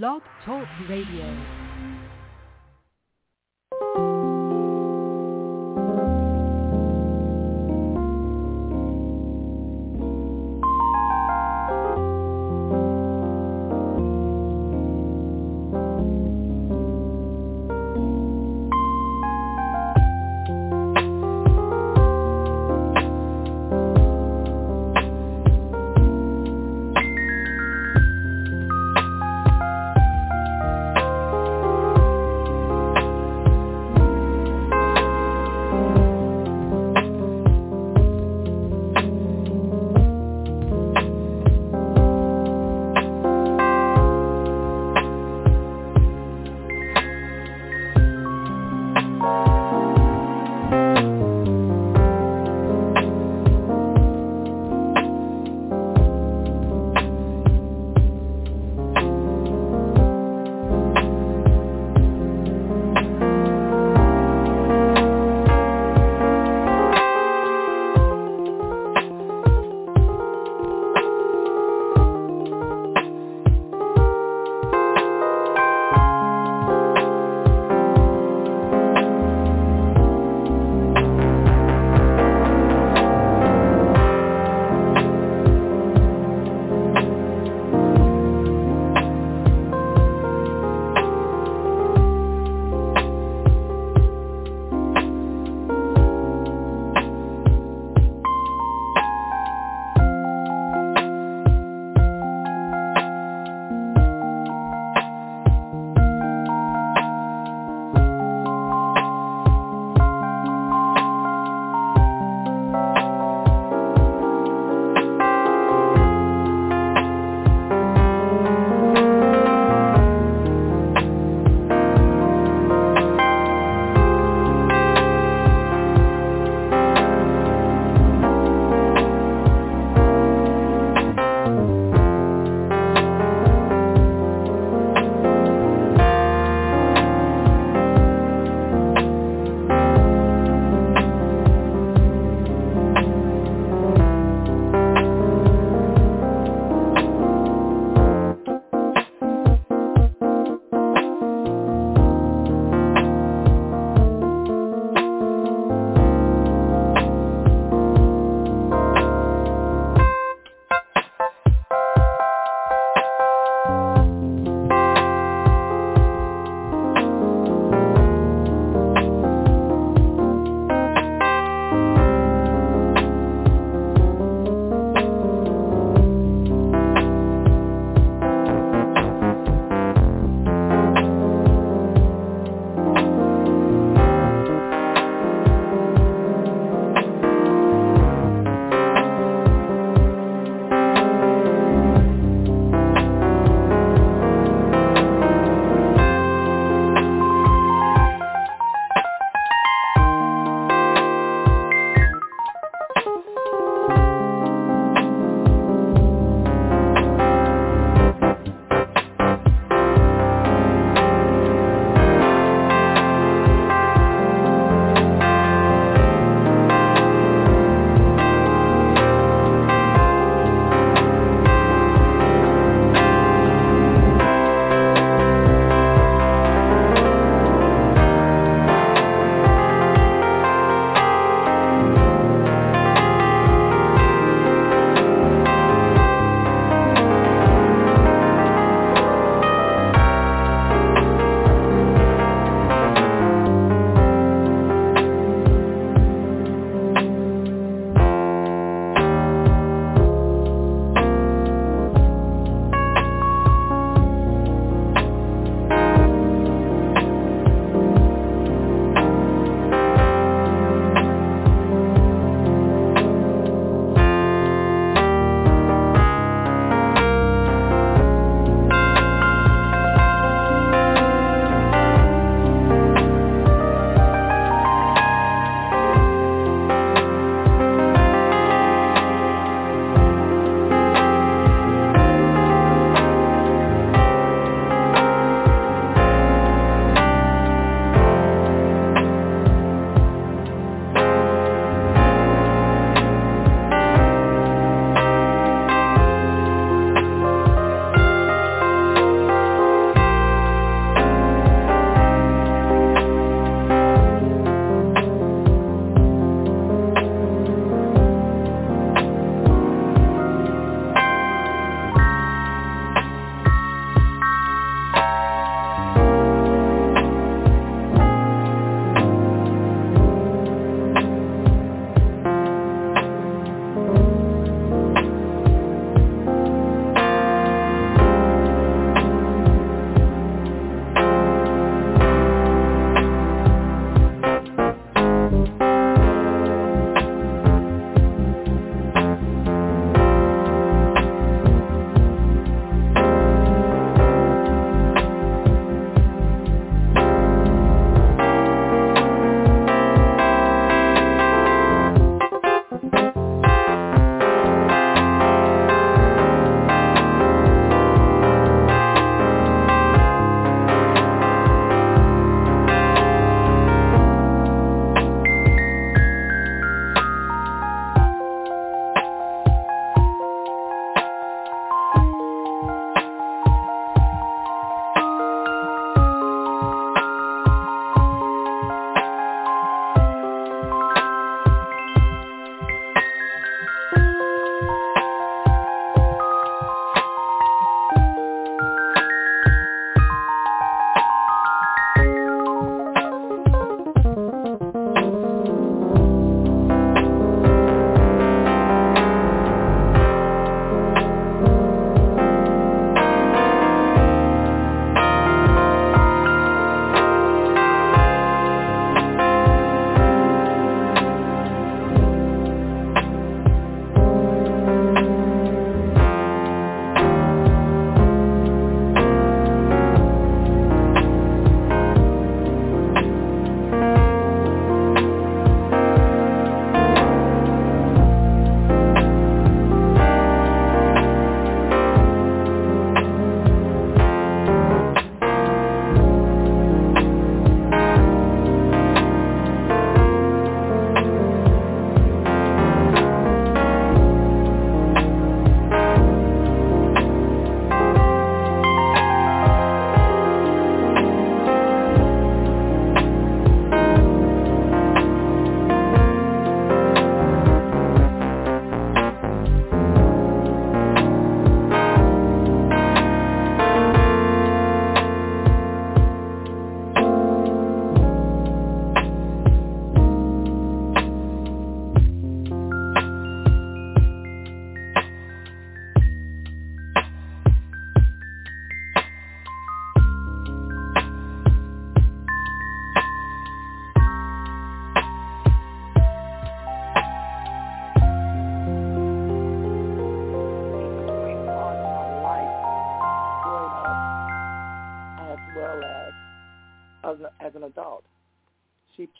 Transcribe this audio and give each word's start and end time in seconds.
Blog 0.00 0.22
Talk 0.46 0.66
Radio. 0.88 1.61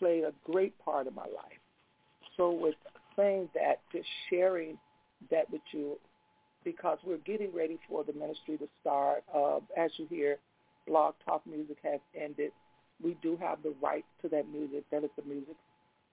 Played 0.02 0.24
a 0.24 0.32
great 0.44 0.76
part 0.84 1.06
in 1.06 1.14
my 1.14 1.22
life. 1.22 1.62
So 2.36 2.50
with 2.50 2.74
saying 3.16 3.50
that, 3.54 3.78
just 3.92 4.08
sharing 4.28 4.76
that 5.30 5.48
with 5.52 5.60
you, 5.70 5.96
because 6.64 6.98
we're 7.04 7.18
getting 7.18 7.54
ready 7.54 7.78
for 7.88 8.02
the 8.02 8.12
ministry 8.12 8.58
to 8.58 8.68
start. 8.80 9.22
Uh, 9.32 9.58
as 9.76 9.92
you 9.98 10.06
hear, 10.10 10.38
Blog 10.88 11.14
Talk 11.24 11.46
Music 11.46 11.76
has 11.84 12.00
ended. 12.20 12.50
We 13.02 13.16
do 13.22 13.38
have 13.40 13.62
the 13.62 13.74
rights 13.80 14.08
to 14.22 14.28
that 14.30 14.48
music. 14.48 14.82
That 14.90 15.04
is 15.04 15.10
the 15.16 15.22
music 15.28 15.54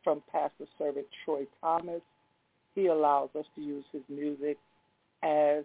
from 0.03 0.22
Pastor 0.31 0.65
Servant 0.77 1.08
Troy 1.25 1.48
Thomas. 1.60 2.01
He 2.75 2.88
allows 2.88 3.29
us 3.38 3.46
to 3.55 3.62
use 3.62 3.86
his 3.91 4.03
music 4.08 4.58
as 5.24 5.63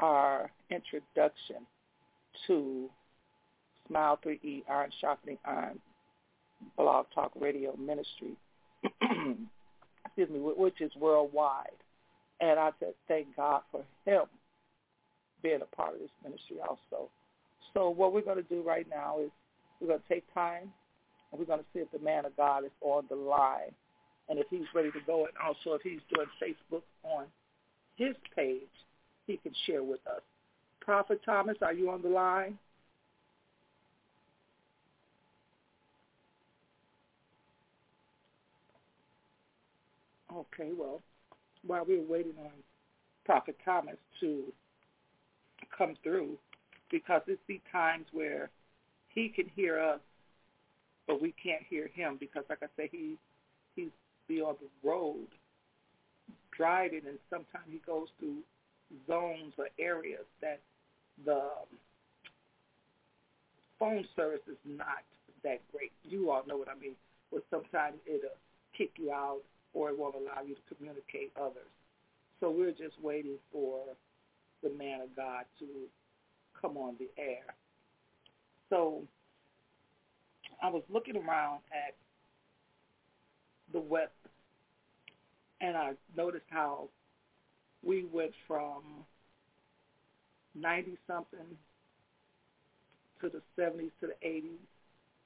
our 0.00 0.50
introduction 0.70 1.64
to 2.48 2.90
Smile 3.86 4.18
3E 4.24 4.64
Iron 4.68 4.90
Sharpening 5.00 5.38
Iron 5.44 5.78
Blog 6.76 7.06
Talk 7.14 7.32
Radio 7.38 7.76
Ministry, 7.76 8.36
excuse 8.84 10.30
me, 10.30 10.38
which 10.40 10.80
is 10.80 10.92
worldwide. 10.96 11.70
And 12.40 12.58
I 12.58 12.70
said, 12.80 12.94
thank 13.08 13.34
God 13.36 13.62
for 13.70 13.82
him 14.04 14.24
being 15.42 15.60
a 15.62 15.76
part 15.76 15.94
of 15.94 16.00
this 16.00 16.10
ministry 16.22 16.56
also. 16.60 17.10
So 17.72 17.90
what 17.90 18.12
we're 18.12 18.22
going 18.22 18.42
to 18.42 18.42
do 18.42 18.62
right 18.62 18.86
now 18.88 19.18
is 19.20 19.30
we're 19.80 19.88
going 19.88 20.00
to 20.00 20.14
take 20.14 20.24
time 20.34 20.72
and 21.30 21.38
we're 21.38 21.46
going 21.46 21.60
to 21.60 21.66
see 21.72 21.80
if 21.80 21.90
the 21.92 21.98
man 21.98 22.24
of 22.24 22.36
God 22.36 22.64
is 22.64 22.70
on 22.80 23.04
the 23.08 23.16
line 23.16 23.72
and 24.28 24.38
if 24.38 24.46
he's 24.50 24.66
ready 24.74 24.90
to 24.92 25.00
go. 25.06 25.26
And 25.26 25.34
also 25.44 25.74
if 25.74 25.82
he's 25.82 26.00
doing 26.14 26.26
Facebook 26.42 26.82
on 27.02 27.26
his 27.96 28.14
page, 28.34 28.62
he 29.26 29.38
can 29.38 29.52
share 29.66 29.82
with 29.82 30.00
us. 30.06 30.22
Prophet 30.80 31.20
Thomas, 31.24 31.56
are 31.62 31.72
you 31.72 31.90
on 31.90 32.02
the 32.02 32.08
line? 32.08 32.58
Okay, 40.36 40.70
well, 40.76 41.00
while 41.66 41.84
we 41.86 41.96
were 41.98 42.04
waiting 42.06 42.34
on 42.38 42.50
Prophet 43.24 43.56
Thomas 43.64 43.96
to 44.20 44.42
come 45.76 45.94
through, 46.02 46.36
because 46.90 47.22
it's 47.26 47.40
the 47.48 47.60
times 47.72 48.04
where 48.12 48.50
he 49.08 49.30
can 49.30 49.46
hear 49.54 49.80
us, 49.80 50.00
but 51.06 51.22
we 51.22 51.34
can't 51.42 51.62
hear 51.70 51.88
him 51.94 52.18
because, 52.20 52.44
like 52.50 52.58
I 52.62 52.66
say, 52.76 52.88
he 52.92 53.16
he's 53.74 53.88
be 54.28 54.40
on 54.40 54.56
the 54.60 54.88
road 54.88 55.28
driving, 56.54 57.02
and 57.06 57.18
sometimes 57.30 57.66
he 57.70 57.80
goes 57.86 58.08
through 58.18 58.38
zones 59.06 59.54
or 59.56 59.68
areas 59.78 60.24
that 60.42 60.60
the 61.24 61.34
um, 61.36 61.70
phone 63.78 64.04
service 64.14 64.40
is 64.50 64.58
not 64.66 65.04
that 65.44 65.60
great. 65.72 65.92
You 66.04 66.30
all 66.30 66.44
know 66.46 66.56
what 66.56 66.68
I 66.68 66.78
mean. 66.78 66.94
But 67.32 67.44
sometimes 67.50 67.96
it'll 68.06 68.36
kick 68.76 68.90
you 68.96 69.12
out 69.12 69.42
or 69.76 69.90
it 69.90 69.98
won't 69.98 70.14
allow 70.14 70.40
you 70.40 70.54
to 70.54 70.74
communicate 70.74 71.32
others. 71.38 71.68
So 72.40 72.50
we're 72.50 72.70
just 72.70 72.98
waiting 73.02 73.36
for 73.52 73.80
the 74.62 74.70
man 74.70 75.02
of 75.02 75.14
God 75.14 75.44
to 75.58 75.66
come 76.60 76.78
on 76.78 76.94
the 76.98 77.08
air. 77.22 77.44
So 78.70 79.02
I 80.62 80.70
was 80.70 80.82
looking 80.88 81.16
around 81.16 81.60
at 81.70 81.94
the 83.74 83.80
web 83.80 84.08
and 85.60 85.76
I 85.76 85.92
noticed 86.16 86.46
how 86.48 86.88
we 87.84 88.06
went 88.10 88.32
from 88.48 88.82
90 90.54 90.96
something 91.06 91.38
to 93.20 93.28
the 93.28 93.42
70s 93.60 93.90
to 94.00 94.06
the 94.06 94.26
80s. 94.26 94.42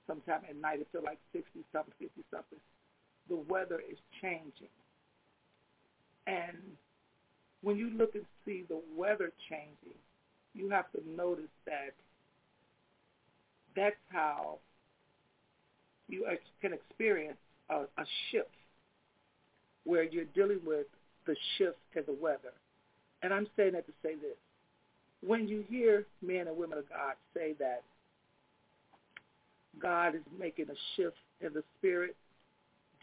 Sometime 0.09 0.40
at 0.49 0.57
night 0.57 0.80
it 0.80 1.04
like 1.04 1.19
60 1.33 1.61
something, 1.73 1.95
50 2.00 2.25
something. 2.33 2.59
The 3.29 3.37
weather 3.49 3.81
is 3.91 3.99
changing. 4.21 4.69
And 6.27 6.57
when 7.62 7.77
you 7.77 7.91
look 7.91 8.15
and 8.15 8.25
see 8.45 8.65
the 8.69 8.81
weather 8.97 9.33
changing, 9.49 9.99
you 10.55 10.71
have 10.71 10.91
to 10.93 11.00
notice 11.09 11.45
that 11.67 11.95
that's 13.77 13.97
how 14.09 14.59
you 16.09 16.27
can 16.61 16.73
experience 16.73 17.37
a, 17.71 17.83
a 17.83 18.05
shift 18.31 18.49
where 19.85 20.03
you're 20.03 20.25
dealing 20.35 20.61
with 20.67 20.87
the 21.27 21.37
shift 21.57 21.79
in 21.95 22.03
the 22.07 22.17
weather. 22.21 22.53
And 23.23 23.33
I'm 23.33 23.47
saying 23.57 23.73
that 23.73 23.87
to 23.87 23.93
say 24.03 24.15
this. 24.15 24.37
When 25.27 25.47
you 25.47 25.65
hear 25.69 26.07
men 26.23 26.49
and 26.49 26.57
women 26.57 26.79
of 26.79 26.89
God 26.89 27.15
say 27.35 27.55
that 27.59 27.83
God 29.81 30.15
is 30.15 30.23
making 30.39 30.67
a 30.71 30.79
shift 30.97 31.17
in 31.41 31.53
the 31.53 31.62
spirit, 31.79 32.17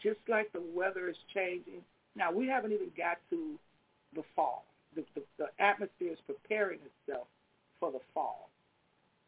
just 0.02 0.20
like 0.28 0.52
the 0.52 0.62
weather 0.74 1.08
is 1.08 1.16
changing. 1.34 1.82
Now, 2.16 2.32
we 2.32 2.46
haven't 2.46 2.72
even 2.72 2.90
got 2.96 3.18
to 3.30 3.58
the 4.14 4.22
fall. 4.34 4.64
The, 4.94 5.04
the, 5.14 5.22
the 5.38 5.46
atmosphere 5.62 6.12
is 6.12 6.18
preparing 6.26 6.78
itself 6.80 7.26
for 7.78 7.92
the 7.92 8.00
fall. 8.14 8.50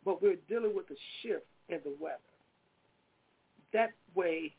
But 0.05 0.23
we're 0.23 0.39
dealing 0.49 0.75
with 0.75 0.91
a 0.91 0.97
shift 1.23 1.47
in 1.69 1.79
the 1.85 1.95
weather. 2.01 2.19
That 3.73 3.91
way, 4.15 4.53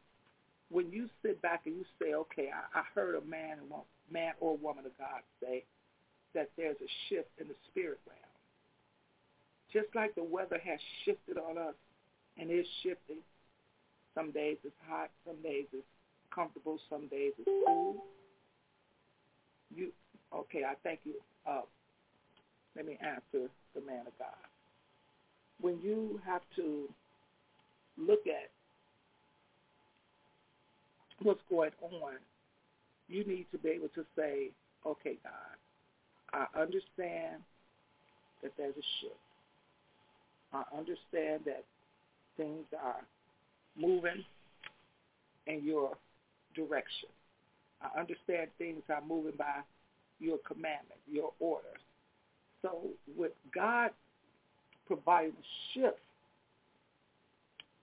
when 0.70 0.92
you 0.92 1.10
sit 1.22 1.42
back 1.42 1.64
and 1.66 1.76
you 1.76 1.86
say, 2.02 2.14
okay, 2.14 2.50
I, 2.54 2.80
I 2.80 2.84
heard 2.96 3.16
a 3.16 3.26
man, 3.26 3.58
man 4.12 4.34
or 4.40 4.56
woman 4.58 4.86
of 4.86 4.98
God 4.98 5.22
say 5.42 5.64
that 6.34 6.50
there's 6.56 6.78
a 6.78 6.92
shift 7.10 7.30
in 7.40 7.48
the 7.48 7.56
spirit 7.70 8.00
realm. 8.08 8.20
Just 9.74 9.94
like 9.96 10.16
the 10.16 10.24
weather 10.24 10.60
has 10.64 10.80
shifted 11.04 11.38
on 11.38 11.58
us 11.58 11.76
and 12.38 12.50
is 12.52 12.66
shifting. 12.84 13.18
Some 14.16 14.32
days 14.32 14.58
it's 14.64 14.76
hot, 14.88 15.10
some 15.26 15.42
days 15.42 15.66
it's 15.74 15.84
comfortable, 16.34 16.80
some 16.90 17.08
days 17.08 17.34
it's 17.38 17.50
cool. 17.66 18.04
You 19.74 19.92
okay, 20.34 20.64
I 20.64 20.74
thank 20.84 21.02
you. 21.04 21.14
Uh, 21.48 21.62
let 22.76 22.86
me 22.86 22.98
answer 23.02 23.50
the 23.76 23.82
man 23.82 24.08
of 24.08 24.18
God. 24.18 24.28
When 25.60 25.80
you 25.82 26.20
have 26.26 26.42
to 26.56 26.88
look 27.98 28.22
at 28.28 28.50
what's 31.22 31.42
going 31.50 31.72
on, 31.82 32.14
you 33.08 33.26
need 33.26 33.46
to 33.52 33.58
be 33.58 33.70
able 33.70 33.90
to 33.90 34.06
say, 34.16 34.50
okay, 34.86 35.18
God, 35.24 35.58
I 36.34 36.60
understand 36.60 37.42
that 38.42 38.52
there's 38.58 38.74
a 38.74 38.88
shift. 39.02 39.16
I 40.54 40.64
understand 40.78 41.42
that 41.46 41.64
things 42.38 42.66
are 42.82 43.02
moving 43.78 44.24
in 45.48 45.64
your 45.64 45.92
direction. 46.56 47.10
I 47.82 48.00
understand 48.00 48.50
things 48.58 48.84
are 48.90 49.02
moving 49.08 49.34
by 49.38 49.62
your 50.20 50.38
commandment, 50.48 51.00
your 51.10 51.32
orders. 51.40 51.82
So 52.62 52.90
with 53.18 53.32
God 53.54 53.92
providing 54.88 55.34
shift 55.74 55.98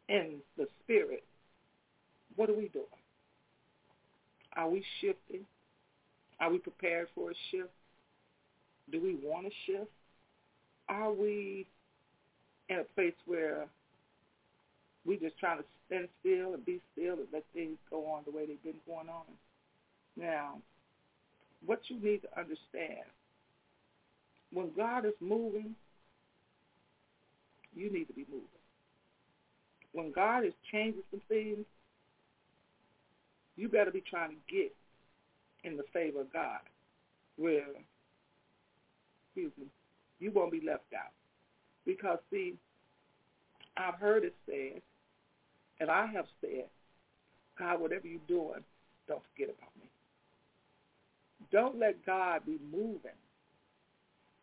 in 0.08 0.36
the 0.56 0.66
spirit, 0.84 1.24
what 2.36 2.48
are 2.48 2.54
we 2.54 2.68
doing? 2.68 2.84
Are 4.56 4.68
we 4.68 4.84
shifting? 5.00 5.44
Are 6.40 6.50
we 6.50 6.58
prepared 6.58 7.08
for 7.14 7.30
a 7.30 7.34
shift? 7.50 7.70
Do 8.90 9.00
we 9.02 9.16
want 9.22 9.46
a 9.46 9.50
shift? 9.66 9.90
Are 10.88 11.12
we 11.12 11.66
in 12.68 12.78
a 12.78 12.84
place 12.94 13.14
where 13.26 13.66
we 15.08 15.16
just 15.16 15.38
trying 15.38 15.56
to 15.56 15.64
stand 15.86 16.08
still 16.20 16.52
and 16.52 16.64
be 16.66 16.80
still 16.92 17.14
and 17.14 17.26
let 17.32 17.42
things 17.54 17.78
go 17.90 18.04
on 18.12 18.22
the 18.26 18.30
way 18.30 18.44
they've 18.46 18.62
been 18.62 18.74
going 18.86 19.08
on? 19.08 19.24
Now, 20.16 20.58
what 21.64 21.80
you 21.88 21.98
need 21.98 22.22
to 22.22 22.28
understand, 22.38 23.08
when 24.52 24.70
God 24.76 25.06
is 25.06 25.14
moving, 25.20 25.74
you 27.74 27.90
need 27.90 28.04
to 28.04 28.12
be 28.12 28.26
moving. 28.30 28.46
When 29.92 30.12
God 30.12 30.44
is 30.44 30.52
changing 30.70 31.02
some 31.10 31.22
things, 31.28 31.64
you 33.56 33.68
better 33.68 33.90
be 33.90 34.02
trying 34.08 34.30
to 34.30 34.54
get 34.54 34.74
in 35.64 35.76
the 35.76 35.84
favor 35.92 36.20
of 36.20 36.32
God 36.32 36.60
where, 37.36 37.66
excuse 39.26 39.52
me, 39.58 39.66
you 40.20 40.30
won't 40.32 40.52
be 40.52 40.60
left 40.60 40.92
out. 40.94 41.12
Because, 41.86 42.18
see, 42.30 42.54
I've 43.76 43.94
heard 43.94 44.24
it 44.24 44.34
said, 44.46 44.82
and 45.80 45.90
I 45.90 46.06
have 46.06 46.26
said, 46.40 46.66
God, 47.58 47.80
whatever 47.80 48.06
you're 48.06 48.20
doing, 48.28 48.62
don't 49.06 49.22
forget 49.32 49.54
about 49.56 49.70
me. 49.80 49.88
Don't 51.50 51.78
let 51.78 52.04
God 52.04 52.42
be 52.46 52.58
moving 52.70 53.18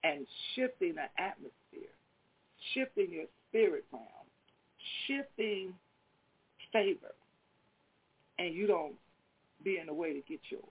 and 0.04 0.25
shifting 0.56 0.96
the 0.96 1.22
atmosphere, 1.22 1.92
shifting 2.74 3.12
your 3.12 3.25
spirit 3.50 3.86
realm, 3.92 4.06
shifting 5.08 5.74
favor, 6.72 7.13
and 8.39 8.54
you 8.54 8.68
don't 8.68 8.96
be 9.63 9.77
in 9.77 9.88
the 9.88 9.94
way 9.94 10.13
to 10.13 10.22
get 10.27 10.39
yours. 10.50 10.63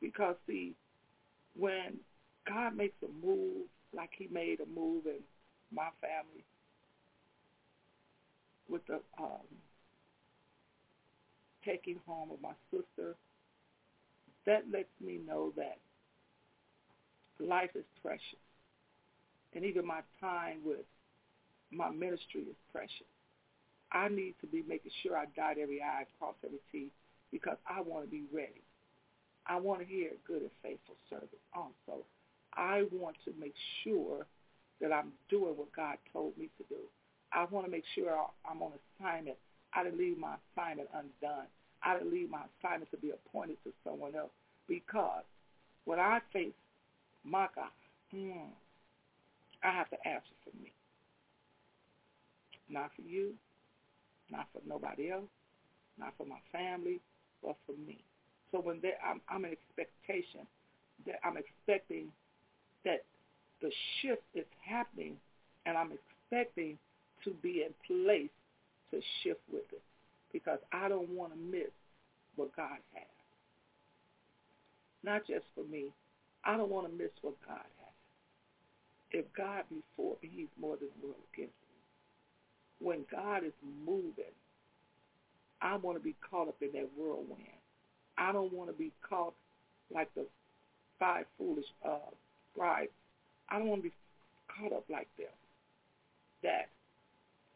Because 0.00 0.36
see, 0.46 0.74
when 1.58 1.98
God 2.46 2.76
makes 2.76 2.96
a 3.02 3.26
move 3.26 3.66
like 3.94 4.10
he 4.16 4.28
made 4.30 4.60
a 4.60 4.66
move 4.78 5.06
in 5.06 5.20
my 5.74 5.88
family, 6.00 6.44
with 8.68 8.86
the 8.86 9.00
um, 9.18 9.46
taking 11.64 11.98
home 12.06 12.30
of 12.30 12.40
my 12.40 12.52
sister, 12.70 13.14
that 14.46 14.64
lets 14.72 14.88
me 15.04 15.18
know 15.26 15.52
that 15.56 15.78
life 17.40 17.70
is 17.74 17.84
precious. 18.02 18.20
And 19.54 19.64
even 19.64 19.86
my 19.86 20.00
time 20.20 20.58
with 20.64 20.84
my 21.70 21.90
ministry 21.90 22.42
is 22.42 22.56
precious. 22.72 23.06
I 23.92 24.08
need 24.08 24.34
to 24.40 24.46
be 24.46 24.64
making 24.68 24.90
sure 25.02 25.16
I 25.16 25.26
dot 25.36 25.56
every 25.60 25.80
I, 25.80 26.04
cross 26.18 26.34
every 26.44 26.58
T, 26.72 26.88
because 27.30 27.56
I 27.68 27.80
want 27.80 28.04
to 28.04 28.10
be 28.10 28.24
ready. 28.32 28.62
I 29.46 29.56
want 29.56 29.80
to 29.80 29.86
hear 29.86 30.10
good 30.26 30.42
and 30.42 30.50
faithful 30.62 30.96
service 31.08 31.28
also. 31.54 32.04
I 32.54 32.84
want 32.92 33.16
to 33.24 33.32
make 33.38 33.54
sure 33.82 34.26
that 34.80 34.92
I'm 34.92 35.12
doing 35.28 35.54
what 35.56 35.72
God 35.74 35.96
told 36.12 36.36
me 36.38 36.48
to 36.58 36.64
do. 36.68 36.80
I 37.34 37.44
want 37.50 37.66
to 37.66 37.70
make 37.70 37.84
sure 37.94 38.10
I'm 38.48 38.62
on 38.62 38.72
assignment. 39.00 39.36
I 39.74 39.82
didn't 39.82 39.98
leave 39.98 40.18
my 40.18 40.36
assignment 40.56 40.88
undone. 40.94 41.46
I 41.82 41.98
didn't 41.98 42.12
leave 42.12 42.30
my 42.30 42.42
assignment 42.62 42.90
to 42.92 42.96
be 42.96 43.10
appointed 43.10 43.56
to 43.64 43.72
someone 43.84 44.14
else 44.14 44.30
because 44.68 45.24
when 45.84 45.98
I 45.98 46.20
face 46.32 46.54
my 47.24 47.48
God, 47.54 47.70
mm, 48.14 48.46
I 49.62 49.72
have 49.72 49.90
to 49.90 49.96
answer 50.06 50.34
for 50.44 50.56
me. 50.62 50.72
Not 52.70 52.90
for 52.96 53.02
you, 53.02 53.34
not 54.30 54.46
for 54.52 54.62
nobody 54.66 55.10
else, 55.10 55.28
not 55.98 56.14
for 56.16 56.24
my 56.24 56.38
family, 56.52 57.00
but 57.42 57.56
for 57.66 57.74
me. 57.86 57.98
So 58.52 58.60
when 58.60 58.80
they, 58.80 58.92
I'm, 59.04 59.20
I'm 59.28 59.44
in 59.44 59.52
expectation 59.52 60.46
that 61.06 61.16
I'm 61.24 61.36
expecting 61.36 62.06
that 62.84 63.04
the 63.60 63.70
shift 64.00 64.22
is 64.34 64.46
happening 64.64 65.16
and 65.66 65.76
I'm 65.76 65.90
expecting 65.92 66.78
to 67.24 67.30
be 67.42 67.64
in 67.64 67.72
place 67.86 68.30
to 68.90 69.00
shift 69.22 69.40
with 69.52 69.64
it 69.72 69.82
because 70.32 70.58
I 70.72 70.88
don't 70.88 71.08
want 71.10 71.32
to 71.32 71.38
miss 71.38 71.70
what 72.36 72.54
God 72.56 72.78
has. 72.92 73.06
Not 75.02 75.26
just 75.26 75.44
for 75.54 75.64
me. 75.64 75.92
I 76.44 76.56
don't 76.56 76.70
want 76.70 76.90
to 76.90 76.92
miss 76.92 77.12
what 77.22 77.34
God 77.46 77.56
has. 77.58 77.94
If 79.10 79.24
God 79.36 79.62
be 79.70 79.82
for 79.96 80.16
me, 80.22 80.30
he's 80.34 80.48
more 80.60 80.76
than 80.76 80.88
world 81.02 81.16
against 81.32 81.54
me. 81.54 82.86
When 82.86 83.04
God 83.10 83.44
is 83.44 83.52
moving, 83.86 84.34
I 85.62 85.76
want 85.76 85.96
to 85.96 86.02
be 86.02 86.16
caught 86.28 86.48
up 86.48 86.56
in 86.60 86.72
that 86.72 86.88
whirlwind. 86.96 87.62
I 88.18 88.32
don't 88.32 88.52
want 88.52 88.70
to 88.70 88.76
be 88.76 88.92
caught 89.08 89.34
like 89.94 90.12
the 90.14 90.26
five 90.98 91.26
foolish 91.38 91.64
uh, 91.86 92.10
scribes. 92.52 92.90
I 93.48 93.58
don't 93.58 93.68
want 93.68 93.82
to 93.82 93.88
be 93.88 93.94
caught 94.48 94.72
up 94.72 94.84
like 94.90 95.08
them. 95.16 95.28
That 96.42 96.68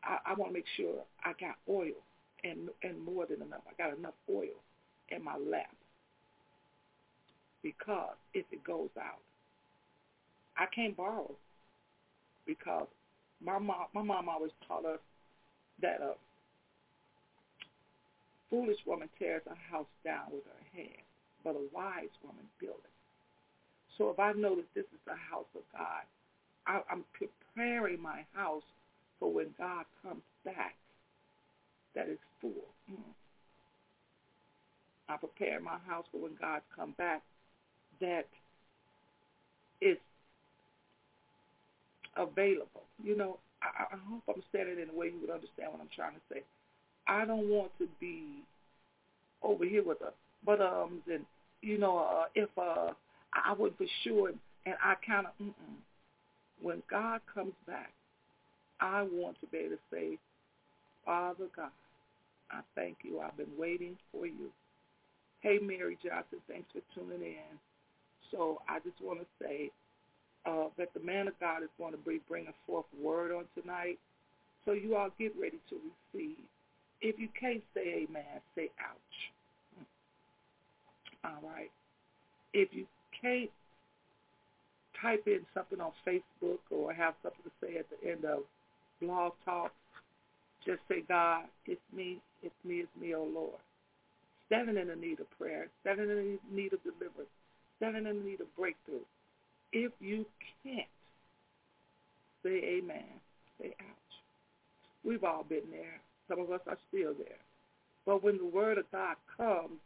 I, 0.05 0.19
I 0.27 0.35
want 0.35 0.51
to 0.51 0.55
make 0.55 0.67
sure 0.77 1.03
I 1.25 1.33
got 1.41 1.57
oil 1.69 1.99
and 2.45 2.69
and 2.83 3.01
more 3.05 3.27
than 3.27 3.43
enough. 3.43 3.63
I 3.69 3.83
got 3.83 3.97
enough 3.97 4.15
oil 4.31 4.59
in 5.11 5.25
my 5.25 5.37
lap 5.37 5.75
because 7.63 8.15
if 8.35 8.47
it 8.53 8.63
goes 8.65 8.91
out, 9.01 9.21
I 10.57 10.67
can't 10.75 10.97
borrow 10.97 11.31
because 12.47 12.87
my 13.45 13.59
mom 13.59 13.87
my 13.95 14.03
mom 14.03 14.29
always 14.29 14.53
taught 14.67 14.85
us 14.85 15.01
that 15.83 16.01
a 16.01 16.15
foolish 18.51 18.79
woman 18.87 19.09
tears 19.19 19.43
a 19.47 19.73
house 19.73 19.87
down 20.05 20.27
with 20.33 20.45
her 20.45 20.81
hands, 20.81 21.07
but 21.45 21.51
a 21.51 21.63
wise 21.75 22.15
woman 22.23 22.45
builds 22.59 22.81
it. 22.85 22.91
So 23.99 24.11
if 24.11 24.19
I 24.19 24.33
know 24.33 24.57
that 24.57 24.75
this 24.75 24.85
is 24.85 25.01
the 25.07 25.15
house 25.15 25.51
of 25.55 25.63
God, 25.73 26.07
I, 26.67 26.81
I'm 26.91 27.05
preparing 27.13 28.01
my 28.01 28.25
house 28.33 28.63
for 29.19 29.33
when 29.33 29.49
God 29.59 29.85
comes 30.03 30.23
back 30.45 30.75
that 31.95 32.09
is 32.09 32.19
full. 32.41 32.51
Mm. 32.91 32.99
I 35.09 35.17
prepare 35.17 35.61
my 35.61 35.79
house 35.87 36.05
for 36.13 36.19
when 36.19 36.33
God 36.41 36.61
comes 36.77 36.95
back 36.97 37.23
that 38.01 38.27
is 39.81 39.97
available. 42.17 42.85
You 43.03 43.17
know, 43.17 43.39
I, 43.63 43.95
I 43.95 43.99
hope 44.09 44.23
I'm 44.29 44.43
saying 44.53 44.69
it 44.69 44.79
in 44.79 44.91
a 44.91 44.99
way 44.99 45.07
you 45.07 45.19
would 45.21 45.31
understand 45.31 45.73
what 45.73 45.81
I'm 45.81 45.89
trying 45.95 46.15
to 46.15 46.21
say. 46.33 46.43
I 47.07 47.25
don't 47.25 47.49
want 47.49 47.73
to 47.79 47.89
be 48.01 48.43
over 49.43 49.65
here 49.65 49.83
with 49.83 50.01
the 50.01 50.13
but 50.45 50.61
ums 50.61 51.03
and 51.11 51.25
you 51.63 51.79
know 51.79 51.99
uh, 51.99 52.25
if 52.35 52.51
uh, 52.59 52.93
I 53.33 53.55
would 53.59 53.77
for 53.77 53.87
sure 54.05 54.29
and 54.29 54.75
I 54.85 54.95
kind 55.07 55.27
of 55.27 55.33
when 56.61 56.83
God 56.91 57.21
comes 57.33 57.55
back, 57.67 57.93
I 58.81 59.03
want 59.03 59.41
to 59.41 59.47
be 59.47 59.59
able 59.59 59.77
to 59.77 59.83
say, 59.93 60.19
Father 61.05 61.47
God, 61.55 61.71
I 62.51 62.61
thank 62.75 62.99
you. 63.03 63.21
I've 63.21 63.37
been 63.37 63.47
waiting 63.59 63.97
for 64.13 64.27
you. 64.27 64.51
Hey, 65.41 65.59
Mary 65.61 65.99
Johnson, 66.03 66.39
thanks 66.49 66.69
for 66.73 66.81
tuning 66.95 67.23
in. 67.23 67.59
So 68.31 68.61
I 68.69 68.79
just 68.81 69.01
want 69.01 69.21
to 69.21 69.27
say 69.43 69.71
uh, 70.47 70.69
that 70.77 70.93
the 70.95 71.01
man 71.01 71.29
of 71.29 71.39
God 71.41 71.63
is 71.63 71.69
going 71.79 71.93
to 71.93 71.99
be 71.99 72.21
bringing 72.29 72.53
forth 72.67 72.87
word 73.01 73.33
on 73.33 73.45
tonight. 73.61 73.99
So 74.65 74.73
you 74.73 74.97
all 74.97 75.11
get 75.19 75.33
ready 75.41 75.59
to 75.71 75.77
receive. 76.15 76.37
If 77.01 77.19
you 77.19 77.29
can't 77.39 77.63
say 77.75 78.07
amen, 78.09 78.41
say 78.55 78.71
ouch. 78.81 79.85
All 81.25 81.49
right. 81.49 81.71
If 82.53 82.69
you 82.73 82.87
can't 83.21 83.51
type 85.01 85.25
in 85.27 85.41
something 85.55 85.81
on 85.81 85.93
Facebook 86.07 86.59
or 86.71 86.93
have 86.93 87.15
something 87.23 87.43
to 87.45 87.51
say 87.61 87.79
at 87.79 87.87
the 87.91 88.11
end 88.11 88.25
of 88.25 88.41
blog 89.01 89.33
talk, 89.45 89.73
just 90.65 90.81
say, 90.89 91.03
God, 91.07 91.45
it's 91.67 91.81
me, 91.95 92.19
it's 92.43 92.55
me, 92.65 92.81
it's 92.81 93.01
me, 93.01 93.15
oh 93.15 93.29
Lord. 93.33 93.61
Seven 94.49 94.77
in 94.77 94.89
the 94.89 94.97
need 94.97 95.21
of 95.21 95.27
prayer, 95.39 95.69
seven 95.85 96.11
in 96.11 96.17
the 96.17 96.39
need 96.55 96.73
of 96.73 96.83
deliverance, 96.83 97.31
seven 97.79 98.07
in 98.07 98.19
the 98.19 98.25
need 98.25 98.41
of 98.41 98.55
breakthrough. 98.57 99.05
If 99.73 99.93
you 100.01 100.25
can't, 100.63 100.87
say 102.43 102.79
amen, 102.79 103.05
say 103.61 103.75
ouch. 103.81 104.09
We've 105.05 105.25
all 105.25 105.45
been 105.45 105.71
there. 105.71 106.01
Some 106.29 106.41
of 106.41 106.51
us 106.51 106.61
are 106.67 106.79
still 106.89 107.15
there. 107.15 107.39
But 108.07 108.23
when 108.23 108.39
the 108.39 108.47
word 108.47 108.79
of 108.79 108.91
God 108.91 109.17
comes, 109.37 109.79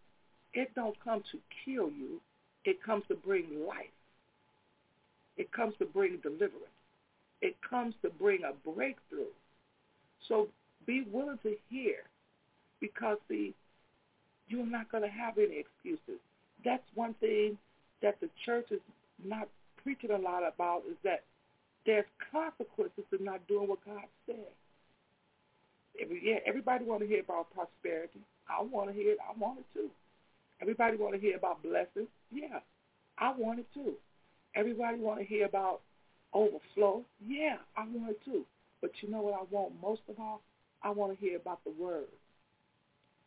it 0.55 0.75
don't 0.75 0.97
come 1.03 1.23
to 1.33 1.39
kill 1.65 1.91
you. 1.91 2.21
It 2.65 2.83
comes 2.83 3.05
to 3.09 3.15
bring 3.15 3.67
life. 3.67 3.87
It 5.37 5.51
comes 5.53 5.75
to 5.79 5.85
bring 5.85 6.19
deliverance. 6.19 6.72
It 7.43 7.57
comes 7.69 7.95
to 8.03 8.09
bring 8.09 8.41
a 8.45 8.53
breakthrough. 8.71 9.35
So 10.29 10.49
be 10.87 11.05
willing 11.11 11.39
to 11.43 11.57
hear 11.69 11.97
because, 12.81 13.19
see, 13.29 13.55
you're 14.49 14.65
not 14.65 14.91
going 14.91 15.03
to 15.03 15.11
have 15.11 15.37
any 15.39 15.59
excuses. 15.59 16.21
That's 16.65 16.83
one 16.95 17.15
thing 17.15 17.59
that 18.01 18.21
the 18.21 18.29
church 18.47 18.67
is 18.71 18.81
not 19.25 19.49
preaching 19.83 20.13
a 20.13 20.19
lot 20.19 20.43
about 20.47 20.83
is 20.89 20.97
that 21.03 21.25
there's 21.85 22.05
consequences 22.31 23.05
to 23.11 23.23
not 23.23 23.47
doing 23.49 23.69
what 23.69 23.85
God 23.85 24.05
said. 24.27 24.53
Yeah, 26.23 26.37
everybody 26.47 26.85
want 26.85 27.03
to 27.03 27.07
hear 27.07 27.21
about 27.21 27.53
prosperity. 27.53 28.21
I 28.49 28.63
want 28.63 28.89
to 28.89 28.95
hear 28.95 29.13
it. 29.13 29.19
I 29.21 29.37
want 29.39 29.59
it 29.59 29.67
too. 29.75 29.91
Everybody 30.61 30.97
want 30.97 31.15
to 31.15 31.21
hear 31.21 31.37
about 31.37 31.63
blessings. 31.63 32.09
Yeah, 32.33 32.61
I 33.19 33.35
want 33.37 33.59
it 33.59 33.67
too. 33.75 33.95
Everybody 34.55 34.99
want 34.99 35.19
to 35.19 35.25
hear 35.25 35.45
about 35.45 35.81
overflow. 36.35 37.03
Yeah, 37.27 37.57
I 37.77 37.85
want 37.87 38.11
it 38.11 38.25
too. 38.25 38.45
But 38.81 38.91
you 39.01 39.11
know 39.11 39.21
what 39.21 39.35
I 39.35 39.45
want 39.51 39.73
most 39.81 40.03
of 40.09 40.19
all? 40.19 40.43
I 40.83 40.91
want 40.91 41.13
to 41.13 41.25
hear 41.25 41.37
about 41.37 41.63
the 41.65 41.71
word. 41.71 42.09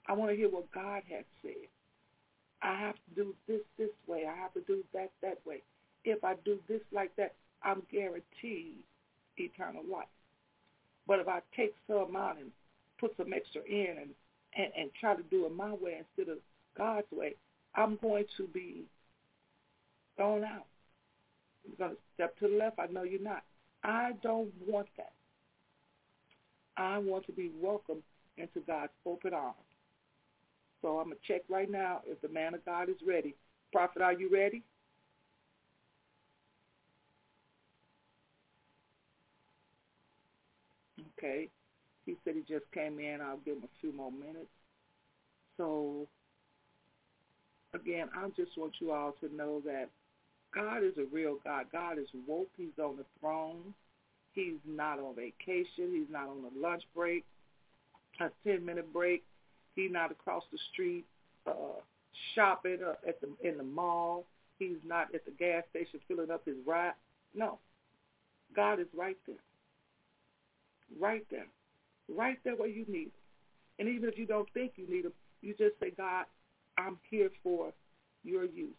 I 0.07 0.13
want 0.13 0.31
to 0.31 0.37
hear 0.37 0.49
what 0.49 0.71
God 0.71 1.01
has 1.09 1.23
said. 1.41 1.67
I 2.61 2.79
have 2.79 2.95
to 2.95 3.23
do 3.23 3.35
this 3.47 3.61
this 3.77 3.89
way. 4.07 4.23
I 4.25 4.35
have 4.35 4.53
to 4.53 4.61
do 4.61 4.83
that 4.93 5.11
that 5.21 5.37
way. 5.45 5.61
If 6.03 6.23
I 6.23 6.35
do 6.45 6.59
this 6.67 6.81
like 6.91 7.15
that, 7.15 7.33
I'm 7.63 7.81
guaranteed 7.91 8.75
eternal 9.37 9.83
life. 9.91 10.07
But 11.07 11.19
if 11.19 11.27
I 11.27 11.41
take 11.55 11.75
some 11.87 12.15
out 12.15 12.37
and 12.37 12.51
put 12.99 13.15
some 13.17 13.33
extra 13.33 13.61
in 13.63 13.97
and, 14.01 14.09
and, 14.57 14.71
and 14.77 14.89
try 14.99 15.15
to 15.15 15.23
do 15.23 15.45
it 15.45 15.55
my 15.55 15.73
way 15.73 15.99
instead 15.99 16.31
of 16.31 16.39
God's 16.77 17.07
way, 17.11 17.35
I'm 17.75 17.97
going 18.01 18.25
to 18.37 18.47
be 18.47 18.83
thrown 20.15 20.43
out. 20.43 20.65
You're 21.67 21.87
going 21.87 21.95
to 21.95 22.01
step 22.13 22.37
to 22.39 22.47
the 22.47 22.55
left. 22.55 22.79
I 22.79 22.87
know 22.87 23.03
you're 23.03 23.21
not. 23.21 23.43
I 23.83 24.11
don't 24.23 24.51
want 24.67 24.87
that. 24.97 25.13
I 26.77 26.97
want 26.97 27.25
to 27.27 27.31
be 27.31 27.51
welcomed 27.61 28.03
into 28.37 28.59
God's 28.67 28.91
open 29.05 29.33
arms. 29.33 29.55
So 30.81 30.99
I'm 30.99 31.05
going 31.05 31.17
to 31.17 31.33
check 31.33 31.41
right 31.49 31.69
now 31.69 32.01
if 32.05 32.21
the 32.21 32.29
man 32.29 32.53
of 32.53 32.65
God 32.65 32.89
is 32.89 32.95
ready. 33.07 33.35
Prophet, 33.71 34.01
are 34.01 34.13
you 34.13 34.29
ready? 34.31 34.61
Okay. 41.17 41.49
He 42.05 42.15
said 42.23 42.35
he 42.35 42.41
just 42.41 42.69
came 42.71 42.99
in. 42.99 43.19
I'll 43.21 43.37
give 43.37 43.57
him 43.57 43.63
a 43.63 43.81
few 43.81 43.91
more 43.91 44.11
minutes. 44.11 44.51
So, 45.57 46.07
again, 47.73 48.09
I 48.15 48.27
just 48.35 48.57
want 48.57 48.73
you 48.79 48.91
all 48.91 49.13
to 49.21 49.35
know 49.35 49.61
that 49.65 49.89
God 50.55 50.83
is 50.83 50.93
a 50.97 51.05
real 51.13 51.37
God. 51.43 51.65
God 51.71 51.99
is 51.99 52.07
woke. 52.27 52.49
He's 52.57 52.79
on 52.81 52.95
the 52.95 53.05
throne. 53.19 53.73
He's 54.33 54.59
not 54.65 54.99
on 54.99 55.15
vacation. 55.15 55.91
He's 55.93 56.11
not 56.11 56.29
on 56.29 56.43
a 56.45 56.59
lunch 56.59 56.83
break. 56.95 57.25
a 58.21 58.29
10-minute 58.47 58.91
break. 58.93 59.23
He's 59.75 59.91
not 59.91 60.11
across 60.11 60.43
the 60.51 60.57
street 60.71 61.05
uh, 61.45 61.81
shopping 62.33 62.79
uh, 62.85 62.93
at 63.07 63.19
the 63.21 63.27
in 63.47 63.57
the 63.57 63.63
mall. 63.63 64.25
He's 64.57 64.77
not 64.85 65.13
at 65.13 65.25
the 65.25 65.31
gas 65.31 65.63
station 65.69 65.99
filling 66.07 66.31
up 66.31 66.45
his 66.45 66.55
ride. 66.65 66.93
No, 67.33 67.59
God 68.55 68.79
is 68.79 68.87
right 68.95 69.17
there, 69.27 69.35
right 70.99 71.25
there, 71.29 71.47
right 72.07 72.37
there 72.45 72.55
where 72.55 72.69
you 72.69 72.85
need 72.87 73.07
him. 73.07 73.11
And 73.79 73.89
even 73.89 74.07
if 74.07 74.17
you 74.17 74.25
don't 74.25 74.47
think 74.53 74.73
you 74.77 74.87
need 74.87 75.03
him, 75.03 75.11
you 75.41 75.53
just 75.57 75.77
say, 75.81 75.91
God, 75.95 76.25
I'm 76.77 76.97
here 77.09 77.29
for 77.43 77.73
your 78.23 78.45
use. 78.45 78.73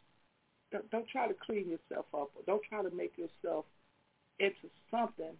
Don't, 0.76 0.90
don't 0.90 1.08
try 1.08 1.26
to 1.26 1.34
clean 1.34 1.68
yourself 1.68 2.06
up 2.12 2.30
or 2.34 2.42
don't 2.46 2.62
try 2.68 2.82
to 2.82 2.94
make 2.94 3.12
yourself 3.16 3.64
into 4.38 4.68
something 4.90 5.32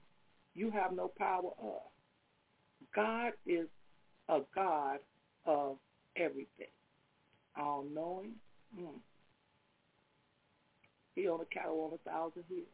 you 0.55 0.71
have 0.71 0.93
no 0.93 1.11
power 1.19 1.51
of. 1.63 1.83
God 2.95 3.33
is 3.47 3.67
a 4.29 4.41
God 4.55 4.99
of 5.45 5.77
everything. 6.17 6.73
All 7.59 7.85
knowing. 7.93 8.33
Mm. 8.79 9.01
He 11.15 11.29
on 11.29 11.41
a 11.41 11.45
cattle 11.55 11.91
on 11.93 11.99
a 11.99 12.11
thousand 12.11 12.45
hills. 12.49 12.65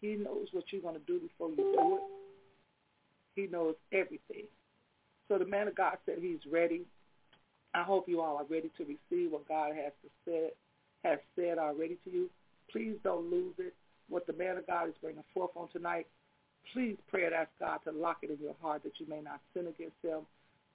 He 0.00 0.16
knows 0.16 0.48
what 0.52 0.64
you're 0.70 0.82
going 0.82 0.98
to 0.98 1.06
do 1.06 1.20
before 1.20 1.50
you 1.50 1.56
do 1.56 1.96
it. 1.96 2.02
He 3.34 3.46
knows 3.46 3.76
everything. 3.92 4.44
So 5.28 5.38
the 5.38 5.46
man 5.46 5.68
of 5.68 5.74
God 5.74 5.96
said 6.04 6.16
he's 6.20 6.40
ready. 6.50 6.82
I 7.74 7.82
hope 7.82 8.08
you 8.08 8.20
all 8.20 8.36
are 8.36 8.44
ready 8.44 8.70
to 8.76 8.84
receive 8.84 9.32
what 9.32 9.48
God 9.48 9.72
has 9.74 9.92
to 10.02 10.10
say, 10.26 10.50
has 11.04 11.18
said 11.36 11.58
already 11.58 11.96
to 12.04 12.10
you. 12.10 12.30
Please 12.70 12.96
don't 13.02 13.30
lose 13.30 13.54
it. 13.58 13.74
What 14.08 14.26
the 14.26 14.32
man 14.34 14.58
of 14.58 14.66
God 14.66 14.88
is 14.88 14.94
bringing 15.00 15.24
forth 15.32 15.50
on 15.56 15.68
tonight, 15.72 16.06
please 16.72 16.96
pray 17.10 17.24
and 17.24 17.34
ask 17.34 17.48
God 17.58 17.78
to 17.84 17.92
lock 17.92 18.18
it 18.22 18.30
in 18.30 18.38
your 18.42 18.54
heart 18.60 18.82
that 18.84 18.92
you 18.98 19.06
may 19.08 19.20
not 19.20 19.40
sin 19.54 19.66
against 19.68 19.96
him. 20.02 20.20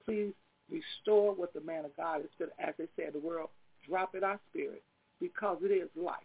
Please 0.05 0.33
restore 0.71 1.33
what 1.33 1.53
the 1.53 1.61
man 1.61 1.85
of 1.85 1.95
God 1.95 2.21
is 2.21 2.29
going 2.39 2.51
as 2.59 2.73
they 2.77 2.87
say 2.97 3.07
in 3.07 3.13
the 3.13 3.25
world, 3.25 3.49
drop 3.87 4.15
in 4.15 4.23
our 4.23 4.39
spirit 4.49 4.81
because 5.19 5.57
it 5.61 5.71
is 5.71 5.89
life. 5.95 6.17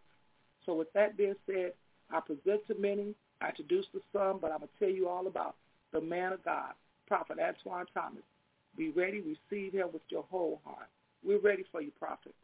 So 0.65 0.75
with 0.75 0.93
that 0.95 1.17
being 1.17 1.35
said, 1.47 1.73
I 2.11 2.21
present 2.21 2.67
to 2.69 2.75
many, 2.79 3.15
I 3.41 3.49
introduce 3.49 3.87
to 3.93 4.03
some, 4.13 4.39
but 4.41 4.53
I'm 4.53 4.59
going 4.59 4.69
to 4.79 4.85
tell 4.85 4.95
you 4.95 5.09
all 5.09 5.27
about 5.27 5.57
the 5.93 6.01
man 6.01 6.33
of 6.33 6.45
God, 6.45 6.73
Prophet 7.07 7.39
Antoine 7.39 7.87
Thomas. 7.93 8.23
Be 8.77 8.91
ready, 8.91 9.21
receive 9.21 9.73
him 9.73 9.89
with 9.93 10.03
your 10.09 10.25
whole 10.31 10.61
heart. 10.65 10.89
We're 11.25 11.41
ready 11.41 11.65
for 11.71 11.81
you, 11.81 11.93
Prophet. 11.99 12.35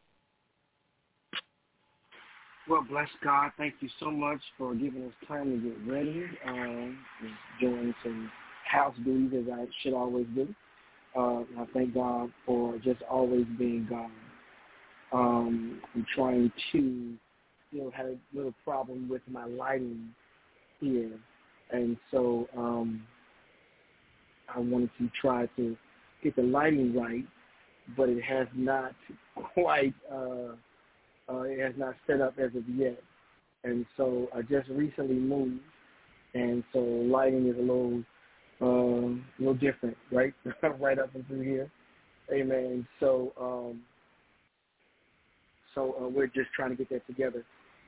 Well, 2.69 2.85
bless 2.87 3.09
God. 3.23 3.51
Thank 3.57 3.75
you 3.79 3.89
so 3.99 4.11
much 4.11 4.39
for 4.57 4.75
giving 4.75 5.03
us 5.05 5.13
time 5.27 5.49
to 5.49 5.69
get 5.69 5.91
ready. 5.91 6.25
Um, 6.45 6.99
doing 7.59 7.95
some 8.03 8.31
house 8.69 8.93
duties 9.03 9.43
as 9.43 9.51
I 9.51 9.65
should 9.81 9.93
always 9.93 10.27
do. 10.35 10.47
Uh, 11.17 11.39
I 11.59 11.65
thank 11.73 11.95
God 11.95 12.31
for 12.45 12.77
just 12.77 13.01
always 13.09 13.45
being 13.57 13.87
God. 13.89 14.11
Um, 15.11 15.81
I'm 15.95 16.05
trying 16.15 16.51
to, 16.71 16.77
you 16.77 17.17
know, 17.73 17.91
had 17.91 18.05
a 18.05 18.17
little 18.33 18.53
problem 18.63 19.09
with 19.09 19.23
my 19.27 19.45
lighting 19.45 20.09
here, 20.79 21.17
and 21.71 21.97
so 22.11 22.47
um, 22.55 23.01
I 24.53 24.59
wanted 24.59 24.91
to 24.99 25.09
try 25.19 25.47
to 25.57 25.75
get 26.23 26.35
the 26.35 26.43
lighting 26.43 26.95
right, 26.95 27.25
but 27.97 28.09
it 28.09 28.21
has 28.23 28.47
not 28.55 28.93
quite, 29.53 29.93
uh, 30.11 30.53
uh, 31.29 31.41
it 31.41 31.59
has 31.59 31.73
not 31.77 31.95
set 32.07 32.21
up 32.21 32.35
as 32.39 32.55
of 32.55 32.67
yet. 32.67 33.01
And 33.63 33.85
so 33.97 34.29
I 34.35 34.41
just 34.41 34.69
recently 34.69 35.15
moved, 35.15 35.59
and 36.33 36.63
so 36.71 36.79
lighting 36.79 37.47
is 37.47 37.55
a 37.57 37.59
little, 37.59 38.03
um, 38.61 39.25
a 39.37 39.41
little 39.41 39.53
different, 39.55 39.97
right? 40.11 40.33
right 40.79 40.99
up 40.99 41.13
and 41.15 41.25
through 41.27 41.41
here. 41.41 41.69
Amen. 42.31 42.87
So, 42.99 43.33
um, 43.39 43.81
so 45.75 45.95
uh, 46.01 46.07
we're 46.07 46.27
just 46.27 46.49
trying 46.55 46.69
to 46.69 46.75
get 46.75 46.89
that 46.89 47.07
together. 47.07 47.43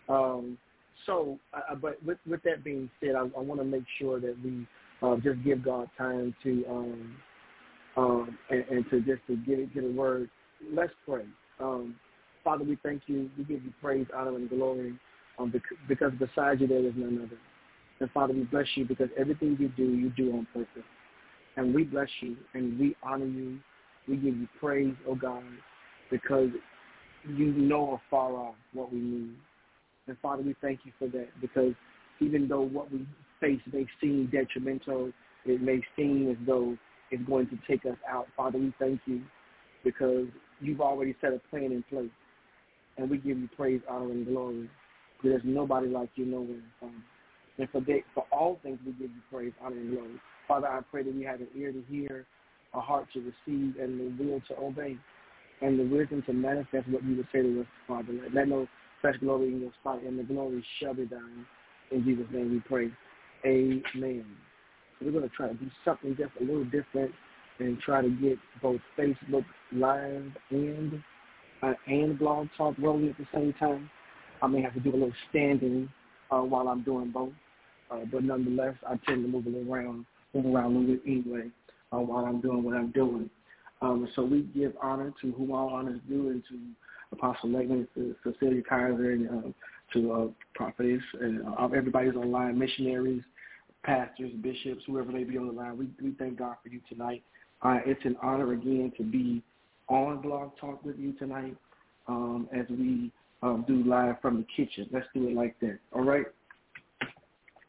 Um, 0.09 0.57
so, 1.05 1.39
uh, 1.53 1.75
but 1.75 2.03
with, 2.03 2.17
with 2.27 2.43
that 2.43 2.63
being 2.63 2.89
said, 2.99 3.15
I, 3.15 3.21
I 3.21 3.41
want 3.41 3.59
to 3.61 3.65
make 3.65 3.83
sure 3.99 4.19
that 4.19 4.35
we 4.43 4.67
uh, 5.01 5.15
just 5.17 5.43
give 5.43 5.63
God 5.63 5.89
time 5.97 6.35
to 6.43 6.65
um, 6.69 7.15
um, 7.97 8.37
and, 8.49 8.63
and 8.69 8.89
to 8.89 9.01
just 9.01 9.21
to 9.27 9.35
get 9.37 9.73
get 9.73 9.83
a 9.83 9.91
word. 9.91 10.29
Let's 10.73 10.93
pray. 11.05 11.23
Um, 11.59 11.95
Father, 12.43 12.63
we 12.63 12.77
thank 12.83 13.03
you. 13.07 13.29
We 13.37 13.43
give 13.43 13.63
you 13.63 13.73
praise, 13.81 14.07
honor, 14.15 14.35
and 14.35 14.49
glory 14.49 14.95
um, 15.37 15.53
because 15.87 16.11
beside 16.13 16.61
you 16.61 16.67
there 16.67 16.85
is 16.85 16.93
none 16.95 17.21
other. 17.25 17.37
And 17.99 18.09
Father, 18.11 18.33
we 18.33 18.43
bless 18.43 18.65
you 18.75 18.85
because 18.85 19.09
everything 19.17 19.57
you 19.59 19.69
do, 19.69 19.83
you 19.83 20.09
do 20.09 20.33
on 20.33 20.47
purpose. 20.53 20.83
And 21.57 21.75
we 21.75 21.83
bless 21.83 22.07
you 22.21 22.35
and 22.53 22.79
we 22.79 22.95
honor 23.03 23.25
you. 23.25 23.59
We 24.07 24.15
give 24.15 24.35
you 24.35 24.47
praise, 24.59 24.95
oh 25.07 25.15
God, 25.15 25.43
because 26.09 26.49
you 27.27 27.45
know 27.53 28.01
afar 28.07 28.33
off 28.33 28.55
what 28.73 28.91
we 28.91 28.99
need. 28.99 29.35
And 30.07 30.17
Father, 30.21 30.41
we 30.41 30.55
thank 30.61 30.79
you 30.83 30.91
for 30.97 31.07
that 31.09 31.29
because 31.39 31.73
even 32.19 32.47
though 32.47 32.61
what 32.61 32.91
we 32.91 33.05
face 33.39 33.61
may 33.71 33.85
seem 33.99 34.29
detrimental, 34.31 35.11
it 35.45 35.61
may 35.61 35.81
seem 35.95 36.31
as 36.31 36.37
though 36.47 36.75
is 37.11 37.19
going 37.27 37.47
to 37.47 37.57
take 37.67 37.85
us 37.85 37.97
out. 38.09 38.27
Father, 38.35 38.57
we 38.57 38.73
thank 38.79 39.01
you 39.05 39.21
because 39.83 40.27
you've 40.59 40.81
already 40.81 41.15
set 41.21 41.33
a 41.33 41.41
plan 41.49 41.65
in 41.65 41.83
place. 41.89 42.09
And 42.97 43.09
we 43.09 43.17
give 43.17 43.37
you 43.37 43.49
praise, 43.55 43.81
honor, 43.89 44.11
and 44.11 44.25
glory. 44.25 44.69
There's 45.23 45.41
nobody 45.43 45.87
like 45.87 46.09
you 46.15 46.25
nowhere, 46.25 46.61
Father. 46.79 46.93
And 47.57 47.69
for, 47.69 47.81
they, 47.81 48.03
for 48.13 48.25
all 48.31 48.59
things, 48.63 48.79
we 48.85 48.91
give 48.93 49.11
you 49.11 49.21
praise, 49.31 49.53
honor, 49.63 49.77
and 49.77 49.91
glory. 49.91 50.21
Father, 50.47 50.67
I 50.67 50.81
pray 50.89 51.03
that 51.03 51.15
we 51.15 51.23
have 51.23 51.39
an 51.39 51.47
ear 51.55 51.71
to 51.71 51.83
hear, 51.89 52.25
a 52.73 52.81
heart 52.81 53.07
to 53.13 53.19
receive, 53.19 53.75
and 53.79 54.17
the 54.19 54.23
will 54.23 54.41
to 54.49 54.57
obey, 54.57 54.97
and 55.61 55.79
the 55.79 55.83
wisdom 55.83 56.23
to 56.27 56.33
manifest 56.33 56.87
what 56.89 57.03
you 57.03 57.17
would 57.17 57.27
say 57.31 57.41
to 57.41 57.61
us, 57.61 57.67
Father. 57.87 58.13
Let, 58.13 58.33
let 58.33 58.47
no 58.47 58.67
fresh 59.01 59.17
glory 59.19 59.47
in 59.47 59.61
your 59.61 59.71
sight, 59.83 60.03
and 60.03 60.17
the 60.17 60.23
glory 60.23 60.63
shall 60.79 60.93
be 60.93 61.05
thine. 61.05 61.45
In 61.91 62.03
Jesus' 62.03 62.25
name 62.31 62.51
we 62.51 62.59
pray. 62.59 62.91
Amen. 63.45 64.25
We're 65.01 65.11
going 65.11 65.27
to 65.27 65.35
try 65.35 65.47
to 65.47 65.53
do 65.53 65.69
something 65.83 66.15
just 66.15 66.31
a 66.39 66.43
little 66.43 66.65
different 66.65 67.11
and 67.59 67.79
try 67.79 68.01
to 68.01 68.09
get 68.09 68.37
both 68.61 68.81
Facebook 68.97 69.45
Live 69.71 70.23
and 70.49 71.03
uh, 71.63 71.73
and 71.87 72.17
Blog 72.17 72.47
Talk 72.57 72.75
rolling 72.79 73.09
at 73.09 73.17
the 73.17 73.27
same 73.33 73.53
time. 73.53 73.89
I 74.41 74.47
may 74.47 74.61
have 74.61 74.73
to 74.73 74.79
do 74.79 74.89
a 74.89 74.93
little 74.93 75.13
standing 75.29 75.89
uh, 76.31 76.39
while 76.39 76.67
I'm 76.67 76.83
doing 76.83 77.11
both, 77.11 77.33
uh, 77.91 77.99
but 78.11 78.23
nonetheless, 78.23 78.75
I 78.87 78.95
tend 79.05 79.23
to 79.23 79.29
move 79.29 79.45
a 79.45 79.49
little 79.49 79.71
around, 79.71 80.05
move 80.33 80.45
around 80.47 80.75
a 80.75 80.79
little 80.79 80.95
bit 80.95 81.01
anyway 81.05 81.49
uh, 81.91 81.99
while 81.99 82.25
I'm 82.25 82.41
doing 82.41 82.63
what 82.63 82.75
I'm 82.75 82.91
doing. 82.91 83.29
Um, 83.81 84.07
so 84.15 84.23
we 84.23 84.41
give 84.55 84.73
honor 84.81 85.13
to 85.21 85.31
whom 85.33 85.51
all 85.51 85.69
honor 85.69 85.93
is 85.93 85.99
due, 86.07 86.29
and 86.29 86.43
to 86.49 86.59
Apostle 87.11 87.49
Legman, 87.49 87.87
to 87.95 88.15
Cecilia 88.23 88.61
Kaiser, 88.67 89.11
and 89.11 89.29
uh, 89.29 89.49
to 89.93 90.11
uh, 90.11 90.27
prophetess, 90.55 91.01
and 91.19 91.41
uh, 91.47 91.67
everybody's 91.75 92.15
online, 92.15 92.57
missionaries, 92.57 93.23
pastors, 93.83 94.31
bishops, 94.41 94.83
whoever 94.85 95.11
may 95.11 95.23
be 95.23 95.37
on 95.37 95.47
the 95.47 95.53
line. 95.53 95.77
We, 95.77 95.89
we 96.01 96.15
thank 96.17 96.39
God 96.39 96.55
for 96.63 96.69
you 96.69 96.81
tonight. 96.89 97.23
Uh, 97.61 97.79
it's 97.85 98.03
an 98.05 98.15
honor 98.21 98.53
again 98.53 98.91
to 98.97 99.03
be 99.03 99.43
on 99.87 100.21
Blog 100.21 100.51
Talk 100.59 100.83
with 100.83 100.97
you 100.97 101.13
tonight 101.13 101.55
um, 102.07 102.47
as 102.53 102.65
we 102.69 103.11
um, 103.43 103.65
do 103.67 103.83
live 103.83 104.15
from 104.21 104.37
the 104.37 104.45
kitchen. 104.55 104.87
Let's 104.91 105.07
do 105.13 105.27
it 105.27 105.35
like 105.35 105.59
that. 105.61 105.79
All 105.93 106.03
right? 106.03 106.25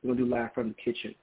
We're 0.02 0.14
going 0.14 0.18
to 0.18 0.24
do 0.24 0.30
live 0.30 0.52
from 0.54 0.68
the 0.68 0.74
kitchen. 0.92 1.14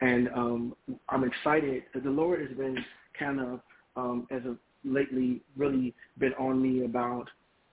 And 0.00 0.28
um, 0.34 0.76
I'm 1.08 1.24
excited. 1.24 1.84
The 1.94 2.10
Lord 2.10 2.40
has 2.40 2.56
been 2.56 2.76
kind 3.18 3.40
of, 3.40 3.60
um, 3.96 4.26
as 4.30 4.44
of 4.44 4.58
lately, 4.84 5.40
really 5.56 5.94
been 6.18 6.34
on 6.34 6.60
me 6.60 6.84
about 6.84 7.28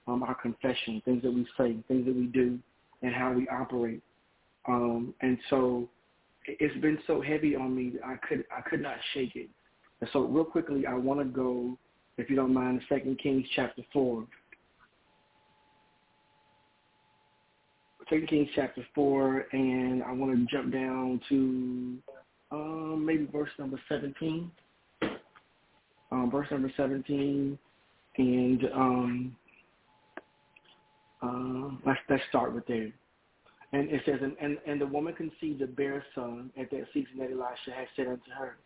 um, 0.07 0.23
our 0.23 0.36
confession, 0.36 1.01
things 1.03 1.23
that 1.23 1.34
we 1.34 1.45
say, 1.57 1.75
things 1.88 2.05
that 2.05 2.15
we 2.15 2.27
do, 2.27 2.60
and 3.01 3.13
how 3.13 3.34
we 3.34 3.47
operate. 3.47 4.01
Um, 4.67 5.13
and 5.21 5.38
so 5.49 5.89
it's 6.45 6.80
been 6.82 6.97
so 7.08 7.21
heavy 7.21 7.56
on 7.56 7.75
me 7.75 7.91
that 7.91 8.06
I 8.06 8.15
could 8.27 8.45
I 8.56 8.62
could 8.62 8.82
not 8.82 8.95
shake 9.13 9.36
it. 9.36 9.49
And 9.99 10.10
so 10.12 10.21
real 10.21 10.45
quickly, 10.45 10.86
I 10.88 10.93
want 10.95 11.19
to 11.19 11.25
go, 11.25 11.77
if 12.17 12.30
you 12.30 12.36
don't 12.36 12.54
mind, 12.54 12.82
Second 12.89 13.19
Kings 13.19 13.45
chapter 13.56 13.84
four. 13.93 14.25
Second 18.10 18.27
Kings 18.27 18.49
chapter 18.56 18.86
four, 18.93 19.45
and 19.51 20.04
I 20.04 20.12
want 20.12 20.36
to 20.36 20.45
jump 20.56 20.73
down 20.73 21.21
to 21.30 21.97
um, 22.51 23.06
maybe 23.06 23.25
verse 23.32 23.51
number 23.58 23.80
seventeen. 23.88 24.51
Um, 26.12 26.30
verse 26.30 26.47
number 26.51 26.71
seventeen, 26.75 27.58
and 28.17 28.65
um, 28.73 29.36
uh, 31.21 31.75
let's 31.86 31.99
let's 32.10 32.23
start 32.30 32.54
with 32.54 32.67
there. 32.67 32.89
And 33.73 33.89
it 33.89 34.01
says, 34.05 34.19
and, 34.21 34.36
and, 34.41 34.57
and 34.65 34.81
the 34.81 34.86
woman 34.86 35.13
conceived 35.13 35.62
a 35.62 35.67
bare 35.67 36.03
son 36.13 36.51
at 36.60 36.69
that 36.71 36.88
season 36.93 37.17
that 37.19 37.31
Elisha 37.31 37.71
had 37.73 37.88
said 37.95 38.07
unto 38.07 38.31
her, 38.38 38.57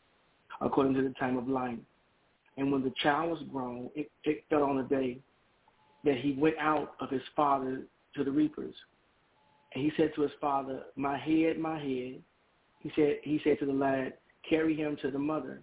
according 0.61 0.95
to 0.95 1.03
the 1.03 1.13
time 1.19 1.37
of 1.37 1.47
light. 1.47 1.79
And 2.57 2.71
when 2.71 2.83
the 2.83 2.93
child 3.03 3.31
was 3.31 3.41
grown, 3.51 3.89
it, 3.95 4.09
it 4.23 4.43
fell 4.49 4.63
on 4.63 4.79
a 4.79 4.83
day 4.83 5.19
that 6.05 6.17
he 6.17 6.33
went 6.33 6.57
out 6.59 6.93
of 7.01 7.09
his 7.09 7.21
father 7.35 7.83
to 8.15 8.23
the 8.23 8.31
reapers. 8.31 8.73
And 9.73 9.83
he 9.83 9.91
said 9.97 10.11
to 10.15 10.21
his 10.21 10.31
father, 10.39 10.83
My 10.95 11.17
head, 11.17 11.59
my 11.59 11.77
head. 11.77 12.21
He 12.79 12.91
said, 12.95 13.17
he 13.23 13.41
said 13.43 13.59
to 13.59 13.65
the 13.65 13.73
lad, 13.73 14.13
Carry 14.47 14.75
him 14.75 14.97
to 15.01 15.11
the 15.11 15.19
mother. 15.19 15.61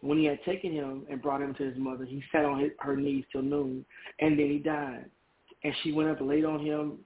When 0.00 0.18
he 0.18 0.24
had 0.24 0.42
taken 0.44 0.72
him 0.72 1.06
and 1.10 1.22
brought 1.22 1.42
him 1.42 1.54
to 1.54 1.64
his 1.64 1.76
mother, 1.76 2.04
he 2.04 2.22
sat 2.32 2.44
on 2.44 2.58
his, 2.60 2.70
her 2.80 2.96
knees 2.96 3.24
till 3.30 3.42
noon, 3.42 3.84
and 4.20 4.38
then 4.38 4.48
he 4.48 4.58
died. 4.58 5.06
And 5.62 5.72
she 5.82 5.92
went 5.92 6.10
up 6.10 6.20
and 6.20 6.28
laid 6.28 6.44
on 6.44 6.64
him, 6.64 6.98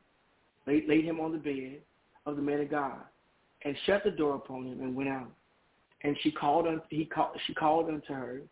laid, 0.67 0.89
laid 0.89 1.05
him 1.05 1.21
on 1.21 1.33
the 1.33 1.39
bed 1.39 1.81
of 2.27 2.37
the 2.37 2.43
man 2.43 2.61
of 2.61 2.71
God, 2.71 3.01
and 3.65 3.77
shut 3.87 4.03
the 4.05 4.11
door 4.11 4.35
upon 4.37 4.67
him 4.67 4.81
and 4.81 4.95
went 4.95 5.09
out. 5.09 5.31
And 6.03 6.17
she 6.23 6.31
called 6.31 6.67
unto 6.67 6.83
he 6.91 7.05
called 7.05 7.37
she 7.47 7.55
called 7.55 7.89
unto 7.89 8.13
her 8.13 8.43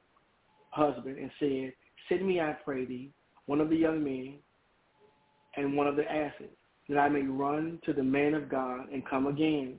husband 0.70 1.18
and 1.18 1.30
said, 1.38 1.72
Send 2.08 2.26
me, 2.26 2.40
I 2.40 2.56
pray 2.64 2.84
thee, 2.84 3.10
one 3.46 3.60
of 3.60 3.70
the 3.70 3.76
young 3.76 4.02
men 4.02 4.34
and 5.56 5.76
one 5.76 5.86
of 5.86 5.96
the 5.96 6.10
asses, 6.10 6.50
that 6.88 6.98
I 6.98 7.08
may 7.08 7.22
run 7.22 7.78
to 7.84 7.92
the 7.92 8.02
man 8.02 8.34
of 8.34 8.48
God 8.48 8.88
and 8.92 9.06
come 9.06 9.26
again. 9.26 9.78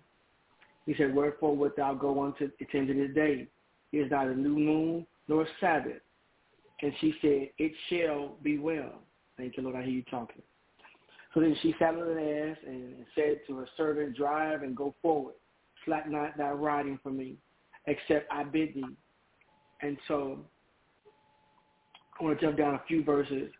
He 0.85 0.95
said, 0.97 1.13
Wherefore 1.13 1.55
wilt 1.55 1.75
thou 1.75 1.93
go 1.93 2.23
unto 2.23 2.49
attend 2.61 2.87
to 2.87 2.93
this 2.93 3.13
day? 3.15 3.47
It 3.91 3.97
is 3.97 4.11
neither 4.11 4.35
new 4.35 4.57
moon 4.57 5.07
nor 5.27 5.47
Sabbath. 5.59 6.01
And 6.81 6.93
she 6.99 7.15
said, 7.21 7.49
It 7.57 7.71
shall 7.89 8.35
be 8.43 8.57
well. 8.57 9.01
Thank 9.37 9.57
you, 9.57 9.63
Lord. 9.63 9.75
I 9.75 9.81
hear 9.81 9.91
you 9.91 10.03
talking. 10.03 10.41
So 11.35 11.41
then 11.41 11.55
she 11.61 11.75
saddled 11.77 12.07
an 12.07 12.17
ass 12.17 12.57
and 12.65 13.05
said 13.13 13.41
to 13.47 13.57
her 13.57 13.67
servant, 13.75 14.15
Drive 14.15 14.63
and 14.63 14.75
go 14.75 14.95
forward. 15.01 15.35
Slack 15.83 16.09
not 16.09 16.37
thy 16.37 16.51
riding 16.51 16.97
for 17.03 17.11
me, 17.11 17.35
except 17.87 18.31
I 18.31 18.45
bid 18.45 18.73
thee. 18.73 18.85
And 19.81 19.97
so 20.07 20.39
I 22.19 22.23
want 22.23 22.39
to 22.39 22.45
jump 22.45 22.57
down 22.57 22.75
a 22.75 22.81
few 22.87 23.03
verses. 23.03 23.51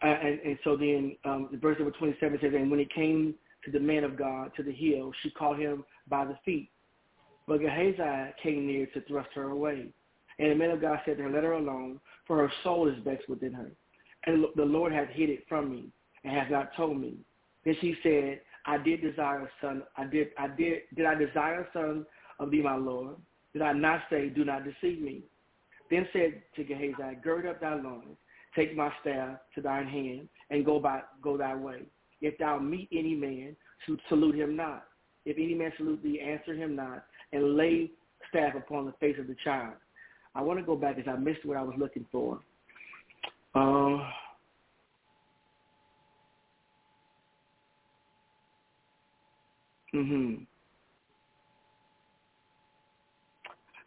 Uh, 0.00 0.06
and, 0.06 0.40
and 0.40 0.58
so 0.62 0.76
then 0.76 1.16
um, 1.24 1.48
the 1.50 1.58
verse 1.58 1.76
number 1.78 1.96
27 1.98 2.38
says, 2.40 2.52
And 2.54 2.70
when 2.70 2.78
it 2.78 2.94
came 2.94 3.34
to 3.64 3.72
the 3.72 3.80
man 3.80 4.04
of 4.04 4.16
God, 4.16 4.52
to 4.56 4.62
the 4.62 4.72
hill, 4.72 5.12
she 5.22 5.30
caught 5.30 5.58
him 5.58 5.84
by 6.08 6.24
the 6.24 6.38
feet. 6.44 6.70
But 7.48 7.60
Gehazi 7.60 8.32
came 8.40 8.68
near 8.68 8.86
to 8.86 9.00
thrust 9.02 9.30
her 9.34 9.50
away. 9.50 9.88
And 10.38 10.52
the 10.52 10.54
man 10.54 10.70
of 10.70 10.80
God 10.80 11.00
said 11.04 11.16
to 11.16 11.24
her, 11.24 11.30
Let 11.30 11.42
her 11.42 11.52
alone, 11.54 11.98
for 12.28 12.38
her 12.38 12.52
soul 12.62 12.88
is 12.88 12.94
vexed 13.04 13.28
within 13.28 13.52
her. 13.52 13.72
And 14.26 14.46
the 14.54 14.64
Lord 14.64 14.92
hath 14.92 15.08
hid 15.08 15.30
it 15.30 15.44
from 15.48 15.68
me, 15.68 15.88
and 16.24 16.36
has 16.36 16.50
not 16.50 16.74
told 16.76 17.00
me. 17.00 17.16
Then 17.64 17.76
she 17.80 17.96
said, 18.02 18.40
I 18.66 18.78
did 18.78 19.02
desire 19.02 19.40
a 19.40 19.48
son. 19.60 19.82
I 19.96 20.04
did. 20.04 20.28
I 20.38 20.48
did. 20.48 20.82
Did 20.94 21.06
I 21.06 21.14
desire 21.14 21.62
a 21.62 21.68
son 21.72 22.06
of 22.38 22.50
thee, 22.50 22.62
my 22.62 22.76
Lord? 22.76 23.16
Did 23.52 23.62
I 23.62 23.72
not 23.72 24.02
say, 24.10 24.28
Do 24.28 24.44
not 24.44 24.64
deceive 24.64 25.00
me? 25.00 25.22
Then 25.90 26.08
said 26.12 26.42
to 26.56 26.64
Gehazi, 26.64 27.18
Gird 27.22 27.46
up 27.46 27.60
thy 27.60 27.74
loins, 27.74 28.16
take 28.56 28.76
my 28.76 28.90
staff 29.00 29.38
to 29.54 29.60
thine 29.60 29.86
hand, 29.86 30.28
and 30.50 30.64
go 30.64 30.78
by 30.78 31.00
go 31.22 31.36
thy 31.36 31.54
way. 31.54 31.82
If 32.20 32.38
thou 32.38 32.58
meet 32.58 32.88
any 32.92 33.14
man, 33.14 33.56
salute 34.08 34.36
him 34.36 34.56
not. 34.56 34.84
If 35.24 35.36
any 35.36 35.54
man 35.54 35.72
salute 35.76 36.02
thee, 36.02 36.20
answer 36.20 36.54
him 36.54 36.76
not, 36.76 37.04
and 37.32 37.56
lay 37.56 37.90
staff 38.28 38.54
upon 38.54 38.86
the 38.86 38.92
face 38.92 39.16
of 39.18 39.26
the 39.26 39.36
child. 39.44 39.74
I 40.34 40.40
want 40.40 40.58
to 40.58 40.64
go 40.64 40.76
back 40.76 40.96
because 40.96 41.12
I 41.12 41.18
missed 41.18 41.44
what 41.44 41.56
I 41.56 41.62
was 41.62 41.74
looking 41.76 42.06
for. 42.10 42.40
Uh, 43.54 43.98
mm-hmm. 49.94 50.44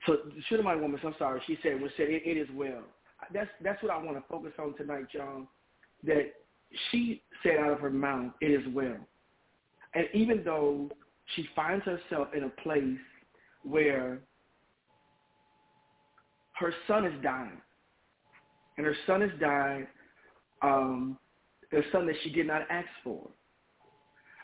So 0.06 0.18
the 0.26 0.42
Shunammite 0.50 0.80
woman, 0.80 1.00
I'm 1.04 1.16
sorry, 1.18 1.42
she 1.48 1.58
said, 1.64 1.82
"Was 1.82 1.92
said 1.98 2.10
it, 2.10 2.24
it 2.26 2.38
is 2.38 2.48
well." 2.54 2.84
That's 3.34 3.50
that's 3.64 3.82
what 3.82 3.92
I 3.92 3.98
want 3.98 4.18
to 4.18 4.24
focus 4.30 4.52
on 4.60 4.76
tonight, 4.78 5.06
John. 5.12 5.48
That 6.04 6.34
she 6.92 7.22
said 7.42 7.58
out 7.58 7.72
of 7.72 7.80
her 7.80 7.90
mouth, 7.90 8.32
"It 8.42 8.52
is 8.52 8.62
well," 8.74 8.98
and 9.94 10.08
even 10.14 10.44
though 10.44 10.90
she 11.36 11.48
finds 11.56 11.84
herself 11.86 12.28
in 12.36 12.44
a 12.44 12.50
place 12.50 13.00
where 13.64 14.20
her 16.54 16.74
son 16.88 17.06
is 17.06 17.24
dying, 17.24 17.60
and 18.78 18.86
her 18.86 18.96
son 19.08 19.22
is 19.22 19.32
dying, 19.40 19.88
um, 20.62 21.18
a 21.72 21.82
son 21.92 22.06
that 22.08 22.16
she 22.24 22.32
did 22.32 22.48
not 22.48 22.62
ask 22.70 22.88
for. 23.04 23.28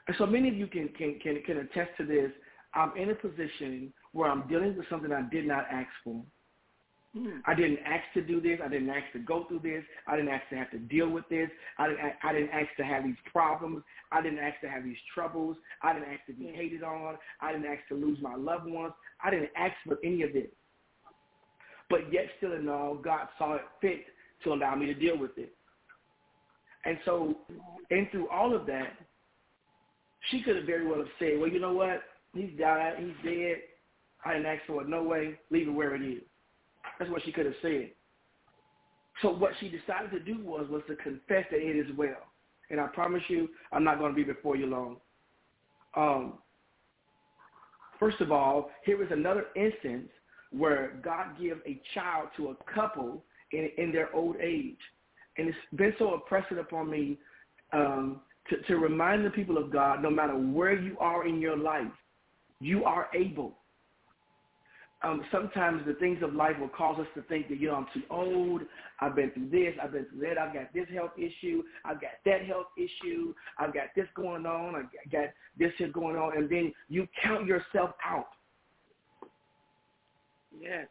And 0.08 0.16
so 0.18 0.26
many 0.26 0.50
of 0.50 0.56
you 0.56 0.68
can 0.68 0.90
can 0.90 1.20
can, 1.20 1.42
can 1.46 1.58
attest 1.58 1.92
to 1.98 2.06
this. 2.06 2.32
I'm 2.74 2.96
in 2.96 3.10
a 3.10 3.16
position 3.16 3.94
where 4.14 4.30
I'm 4.30 4.48
dealing 4.48 4.78
with 4.78 4.88
something 4.90 5.12
I 5.12 5.24
did 5.30 5.46
not 5.46 5.66
ask 5.72 5.90
for. 6.04 6.22
Mm. 7.16 7.42
I 7.46 7.54
didn't 7.54 7.80
ask 7.86 8.04
to 8.14 8.22
do 8.22 8.40
this. 8.40 8.60
I 8.64 8.70
didn't 8.70 8.90
ask 8.90 9.12
to 9.14 9.20
go 9.20 9.44
through 9.46 9.60
this. 9.60 9.84
I 10.08 10.16
didn't 10.16 10.32
ask 10.32 10.48
to 10.50 10.56
have 10.56 10.72
to 10.72 10.80
deal 10.80 11.10
with 11.10 11.28
this. 11.30 11.50
I 11.78 11.88
didn't. 11.88 12.00
I 12.24 12.34
didn't 12.34 12.50
ask 12.52 12.68
to 12.78 12.86
have 12.86 13.04
these 13.04 13.18
problems. 13.32 13.84
I 14.12 14.22
didn't 14.22 14.40
ask 14.40 14.60
to 14.62 14.70
have 14.70 14.84
these 14.84 14.98
troubles. 15.14 15.58
I 15.84 15.94
didn't 15.94 16.10
ask 16.10 16.26
to 16.28 16.34
be 16.34 16.48
hated 16.48 16.84
on. 16.84 17.18
I 17.42 17.52
didn't 17.52 17.68
ask 17.68 17.86
to 17.90 17.96
lose 17.96 18.18
my 18.22 18.36
loved 18.36 18.70
ones. 18.70 18.94
I 19.24 19.30
didn't 19.30 19.50
ask 19.58 19.74
for 19.86 19.98
any 20.04 20.24
of 20.24 20.32
this. 20.32 20.48
But 21.90 22.12
yet, 22.14 22.26
still 22.38 22.54
in 22.54 22.70
all, 22.70 22.96
God 22.96 23.28
saw 23.38 23.56
it 23.56 23.62
fit 23.82 24.06
to 24.46 24.54
allow 24.54 24.76
me 24.76 24.86
to 24.86 24.94
deal 24.94 25.18
with 25.18 25.38
it. 25.38 25.54
And 26.86 26.98
so, 27.06 27.36
and 27.92 28.10
through 28.12 28.30
all 28.30 28.56
of 28.56 28.66
that, 28.68 28.94
she 30.30 30.44
could 30.44 30.56
have 30.56 30.66
very 30.66 30.86
well 30.86 31.00
have 31.00 31.08
said, 31.20 31.40
"Well, 31.40 31.50
you 31.50 31.60
know 31.60 31.74
what? 31.74 32.04
He's 32.34 32.58
died. 32.58 32.96
He's 33.00 33.16
dead. 33.24 33.58
I 34.24 34.34
didn't 34.34 34.46
ask 34.46 34.66
for 34.68 34.82
it. 34.82 34.90
No 34.90 35.04
way. 35.04 35.40
Leave 35.50 35.68
it 35.68 35.72
where 35.72 35.96
it 35.96 36.02
is. 36.02 36.22
That's 37.00 37.12
what 37.12 37.24
she 37.24 37.32
could 37.32 37.46
have 37.46 37.56
said. 37.62 37.92
So 39.22 39.32
what 39.32 39.52
she 39.60 39.70
decided 39.70 40.12
to 40.12 40.20
do 40.20 40.44
was 40.44 40.68
was 40.70 40.84
to 40.88 40.96
confess 40.96 41.46
that 41.52 41.60
it 41.60 41.76
is 41.76 41.96
well. 41.98 42.28
And 42.70 42.80
I 42.80 42.88
promise 42.88 43.24
you, 43.28 43.50
I'm 43.72 43.84
not 43.84 44.00
going 44.00 44.12
to 44.12 44.16
be 44.16 44.24
before 44.24 44.56
you 44.56 44.66
long. 44.68 44.98
Um, 45.96 46.34
first 48.00 48.22
of 48.22 48.32
all, 48.32 48.72
here 48.86 49.04
is 49.04 49.12
another 49.12 49.48
instance 49.56 50.10
where 50.52 51.00
God 51.04 51.40
gave 51.40 51.58
a 51.66 51.82
child 51.94 52.30
to 52.38 52.50
a 52.50 52.74
couple 52.74 53.24
in, 53.52 53.70
in 53.78 53.92
their 53.92 54.14
old 54.16 54.38
age. 54.42 54.78
And 55.38 55.50
it's 55.50 55.58
been 55.76 55.94
so 56.00 56.14
oppressive 56.14 56.58
upon 56.58 56.90
me 56.90 57.18
um, 57.74 58.22
to, 58.52 58.62
to 58.68 58.78
remind 58.78 59.26
the 59.26 59.32
people 59.32 59.58
of 59.58 59.72
God, 59.72 60.04
no 60.04 60.10
matter 60.12 60.34
where 60.36 60.80
you 60.80 60.96
are 61.00 61.28
in 61.28 61.42
your 61.42 61.58
life, 61.58 61.92
you 62.60 62.86
are 62.86 63.10
able 63.16 63.58
um, 65.04 65.24
sometimes 65.32 65.82
the 65.88 65.94
things 65.96 66.22
of 66.22 66.34
life 66.34 66.60
will 66.60 66.70
cause 66.70 67.00
us 67.00 67.08
to 67.16 67.24
think 67.24 67.50
that, 67.50 67.60
you 67.60 67.68
know, 67.70 67.76
I'm 67.76 67.88
too 67.94 68.04
old, 68.10 68.62
I've 69.00 69.16
been 69.16 69.32
through 69.32 69.50
this, 69.50 69.74
I've 69.82 69.92
been 69.92 70.06
through 70.06 70.28
that, 70.28 70.38
I've 70.38 70.54
got 70.54 70.74
this 70.74 70.88
health 70.94 71.12
issue, 71.18 71.64
I've 71.84 72.00
got 72.00 72.12
that 72.26 72.46
health 72.46 72.68
issue, 72.78 73.34
I've 73.58 73.74
got 73.74 73.86
this 73.96 74.06
going 74.16 74.46
on, 74.46 74.76
I've 74.76 75.12
got 75.12 75.26
this 75.58 75.72
here 75.78 75.90
going 75.90 76.18
on, 76.18 76.38
and 76.38 76.50
then 76.50 76.72
you 76.88 77.08
count 77.24 77.48
yourself 77.48 77.92
out. 78.06 78.30
Yes. 80.60 80.88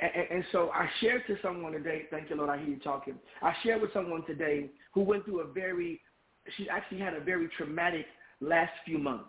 And, 0.00 0.10
and 0.30 0.44
so 0.50 0.70
I 0.72 0.88
shared 1.00 1.24
to 1.26 1.36
someone 1.42 1.72
today, 1.72 2.04
thank 2.10 2.30
you, 2.30 2.36
Lord, 2.36 2.48
I 2.48 2.56
hear 2.56 2.68
you 2.68 2.78
talking. 2.78 3.14
I 3.42 3.52
shared 3.62 3.82
with 3.82 3.92
someone 3.92 4.24
today 4.24 4.70
who 4.94 5.02
went 5.02 5.26
through 5.26 5.40
a 5.40 5.52
very, 5.52 6.00
she 6.56 6.68
actually 6.68 6.98
had 6.98 7.14
a 7.14 7.20
very 7.20 7.48
traumatic 7.56 8.06
last 8.40 8.72
few 8.84 8.98
months 8.98 9.28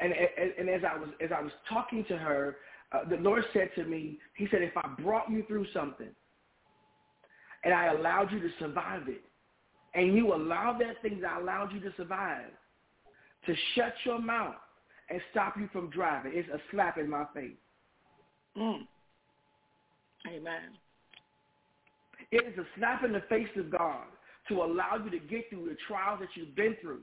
and, 0.00 0.12
and, 0.12 0.52
and 0.58 0.68
as 0.68 0.82
I 0.84 0.98
was 0.98 1.08
as 1.22 1.30
I 1.36 1.40
was 1.40 1.52
talking 1.68 2.04
to 2.06 2.16
her, 2.16 2.56
uh, 2.92 3.08
the 3.08 3.16
Lord 3.16 3.44
said 3.52 3.70
to 3.76 3.84
me, 3.84 4.18
He 4.36 4.46
said, 4.50 4.62
if 4.62 4.76
I 4.76 4.88
brought 5.00 5.30
you 5.30 5.44
through 5.46 5.66
something, 5.72 6.10
and 7.64 7.72
I 7.72 7.86
allowed 7.86 8.32
you 8.32 8.40
to 8.40 8.48
survive 8.58 9.08
it, 9.08 9.22
and 9.94 10.14
you 10.14 10.34
allowed 10.34 10.80
that 10.80 11.00
thing 11.02 11.20
that 11.20 11.32
I 11.32 11.40
allowed 11.40 11.72
you 11.72 11.80
to 11.80 11.92
survive 11.96 12.50
to 13.46 13.54
shut 13.74 13.94
your 14.04 14.20
mouth 14.20 14.54
and 15.10 15.20
stop 15.30 15.54
you 15.58 15.68
from 15.72 15.90
driving, 15.90 16.32
it's 16.34 16.48
a 16.48 16.58
slap 16.70 16.96
in 16.96 17.10
my 17.10 17.24
face. 17.34 17.52
Mm. 18.56 18.86
Amen. 20.28 20.70
It 22.30 22.46
is 22.46 22.58
a 22.58 22.64
slap 22.78 23.04
in 23.04 23.12
the 23.12 23.22
face 23.28 23.48
of 23.56 23.70
God 23.70 24.06
to 24.48 24.62
allow 24.62 25.00
you 25.02 25.10
to 25.10 25.18
get 25.18 25.48
through 25.50 25.66
the 25.66 25.76
trials 25.88 26.20
that 26.20 26.28
you've 26.34 26.54
been 26.54 26.76
through 26.80 27.00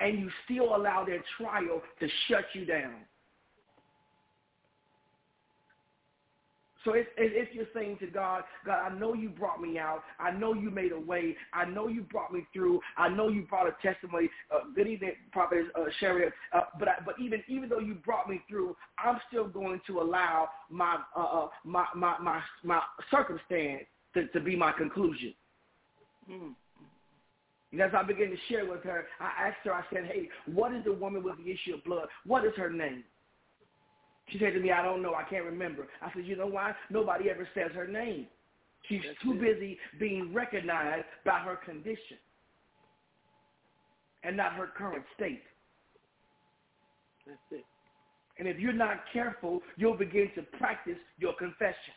and 0.00 0.18
you 0.18 0.30
still 0.44 0.74
allow 0.76 1.04
that 1.04 1.20
trial 1.38 1.82
to 2.00 2.08
shut 2.28 2.44
you 2.54 2.64
down. 2.64 2.96
So 6.84 6.94
if, 6.94 7.06
if 7.16 7.54
you're 7.54 7.66
saying 7.74 7.98
to 8.00 8.06
God, 8.06 8.42
God, 8.66 8.90
I 8.90 8.98
know 8.98 9.14
you 9.14 9.28
brought 9.28 9.60
me 9.60 9.78
out. 9.78 10.02
I 10.18 10.32
know 10.32 10.52
you 10.52 10.68
made 10.68 10.90
a 10.90 10.98
way. 10.98 11.36
I 11.52 11.64
know 11.64 11.86
you 11.86 12.02
brought 12.02 12.32
me 12.32 12.44
through. 12.52 12.80
I 12.96 13.08
know 13.08 13.28
you 13.28 13.42
brought 13.42 13.68
a 13.68 13.76
testimony. 13.80 14.28
Uh, 14.52 14.60
good 14.74 14.88
evening, 14.88 15.12
Prophet 15.30 15.66
uh, 15.76 15.84
Sherry. 16.00 16.26
Uh, 16.52 16.60
but 16.80 16.88
I, 16.88 16.94
but 17.04 17.14
even 17.20 17.42
even 17.46 17.68
though 17.68 17.78
you 17.78 17.94
brought 17.94 18.28
me 18.28 18.40
through, 18.48 18.76
I'm 18.98 19.20
still 19.28 19.46
going 19.46 19.80
to 19.86 20.00
allow 20.00 20.48
my 20.70 20.98
uh, 21.16 21.20
uh 21.20 21.48
my, 21.64 21.86
my 21.94 22.18
my 22.18 22.40
my 22.64 22.80
circumstance 23.12 23.84
to, 24.14 24.26
to 24.28 24.40
be 24.40 24.56
my 24.56 24.72
conclusion. 24.72 25.34
Mm. 26.28 26.54
And 27.72 27.80
as 27.80 27.90
I 27.96 28.02
began 28.02 28.30
to 28.30 28.36
share 28.48 28.66
with 28.66 28.82
her, 28.84 29.06
I 29.18 29.48
asked 29.48 29.64
her, 29.64 29.72
I 29.72 29.82
said, 29.92 30.04
hey, 30.04 30.28
what 30.46 30.74
is 30.74 30.84
the 30.84 30.92
woman 30.92 31.22
with 31.22 31.38
the 31.38 31.50
issue 31.50 31.74
of 31.74 31.84
blood? 31.84 32.06
What 32.26 32.44
is 32.44 32.52
her 32.56 32.70
name? 32.70 33.02
She 34.28 34.38
said 34.38 34.52
to 34.52 34.60
me, 34.60 34.70
I 34.70 34.82
don't 34.82 35.02
know. 35.02 35.14
I 35.14 35.24
can't 35.28 35.44
remember. 35.44 35.88
I 36.00 36.12
said, 36.14 36.26
you 36.26 36.36
know 36.36 36.46
why? 36.46 36.74
Nobody 36.90 37.30
ever 37.30 37.48
says 37.54 37.70
her 37.74 37.86
name. 37.86 38.26
She's 38.88 39.00
That's 39.06 39.20
too 39.22 39.32
it. 39.32 39.40
busy 39.40 39.78
being 39.98 40.32
recognized 40.34 41.06
by 41.24 41.38
her 41.40 41.56
condition 41.56 42.18
and 44.22 44.36
not 44.36 44.52
her 44.52 44.68
current 44.76 45.04
state. 45.16 45.42
That's 47.26 47.38
it. 47.50 47.64
And 48.38 48.48
if 48.48 48.58
you're 48.58 48.72
not 48.72 49.00
careful, 49.12 49.60
you'll 49.76 49.96
begin 49.96 50.30
to 50.34 50.42
practice 50.58 50.96
your 51.18 51.34
confession. 51.34 51.94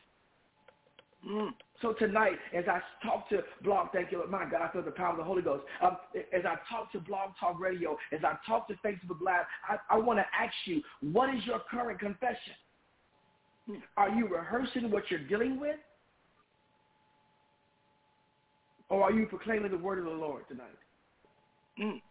Mm. 1.28 1.50
So 1.82 1.94
tonight, 1.94 2.38
as 2.54 2.66
I 2.70 2.80
talk 3.06 3.28
to 3.30 3.44
Blog, 3.64 3.88
thank 3.92 4.12
you, 4.12 4.24
my 4.30 4.46
God, 4.46 4.62
I 4.62 4.72
feel 4.72 4.84
the 4.84 4.92
power 4.92 5.12
of 5.12 5.18
the 5.18 5.24
Holy 5.24 5.42
Ghost. 5.42 5.64
Um, 5.82 5.98
as 6.16 6.44
I 6.46 6.56
talk 6.72 6.92
to 6.92 7.00
Blog 7.00 7.32
Talk 7.40 7.60
Radio, 7.60 7.98
as 8.12 8.22
I 8.24 8.38
talk 8.48 8.68
to 8.68 8.76
Facebook 8.76 9.22
Live, 9.22 9.46
I, 9.68 9.96
I 9.96 9.98
want 9.98 10.20
to 10.20 10.26
ask 10.40 10.54
you, 10.66 10.82
what 11.02 11.34
is 11.34 11.44
your 11.46 11.62
current 11.72 12.00
confession? 12.00 12.54
Mm. 13.70 13.82
Are 13.98 14.10
you 14.10 14.28
rehearsing 14.28 14.92
what 14.92 15.04
you're 15.10 15.28
dealing 15.28 15.60
with? 15.60 15.78
Or 18.90 19.04
are 19.04 19.12
you 19.12 19.26
proclaiming 19.26 19.72
the 19.72 19.78
word 19.78 19.98
of 19.98 20.06
the 20.06 20.12
Lord 20.12 20.48
tonight? 20.48 20.68
Mm. 21.82 22.02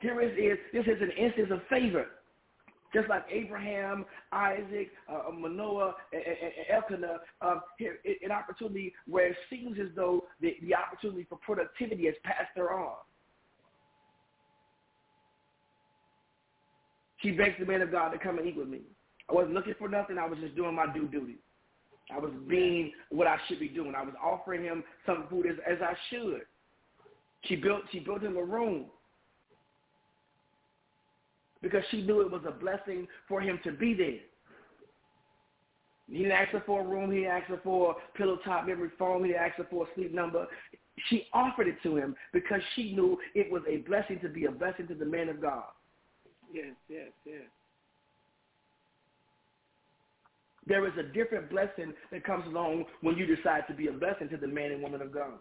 Here 0.00 0.20
is, 0.22 0.32
is 0.32 0.58
this 0.72 0.86
is 0.86 1.02
an 1.02 1.10
instance 1.10 1.50
of 1.52 1.60
favor. 1.68 2.06
Just 2.92 3.08
like 3.08 3.24
Abraham, 3.30 4.04
Isaac, 4.32 4.90
uh, 5.08 5.30
Manoah, 5.32 5.94
and, 6.12 6.22
and 6.22 6.52
Elkanah, 6.70 7.18
um, 7.40 7.60
an 7.78 8.32
opportunity 8.32 8.92
where 9.06 9.28
it 9.28 9.36
seems 9.48 9.78
as 9.80 9.88
though 9.94 10.24
the, 10.40 10.56
the 10.62 10.74
opportunity 10.74 11.24
for 11.28 11.38
productivity 11.38 12.06
has 12.06 12.16
passed 12.24 12.50
her 12.56 12.72
on. 12.72 12.96
She 17.18 17.30
begs 17.30 17.54
the 17.60 17.66
man 17.66 17.82
of 17.82 17.92
God 17.92 18.10
to 18.10 18.18
come 18.18 18.38
and 18.38 18.48
eat 18.48 18.56
with 18.56 18.68
me. 18.68 18.80
I 19.28 19.34
wasn't 19.34 19.54
looking 19.54 19.74
for 19.78 19.88
nothing. 19.88 20.18
I 20.18 20.26
was 20.26 20.38
just 20.40 20.56
doing 20.56 20.74
my 20.74 20.92
due 20.92 21.06
duty. 21.06 21.36
I 22.12 22.18
was 22.18 22.32
being 22.48 22.92
what 23.10 23.26
I 23.26 23.36
should 23.46 23.60
be 23.60 23.68
doing. 23.68 23.94
I 23.96 24.02
was 24.02 24.14
offering 24.22 24.64
him 24.64 24.82
some 25.06 25.26
food 25.30 25.46
as, 25.46 25.56
as 25.70 25.78
I 25.80 25.94
should. 26.10 26.42
She 27.44 27.56
built 27.56 27.82
she 27.92 28.00
built 28.00 28.22
him 28.22 28.36
a 28.36 28.42
room 28.42 28.86
because 31.62 31.82
she 31.90 32.02
knew 32.02 32.20
it 32.20 32.30
was 32.30 32.42
a 32.46 32.52
blessing 32.52 33.06
for 33.28 33.40
him 33.40 33.58
to 33.64 33.72
be 33.72 33.94
there. 33.94 34.20
He 36.08 36.18
didn't 36.18 36.32
ask 36.32 36.50
her 36.50 36.62
for 36.66 36.80
a 36.80 36.84
room. 36.84 37.10
He 37.10 37.18
didn't 37.18 37.32
ask 37.32 37.46
her 37.46 37.60
for 37.62 37.92
a 37.92 38.18
pillow 38.18 38.38
top 38.44 38.66
memory 38.66 38.90
foam. 38.98 39.22
He 39.22 39.30
didn't 39.30 39.44
ask 39.44 39.56
her 39.56 39.66
for 39.70 39.84
a 39.84 39.94
sleep 39.94 40.12
number. 40.12 40.46
She 41.08 41.26
offered 41.32 41.68
it 41.68 41.76
to 41.84 41.96
him 41.96 42.16
because 42.32 42.60
she 42.74 42.92
knew 42.92 43.16
it 43.34 43.50
was 43.50 43.62
a 43.68 43.78
blessing 43.78 44.18
to 44.20 44.28
be 44.28 44.46
a 44.46 44.50
blessing 44.50 44.88
to 44.88 44.94
the 44.94 45.04
man 45.04 45.28
of 45.28 45.40
God. 45.40 45.64
Yes, 46.52 46.74
yes, 46.88 47.08
yes. 47.24 47.42
There 50.66 50.86
is 50.86 50.92
a 50.98 51.02
different 51.02 51.48
blessing 51.48 51.94
that 52.10 52.24
comes 52.24 52.46
along 52.46 52.84
when 53.00 53.16
you 53.16 53.24
decide 53.24 53.62
to 53.68 53.74
be 53.74 53.86
a 53.86 53.92
blessing 53.92 54.28
to 54.30 54.36
the 54.36 54.46
man 54.46 54.72
and 54.72 54.82
woman 54.82 55.00
of 55.00 55.12
God. 55.12 55.38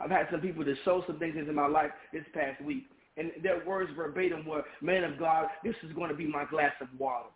I've 0.00 0.10
had 0.10 0.28
some 0.30 0.40
people 0.40 0.64
that 0.64 0.76
show 0.84 1.04
some 1.06 1.18
things 1.18 1.36
into 1.36 1.52
my 1.52 1.66
life 1.66 1.90
this 2.12 2.24
past 2.32 2.60
week, 2.62 2.86
and 3.16 3.30
their 3.42 3.64
words 3.66 3.90
verbatim 3.94 4.46
were, 4.46 4.64
"Man 4.80 5.04
of 5.04 5.18
God, 5.18 5.48
this 5.62 5.76
is 5.82 5.92
going 5.92 6.08
to 6.08 6.16
be 6.16 6.26
my 6.26 6.44
glass 6.44 6.72
of 6.80 6.88
water." 6.98 7.28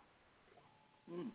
Mm. 1.11 1.31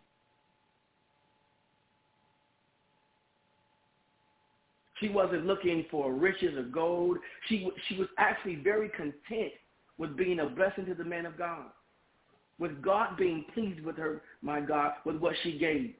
She 4.99 5.09
wasn't 5.09 5.47
looking 5.47 5.85
for 5.89 6.13
riches 6.13 6.55
or 6.57 6.63
gold. 6.63 7.17
She 7.47 7.71
she 7.87 7.95
was 7.97 8.07
actually 8.17 8.55
very 8.55 8.89
content 8.89 9.53
with 9.97 10.15
being 10.15 10.39
a 10.39 10.45
blessing 10.47 10.85
to 10.85 10.93
the 10.93 11.03
man 11.03 11.25
of 11.25 11.37
God, 11.37 11.65
with 12.59 12.81
God 12.81 13.17
being 13.17 13.45
pleased 13.53 13.81
with 13.81 13.97
her, 13.97 14.21
my 14.41 14.59
God, 14.59 14.93
with 15.05 15.15
what 15.17 15.35
she 15.43 15.57
gave. 15.57 15.95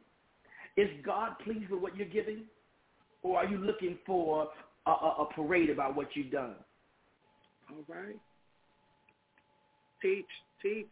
Is 0.78 0.90
God 1.04 1.38
pleased 1.44 1.70
with 1.70 1.82
what 1.82 1.96
you're 1.96 2.08
giving? 2.08 2.44
Or 3.24 3.38
are 3.38 3.46
you 3.46 3.58
looking 3.58 3.98
for 4.06 4.50
a, 4.86 4.92
a, 4.92 5.16
a 5.22 5.26
parade 5.34 5.70
about 5.70 5.96
what 5.96 6.08
you've 6.16 6.32
done. 6.32 6.56
All 7.70 7.84
right. 7.88 8.20
Teach, 10.02 10.26
teach. 10.62 10.88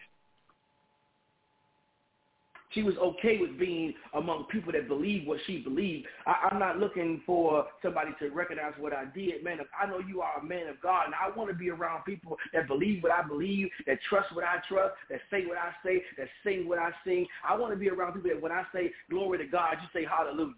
She 2.72 2.84
was 2.84 2.94
okay 2.98 3.40
with 3.42 3.58
being 3.58 3.96
among 4.14 4.44
people 4.52 4.72
that 4.74 4.88
believe 4.88 5.28
what 5.28 5.40
she 5.48 5.58
believed. 5.58 6.06
I, 6.28 6.50
I'm 6.52 6.60
not 6.60 6.78
looking 6.78 7.22
for 7.26 7.66
somebody 7.82 8.12
to 8.20 8.30
recognize 8.30 8.74
what 8.78 8.94
I 8.94 9.06
did. 9.06 9.44
Man, 9.44 9.58
I 9.82 9.88
know 9.88 10.00
you 10.00 10.22
are 10.22 10.40
a 10.40 10.44
man 10.44 10.68
of 10.68 10.80
God, 10.80 11.06
and 11.08 11.16
I 11.16 11.36
want 11.36 11.50
to 11.50 11.56
be 11.56 11.72
around 11.72 12.04
people 12.04 12.38
that 12.54 12.68
believe 12.68 13.02
what 13.02 13.12
I 13.12 13.28
believe, 13.28 13.70
that 13.88 13.98
trust 14.08 14.36
what 14.36 14.44
I 14.44 14.58
trust, 14.68 14.94
that 15.10 15.20
say 15.32 15.48
what 15.48 15.58
I 15.58 15.72
say, 15.84 16.04
that 16.20 16.28
sing 16.44 16.68
what 16.68 16.78
I 16.78 16.92
sing. 17.04 17.26
I 17.48 17.58
want 17.58 17.74
to 17.74 17.80
be 17.80 17.90
around 17.90 18.14
people 18.14 18.30
that 18.30 18.42
when 18.42 18.52
I 18.52 18.64
say 18.72 18.92
glory 19.10 19.40
to 19.40 19.46
God, 19.46 19.78
you 19.82 19.88
say 19.92 20.06
hallelujah. 20.06 20.54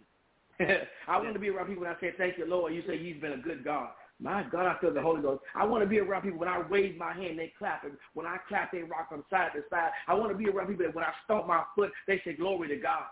I 1.07 1.17
want 1.17 1.33
to 1.33 1.39
be 1.39 1.49
around 1.49 1.67
people 1.67 1.83
when 1.83 1.91
I 1.91 1.99
say, 1.99 2.11
thank 2.17 2.37
you, 2.37 2.45
Lord. 2.45 2.73
You 2.73 2.83
say, 2.87 2.97
he's 2.97 3.19
been 3.21 3.33
a 3.33 3.37
good 3.37 3.63
God. 3.63 3.89
My 4.19 4.43
God, 4.43 4.67
I 4.67 4.79
feel 4.79 4.93
the 4.93 5.01
Holy 5.01 5.21
Ghost. 5.21 5.41
I 5.55 5.65
want 5.65 5.83
to 5.83 5.89
be 5.89 5.99
around 5.99 6.21
people 6.21 6.39
when 6.39 6.47
I 6.47 6.61
wave 6.69 6.95
my 6.95 7.13
hand, 7.13 7.39
they 7.39 7.51
clap. 7.57 7.83
And 7.83 7.93
when 8.13 8.27
I 8.27 8.37
clap, 8.47 8.71
they 8.71 8.83
rock 8.83 9.09
from 9.09 9.23
side 9.31 9.49
to 9.55 9.61
side. 9.69 9.89
I 10.07 10.13
want 10.13 10.31
to 10.31 10.37
be 10.37 10.47
around 10.47 10.67
people 10.67 10.85
that 10.85 10.93
when 10.93 11.03
I 11.03 11.11
stomp 11.25 11.47
my 11.47 11.63
foot, 11.75 11.91
they 12.07 12.21
say, 12.23 12.33
glory 12.33 12.67
to 12.67 12.75
God. 12.75 13.05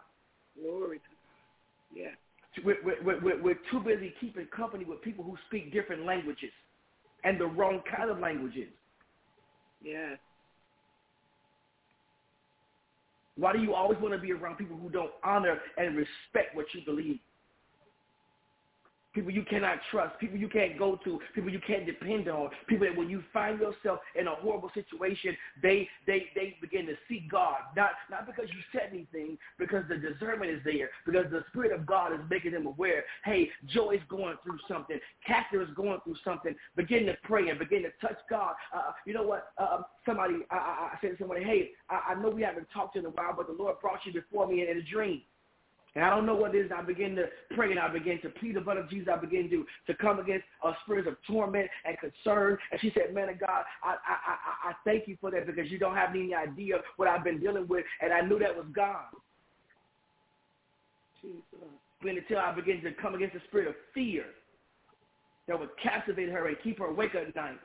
Glory 0.61 0.99
to 0.99 1.03
God. 1.03 1.99
Yeah. 1.99 2.63
We're, 2.63 2.77
we're, 3.03 3.21
we're, 3.21 3.41
we're 3.41 3.59
too 3.71 3.79
busy 3.79 4.13
keeping 4.21 4.45
company 4.55 4.85
with 4.85 5.01
people 5.01 5.23
who 5.23 5.35
speak 5.47 5.73
different 5.73 6.05
languages 6.05 6.51
and 7.23 7.39
the 7.39 7.45
wrong 7.45 7.81
kind 7.95 8.11
of 8.11 8.19
languages. 8.19 8.67
Yeah. 9.81 10.15
Why 13.35 13.53
do 13.53 13.59
you 13.59 13.73
always 13.73 13.99
want 13.99 14.13
to 14.13 14.19
be 14.19 14.33
around 14.33 14.57
people 14.57 14.77
who 14.77 14.89
don't 14.89 15.11
honor 15.23 15.59
and 15.77 15.95
respect 15.95 16.55
what 16.55 16.65
you 16.73 16.81
believe? 16.85 17.19
People 19.13 19.31
you 19.31 19.43
cannot 19.43 19.79
trust, 19.91 20.17
people 20.19 20.37
you 20.37 20.47
can't 20.47 20.77
go 20.77 20.99
to, 21.03 21.19
people 21.33 21.49
you 21.49 21.59
can't 21.65 21.85
depend 21.85 22.27
on, 22.27 22.49
people 22.67 22.87
that 22.87 22.97
when 22.97 23.09
you 23.09 23.23
find 23.33 23.59
yourself 23.59 23.99
in 24.15 24.27
a 24.27 24.35
horrible 24.35 24.71
situation, 24.73 25.35
they 25.61 25.87
they 26.05 26.27
they 26.35 26.55
begin 26.61 26.85
to 26.85 26.93
seek 27.07 27.29
God. 27.29 27.57
Not 27.75 27.91
not 28.09 28.25
because 28.25 28.49
you 28.49 28.59
said 28.71 28.89
anything, 28.91 29.37
because 29.57 29.83
the 29.89 29.97
discernment 29.97 30.51
is 30.51 30.61
there, 30.63 30.89
because 31.05 31.25
the 31.31 31.43
Spirit 31.49 31.71
of 31.71 31.85
God 31.85 32.13
is 32.13 32.19
making 32.29 32.51
them 32.51 32.65
aware, 32.65 33.03
hey, 33.25 33.49
Joy 33.67 33.95
is 33.95 34.01
going 34.09 34.35
through 34.43 34.59
something, 34.67 34.99
Catherine 35.25 35.67
is 35.67 35.73
going 35.75 35.99
through 36.03 36.15
something. 36.23 36.55
Begin 36.75 37.05
to 37.05 37.15
pray 37.23 37.49
and 37.49 37.59
begin 37.59 37.83
to 37.83 37.89
touch 38.01 38.17
God. 38.29 38.53
Uh, 38.73 38.91
you 39.05 39.13
know 39.13 39.23
what? 39.23 39.51
Uh, 39.57 39.81
somebody, 40.05 40.35
I, 40.51 40.55
I, 40.55 40.89
I 40.93 40.97
said 41.01 41.11
to 41.11 41.17
somebody, 41.17 41.43
hey, 41.43 41.71
I, 41.89 42.13
I 42.13 42.21
know 42.21 42.29
we 42.29 42.41
haven't 42.41 42.67
talked 42.73 42.95
in 42.95 43.05
a 43.05 43.09
while, 43.09 43.33
but 43.35 43.47
the 43.47 43.53
Lord 43.53 43.79
brought 43.81 43.99
you 44.05 44.13
before 44.13 44.47
me 44.47 44.61
in, 44.61 44.69
in 44.69 44.77
a 44.77 44.81
dream. 44.81 45.21
And 45.95 46.05
I 46.05 46.09
don't 46.09 46.25
know 46.25 46.35
what 46.35 46.53
it 46.53 46.65
is. 46.65 46.71
I 46.75 46.81
begin 46.81 47.15
to 47.15 47.25
pray 47.55 47.71
and 47.71 47.79
I 47.79 47.87
begin 47.91 48.21
to 48.21 48.29
plead 48.29 48.55
the 48.55 48.61
blood 48.61 48.77
of 48.77 48.89
Jesus. 48.89 49.07
I 49.11 49.17
begin 49.17 49.49
to, 49.49 49.65
to 49.87 49.97
come 49.97 50.19
against 50.19 50.45
a 50.63 50.71
spirit 50.83 51.07
of 51.07 51.15
torment 51.27 51.67
and 51.85 51.97
concern. 51.97 52.57
And 52.71 52.79
she 52.79 52.91
said, 52.93 53.13
man 53.13 53.29
of 53.29 53.39
God, 53.39 53.63
I, 53.83 53.89
I, 53.89 53.89
I, 53.95 54.69
I 54.69 54.73
thank 54.85 55.07
you 55.07 55.17
for 55.19 55.31
that 55.31 55.47
because 55.47 55.71
you 55.71 55.79
don't 55.79 55.95
have 55.95 56.11
any 56.11 56.33
idea 56.35 56.75
what 56.97 57.07
I've 57.07 57.23
been 57.23 57.39
dealing 57.39 57.67
with. 57.67 57.85
And 58.01 58.13
I 58.13 58.21
knew 58.21 58.37
that 58.39 58.55
was 58.55 58.65
God. 58.73 59.05
Jesus. 61.21 61.43
Until 62.01 62.37
I 62.37 62.53
begin 62.53 62.81
to 62.83 62.93
come 62.93 63.15
against 63.15 63.33
the 63.33 63.41
spirit 63.47 63.67
of 63.67 63.75
fear 63.93 64.23
that 65.47 65.59
would 65.59 65.69
captivate 65.81 66.29
her 66.29 66.47
and 66.47 66.55
keep 66.63 66.79
her 66.79 66.85
awake 66.85 67.13
at 67.15 67.35
night. 67.35 67.59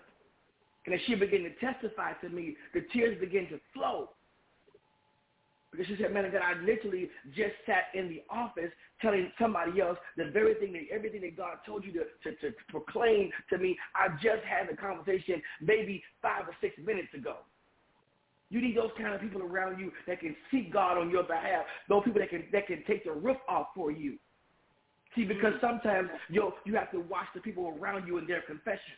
And 0.86 0.94
as 0.94 1.00
she 1.06 1.14
began 1.14 1.42
to 1.42 1.50
testify 1.60 2.12
to 2.14 2.28
me, 2.28 2.56
the 2.72 2.80
tears 2.92 3.18
began 3.20 3.48
to 3.48 3.60
flow. 3.72 4.10
Because 5.76 5.88
she 5.88 6.00
said, 6.00 6.12
man, 6.12 6.30
God, 6.30 6.42
I 6.42 6.60
literally 6.60 7.10
just 7.34 7.54
sat 7.66 7.90
in 7.94 8.08
the 8.08 8.22
office 8.30 8.70
telling 9.00 9.30
somebody 9.40 9.80
else 9.80 9.98
the 10.16 10.30
very 10.30 10.54
thing 10.54 10.72
that 10.74 10.94
everything 10.94 11.22
that 11.22 11.36
God 11.36 11.58
told 11.66 11.84
you 11.84 11.92
to, 11.92 12.30
to, 12.30 12.36
to 12.36 12.56
proclaim 12.68 13.30
to 13.50 13.58
me, 13.58 13.76
I 13.94 14.08
just 14.22 14.44
had 14.44 14.68
the 14.70 14.76
conversation 14.76 15.42
maybe 15.60 16.02
five 16.22 16.46
or 16.46 16.54
six 16.60 16.74
minutes 16.78 17.12
ago. 17.12 17.38
You 18.50 18.60
need 18.60 18.76
those 18.76 18.90
kind 18.96 19.12
of 19.12 19.20
people 19.20 19.42
around 19.42 19.80
you 19.80 19.90
that 20.06 20.20
can 20.20 20.36
seek 20.50 20.72
God 20.72 20.96
on 20.96 21.10
your 21.10 21.24
behalf. 21.24 21.64
Those 21.88 22.04
people 22.04 22.20
that 22.20 22.30
can 22.30 22.44
that 22.52 22.68
can 22.68 22.84
take 22.86 23.04
the 23.04 23.12
roof 23.12 23.38
off 23.48 23.68
for 23.74 23.90
you. 23.90 24.16
See, 25.16 25.24
because 25.24 25.54
mm. 25.54 25.60
sometimes 25.60 26.08
you 26.28 26.52
you 26.64 26.76
have 26.76 26.90
to 26.92 27.00
watch 27.00 27.26
the 27.34 27.40
people 27.40 27.74
around 27.76 28.06
you 28.06 28.18
in 28.18 28.26
their 28.26 28.42
confession. 28.42 28.94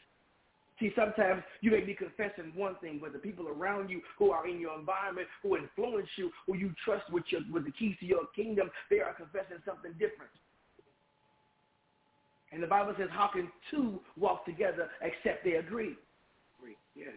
See, 0.79 0.93
sometimes 0.95 1.43
you 1.63 1.71
may 1.71 1.81
be 1.81 1.95
confessing 1.95 2.53
one 2.55 2.77
thing, 2.83 2.99
but 3.03 3.15
the 3.15 3.19
people 3.19 3.49
around 3.49 3.89
you 3.89 4.03
who 4.19 4.31
are 4.31 4.47
in 4.47 4.61
your 4.61 4.79
environment, 4.79 5.27
who 5.43 5.57
influence 5.57 6.09
you, 6.17 6.31
who 6.47 6.57
you 6.57 6.75
trust 6.85 7.11
with, 7.11 7.25
your, 7.31 7.41
with 7.51 7.65
the 7.65 7.73
keys 7.73 7.97
to 8.01 8.07
your 8.07 8.27
kingdom, 8.35 8.71
they 8.91 9.01
are 9.01 9.15
confessing 9.15 9.57
something 9.65 9.93
different. 9.93 10.31
And 12.53 12.63
the 12.63 12.67
Bible 12.67 12.95
says, 12.99 13.09
how 13.11 13.31
can 13.33 13.51
two 13.71 14.01
walk 14.19 14.45
together 14.45 14.89
except 15.01 15.45
they 15.45 15.55
agree? 15.55 15.95
Agree, 16.59 16.77
yes. 16.95 17.15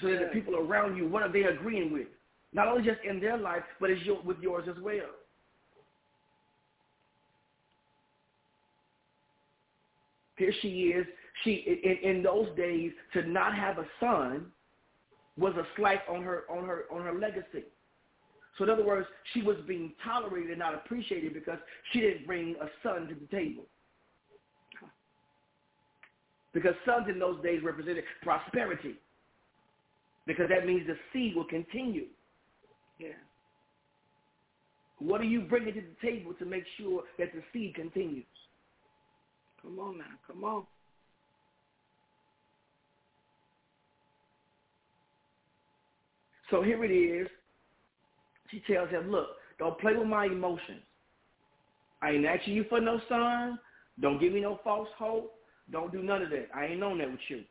So 0.00 0.08
that 0.08 0.20
the 0.20 0.26
people 0.26 0.56
around 0.56 0.96
you, 0.96 1.08
what 1.08 1.22
are 1.22 1.32
they 1.32 1.42
agreeing 1.42 1.92
with? 1.92 2.08
Not 2.52 2.68
only 2.68 2.84
just 2.84 3.00
in 3.08 3.18
their 3.18 3.36
life, 3.36 3.62
but 3.80 3.90
it's 3.90 4.02
your, 4.02 4.22
with 4.22 4.38
yours 4.38 4.68
as 4.68 4.80
well. 4.80 5.10
Here 10.36 10.52
she 10.62 10.68
is 10.68 11.06
she 11.42 11.80
in, 11.82 12.16
in 12.16 12.22
those 12.22 12.48
days 12.56 12.92
to 13.12 13.22
not 13.28 13.54
have 13.54 13.78
a 13.78 13.86
son 13.98 14.46
was 15.36 15.54
a 15.56 15.66
slight 15.76 16.00
on 16.08 16.22
her 16.22 16.44
on 16.50 16.64
her 16.64 16.84
on 16.92 17.02
her 17.02 17.18
legacy. 17.18 17.64
So 18.56 18.64
in 18.64 18.70
other 18.70 18.84
words, 18.84 19.06
she 19.32 19.42
was 19.42 19.56
being 19.66 19.92
tolerated 20.04 20.50
and 20.50 20.58
not 20.60 20.74
appreciated 20.74 21.34
because 21.34 21.58
she 21.92 22.00
didn't 22.00 22.26
bring 22.26 22.54
a 22.60 22.68
son 22.82 23.08
to 23.08 23.14
the 23.14 23.26
table. 23.36 23.64
Because 26.52 26.74
sons 26.86 27.06
in 27.08 27.18
those 27.18 27.42
days 27.42 27.62
represented 27.64 28.04
prosperity. 28.22 28.94
Because 30.24 30.48
that 30.48 30.66
means 30.66 30.86
the 30.86 30.94
seed 31.12 31.34
will 31.34 31.46
continue. 31.46 32.06
Yeah. 33.00 33.08
What 35.00 35.20
are 35.20 35.24
you 35.24 35.42
bringing 35.42 35.74
to 35.74 35.80
the 35.80 36.08
table 36.08 36.32
to 36.38 36.44
make 36.46 36.62
sure 36.78 37.02
that 37.18 37.32
the 37.34 37.42
seed 37.52 37.74
continues? 37.74 38.24
Come 39.60 39.80
on 39.80 39.98
now. 39.98 40.04
Come 40.28 40.44
on. 40.44 40.64
So 46.50 46.62
here 46.62 46.84
it 46.84 46.90
is. 46.90 47.28
She 48.50 48.62
tells 48.72 48.90
him, 48.90 49.10
look, 49.10 49.28
don't 49.58 49.78
play 49.80 49.94
with 49.96 50.06
my 50.06 50.26
emotions. 50.26 50.82
I 52.02 52.10
ain't 52.10 52.26
asking 52.26 52.54
you 52.54 52.64
for 52.68 52.80
no 52.80 53.00
son. 53.08 53.58
Don't 54.00 54.20
give 54.20 54.32
me 54.32 54.40
no 54.40 54.60
false 54.62 54.88
hope. 54.98 55.34
Don't 55.70 55.92
do 55.92 56.02
none 56.02 56.22
of 56.22 56.30
that. 56.30 56.48
I 56.54 56.66
ain't 56.66 56.82
on 56.82 56.98
that 56.98 57.10
with 57.10 57.20
you. 57.28 57.44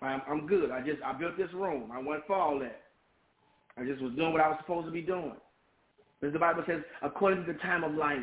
I'm, 0.00 0.22
I'm 0.28 0.46
good. 0.46 0.70
I 0.70 0.80
just 0.80 1.02
I 1.02 1.12
built 1.12 1.36
this 1.36 1.52
room. 1.52 1.90
I 1.92 1.98
went 1.98 2.26
for 2.26 2.36
all 2.36 2.58
that. 2.60 2.82
I 3.76 3.84
just 3.84 4.00
was 4.02 4.14
doing 4.14 4.32
what 4.32 4.40
I 4.40 4.48
was 4.48 4.58
supposed 4.60 4.86
to 4.86 4.92
be 4.92 5.02
doing. 5.02 5.34
As 6.22 6.32
the 6.32 6.38
Bible 6.38 6.62
says, 6.66 6.80
according 7.02 7.44
to 7.44 7.52
the 7.52 7.58
time 7.58 7.84
of 7.84 7.92
life. 7.92 8.18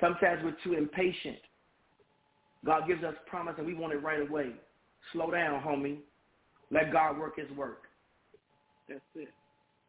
Sometimes 0.00 0.42
we're 0.42 0.56
too 0.64 0.76
impatient. 0.76 1.36
God 2.64 2.88
gives 2.88 3.04
us 3.04 3.14
promise 3.26 3.54
and 3.58 3.66
we 3.66 3.74
want 3.74 3.92
it 3.92 3.98
right 3.98 4.20
away. 4.20 4.52
Slow 5.12 5.30
down, 5.30 5.62
homie. 5.62 5.98
Let 6.70 6.92
God 6.92 7.18
work 7.18 7.38
his 7.38 7.50
work. 7.56 7.82
That's 8.90 9.00
it. 9.14 9.28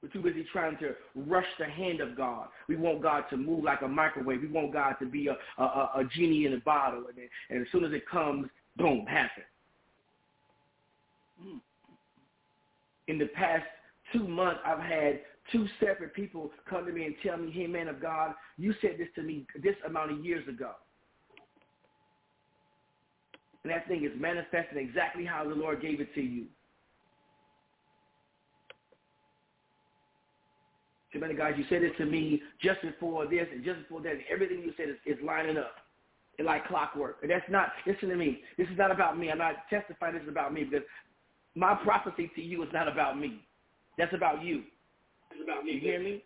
We're 0.01 0.09
too 0.09 0.21
busy 0.21 0.45
trying 0.51 0.77
to 0.77 0.93
rush 1.15 1.45
the 1.59 1.65
hand 1.65 2.01
of 2.01 2.15
God. 2.15 2.47
We 2.67 2.75
want 2.75 3.01
God 3.01 3.25
to 3.31 3.37
move 3.37 3.63
like 3.63 3.81
a 3.81 3.87
microwave. 3.87 4.41
We 4.41 4.47
want 4.47 4.73
God 4.73 4.95
to 4.99 5.05
be 5.05 5.27
a, 5.27 5.37
a, 5.61 5.65
a 5.95 6.03
genie 6.15 6.45
in 6.45 6.53
a 6.53 6.59
bottle. 6.59 7.03
And, 7.09 7.17
and, 7.49 7.61
as 7.65 7.71
soon 7.71 7.83
as 7.83 7.91
it 7.91 8.07
comes, 8.09 8.47
boom, 8.77 9.05
happen. 9.07 9.43
Hmm. 11.39 11.57
In 13.07 13.17
the 13.17 13.27
past 13.27 13.65
two 14.13 14.27
months, 14.27 14.59
I've 14.65 14.79
had 14.79 15.21
two 15.51 15.67
separate 15.79 16.13
people 16.15 16.51
come 16.67 16.85
to 16.85 16.91
me 16.91 17.05
and 17.05 17.15
tell 17.23 17.37
me, 17.37 17.51
hey, 17.51 17.67
man 17.67 17.87
of 17.87 18.01
God, 18.01 18.33
you 18.57 18.73
said 18.81 18.95
this 18.97 19.07
to 19.15 19.23
me 19.23 19.45
this 19.61 19.75
amount 19.85 20.11
of 20.11 20.25
years 20.25 20.47
ago. 20.47 20.71
And 23.63 23.71
that 23.71 23.87
thing 23.87 24.03
is 24.03 24.11
manifesting 24.19 24.79
exactly 24.79 25.25
how 25.25 25.47
the 25.47 25.53
Lord 25.53 25.81
gave 25.81 26.01
it 26.01 26.13
to 26.15 26.21
you. 26.21 26.45
Many 31.19 31.35
guys, 31.35 31.53
you 31.57 31.65
said 31.69 31.83
it 31.83 31.97
to 31.97 32.05
me 32.05 32.41
just 32.61 32.81
before 32.81 33.27
this 33.27 33.47
and 33.51 33.63
just 33.63 33.79
before 33.81 34.01
that, 34.01 34.13
and 34.13 34.21
everything 34.31 34.59
you 34.59 34.73
said 34.77 34.89
is, 34.89 34.95
is 35.05 35.17
lining 35.23 35.57
up. 35.57 35.75
It's 36.37 36.45
like 36.45 36.65
clockwork. 36.67 37.17
And 37.21 37.29
that's 37.29 37.45
not, 37.49 37.69
listen 37.85 38.09
to 38.09 38.15
me. 38.15 38.41
This 38.57 38.67
is 38.69 38.77
not 38.77 38.91
about 38.91 39.19
me. 39.19 39.29
I'm 39.29 39.37
not 39.37 39.55
testifying 39.69 40.13
this 40.13 40.23
is 40.23 40.29
about 40.29 40.53
me 40.53 40.63
because 40.63 40.87
my 41.55 41.75
prophecy 41.75 42.31
to 42.35 42.41
you 42.41 42.63
is 42.63 42.69
not 42.73 42.87
about 42.87 43.19
me. 43.19 43.41
That's 43.97 44.13
about 44.13 44.41
you. 44.43 44.63
It's 45.31 45.43
about 45.43 45.65
me. 45.65 45.73
You 45.73 45.79
hear 45.81 46.01
me? 46.01 46.23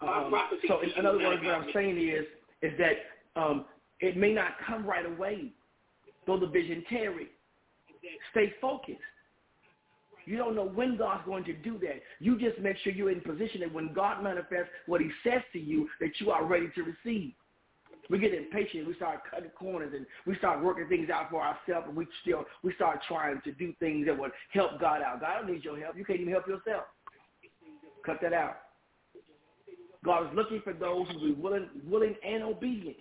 Um, 0.00 0.32
so 0.66 0.80
in, 0.80 0.90
in 0.98 1.06
other 1.06 1.18
words, 1.18 1.42
what 1.44 1.54
I'm 1.54 1.68
saying 1.72 1.96
is, 1.98 2.24
is 2.62 2.72
that 2.78 3.40
um, 3.40 3.66
it 4.00 4.16
may 4.16 4.32
not 4.32 4.52
come 4.66 4.84
right 4.84 5.06
away, 5.06 5.52
though 6.26 6.38
the 6.38 6.46
vision 6.46 6.82
tarry. 6.88 7.28
Stay 8.32 8.52
focused. 8.60 8.98
You 10.24 10.36
don't 10.36 10.54
know 10.54 10.66
when 10.66 10.96
God's 10.96 11.24
going 11.26 11.44
to 11.44 11.52
do 11.52 11.78
that. 11.80 12.02
You 12.20 12.38
just 12.38 12.58
make 12.60 12.76
sure 12.78 12.92
you're 12.92 13.10
in 13.10 13.20
position 13.20 13.60
that 13.60 13.72
when 13.72 13.92
God 13.92 14.22
manifests 14.22 14.70
what 14.86 15.00
he 15.00 15.10
says 15.24 15.42
to 15.52 15.58
you, 15.58 15.88
that 16.00 16.10
you 16.18 16.30
are 16.30 16.44
ready 16.44 16.68
to 16.74 16.82
receive. 16.82 17.32
We 18.10 18.18
get 18.18 18.34
impatient. 18.34 18.86
We 18.86 18.94
start 18.94 19.20
cutting 19.30 19.50
corners 19.50 19.92
and 19.94 20.04
we 20.26 20.36
start 20.36 20.62
working 20.62 20.88
things 20.88 21.08
out 21.08 21.30
for 21.30 21.40
ourselves 21.40 21.86
and 21.88 21.96
we 21.96 22.06
still 22.20 22.44
we 22.62 22.74
start 22.74 23.00
trying 23.06 23.40
to 23.44 23.52
do 23.52 23.72
things 23.78 24.06
that 24.06 24.18
would 24.18 24.32
help 24.50 24.80
God 24.80 25.02
out. 25.02 25.20
God 25.20 25.40
don't 25.40 25.52
need 25.52 25.64
your 25.64 25.78
help. 25.78 25.96
You 25.96 26.04
can't 26.04 26.20
even 26.20 26.32
help 26.32 26.46
yourself. 26.46 26.84
Cut 28.04 28.18
that 28.22 28.32
out. 28.32 28.56
God 30.04 30.26
is 30.26 30.36
looking 30.36 30.60
for 30.62 30.72
those 30.72 31.06
who 31.12 31.32
be 31.34 31.40
willing, 31.40 31.68
willing 31.88 32.16
and 32.26 32.42
obedient. 32.42 32.96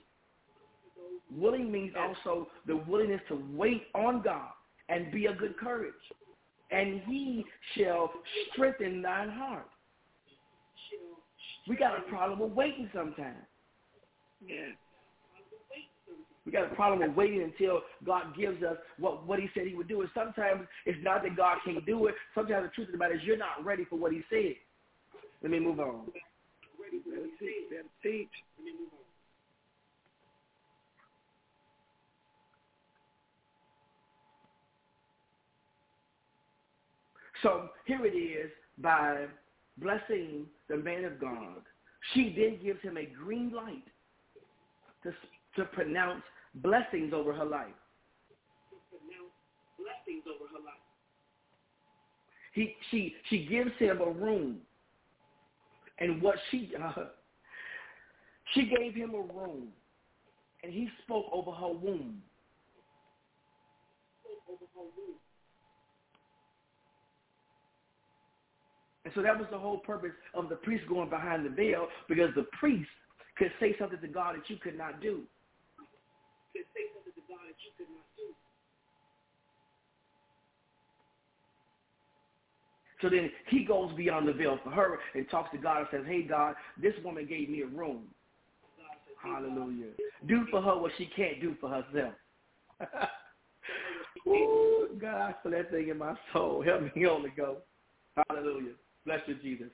Willing 1.35 1.71
means 1.71 1.93
also 1.97 2.47
the 2.67 2.75
willingness 2.75 3.21
to 3.29 3.43
wait 3.53 3.83
on 3.95 4.21
God 4.21 4.49
and 4.89 5.11
be 5.11 5.25
of 5.25 5.37
good 5.37 5.57
courage 5.57 5.93
and 6.71 7.01
he 7.05 7.45
shall 7.75 8.11
strengthen 8.53 9.01
thine 9.01 9.29
heart. 9.29 9.67
We 11.67 11.75
got 11.75 11.97
a 11.97 12.01
problem 12.09 12.39
with 12.39 12.51
waiting 12.51 12.89
sometimes. 12.93 13.37
Yeah. 14.45 14.73
We 16.45 16.51
got 16.51 16.71
a 16.71 16.75
problem 16.75 17.07
with 17.07 17.15
waiting 17.15 17.43
until 17.43 17.81
God 18.03 18.35
gives 18.35 18.63
us 18.63 18.77
what, 18.97 19.27
what 19.27 19.39
he 19.39 19.47
said 19.53 19.67
he 19.67 19.75
would 19.75 19.87
do. 19.87 20.01
And 20.01 20.09
sometimes 20.15 20.67
it's 20.85 20.97
not 21.03 21.21
that 21.23 21.37
God 21.37 21.57
can't 21.63 21.85
do 21.85 22.07
it. 22.07 22.15
Sometimes 22.33 22.65
the 22.65 22.73
truth 22.73 22.87
of 22.87 22.93
the 22.93 22.97
matter 22.97 23.13
is 23.13 23.21
you're 23.23 23.37
not 23.37 23.63
ready 23.63 23.85
for 23.85 23.97
what 23.97 24.11
he 24.11 24.21
said. 24.29 24.55
Let 25.43 25.51
me 25.51 25.59
move 25.59 25.79
on. 25.79 26.07
Let 26.81 27.83
teach. 28.01 28.29
Let 28.57 28.65
me 28.65 28.71
move 28.73 28.89
on. 28.93 29.00
So 37.41 37.69
here 37.85 38.05
it 38.05 38.15
is 38.15 38.51
by 38.77 39.25
blessing 39.77 40.45
the 40.69 40.77
man 40.77 41.05
of 41.05 41.19
God. 41.19 41.61
She 42.13 42.33
then 42.35 42.59
gives 42.63 42.81
him 42.81 42.97
a 42.97 43.05
green 43.05 43.51
light 43.53 43.85
to, 45.03 45.11
to 45.55 45.65
pronounce 45.69 46.23
blessings 46.55 47.13
over 47.13 47.33
her 47.33 47.45
life. 47.45 47.67
He, 52.53 52.75
she, 52.89 53.15
she 53.29 53.45
gives 53.45 53.71
him 53.79 54.01
a 54.01 54.09
room. 54.09 54.57
And 55.99 56.21
what 56.21 56.35
she, 56.49 56.71
uh, 56.81 57.05
she 58.53 58.65
gave 58.77 58.93
him 58.95 59.11
a 59.11 59.33
room. 59.33 59.67
And 60.63 60.73
he 60.73 60.89
spoke 61.03 61.25
over 61.31 61.51
her 61.51 61.67
womb. 61.67 62.21
Over 64.49 64.65
her 64.75 64.81
womb. 64.81 65.20
And 69.03 69.13
so 69.15 69.21
that 69.21 69.37
was 69.37 69.47
the 69.51 69.57
whole 69.57 69.79
purpose 69.79 70.11
of 70.33 70.49
the 70.49 70.55
priest 70.55 70.87
going 70.87 71.09
behind 71.09 71.45
the 71.45 71.49
veil, 71.49 71.87
because 72.07 72.29
the 72.35 72.45
priest 72.59 72.89
could 73.37 73.51
say 73.59 73.75
something 73.79 73.99
to 73.99 74.07
God 74.07 74.35
that 74.35 74.49
you 74.49 74.57
could 74.57 74.77
not 74.77 75.01
do. 75.01 75.21
Could 76.53 76.67
say 76.75 76.85
something 76.93 77.13
to 77.13 77.21
God 77.27 77.41
that 77.47 77.57
you 77.65 77.71
could 77.77 77.89
not 77.89 78.05
do. 78.15 78.33
So 83.01 83.09
then 83.09 83.31
he 83.47 83.65
goes 83.65 83.91
beyond 83.97 84.27
the 84.27 84.33
veil 84.33 84.59
for 84.63 84.69
her 84.69 84.99
and 85.15 85.27
talks 85.29 85.49
to 85.51 85.57
God 85.57 85.79
and 85.79 85.87
says, 85.91 86.01
hey, 86.07 86.21
God, 86.21 86.55
this 86.79 86.93
woman 87.03 87.25
gave 87.25 87.49
me 87.49 87.61
a 87.61 87.67
room. 87.67 88.03
Hallelujah. 89.23 89.91
Do 90.27 90.45
for 90.51 90.61
her 90.61 90.77
what 90.77 90.91
she 90.97 91.09
can't 91.15 91.41
do 91.41 91.55
for 91.59 91.69
herself. 91.69 92.13
oh, 94.27 94.87
God, 94.99 95.15
I 95.15 95.35
feel 95.41 95.51
that 95.53 95.71
thing 95.71 95.89
in 95.89 95.97
my 95.97 96.15
soul. 96.33 96.63
Help 96.63 96.83
me, 96.95 97.03
Holy 97.03 97.31
Ghost. 97.35 97.61
Hallelujah. 98.29 98.73
Bless 99.05 99.19
you, 99.27 99.35
Jesus. 99.35 99.67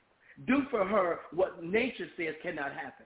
Do 0.45 0.63
for 0.69 0.85
her 0.85 1.19
what 1.33 1.63
nature 1.63 2.07
says 2.15 2.35
cannot 2.43 2.71
happen. 2.71 3.05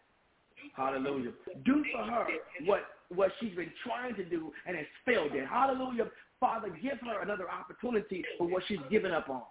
Hallelujah. 0.76 1.32
Do 1.66 1.84
for 1.92 2.04
her 2.04 2.26
what, 2.66 2.82
what 3.10 3.32
she's 3.40 3.56
been 3.56 3.72
trying 3.84 4.16
to 4.16 4.26
do 4.26 4.52
and 4.68 4.76
has 4.76 4.86
failed 5.06 5.32
at. 5.36 5.48
Hallelujah. 5.48 6.06
Father, 6.40 6.70
give 6.70 7.00
her 7.06 7.22
another 7.22 7.50
opportunity 7.50 8.24
for 8.38 8.48
what 8.48 8.64
she's 8.68 8.80
given 8.90 9.12
up 9.12 9.30
on. 9.30 9.42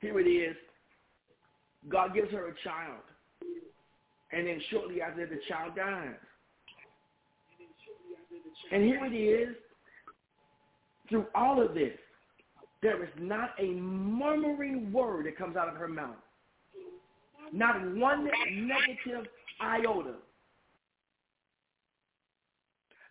Here 0.00 0.18
it 0.18 0.24
is. 0.24 0.56
God 1.88 2.12
gives 2.12 2.30
her 2.32 2.48
a 2.48 2.54
child. 2.64 3.02
And 4.32 4.46
then 4.46 4.60
shortly 4.70 5.00
after 5.00 5.26
the 5.26 5.38
child 5.48 5.76
dies. 5.76 6.14
And 8.70 8.82
here 8.82 9.04
it 9.04 9.14
is. 9.14 9.56
Through 11.08 11.26
all 11.34 11.60
of 11.62 11.74
this, 11.74 11.92
there 12.82 13.02
is 13.02 13.10
not 13.18 13.50
a 13.58 13.66
murmuring 13.66 14.92
word 14.92 15.26
that 15.26 15.38
comes 15.38 15.56
out 15.56 15.68
of 15.68 15.76
her 15.76 15.88
mouth. 15.88 16.16
Not 17.52 17.80
one 17.96 18.28
negative 18.50 19.26
iota. 19.60 20.14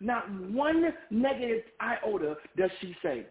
Not 0.00 0.28
one 0.50 0.92
negative 1.10 1.62
iota 1.80 2.36
does 2.56 2.70
she 2.80 2.94
say. 3.02 3.26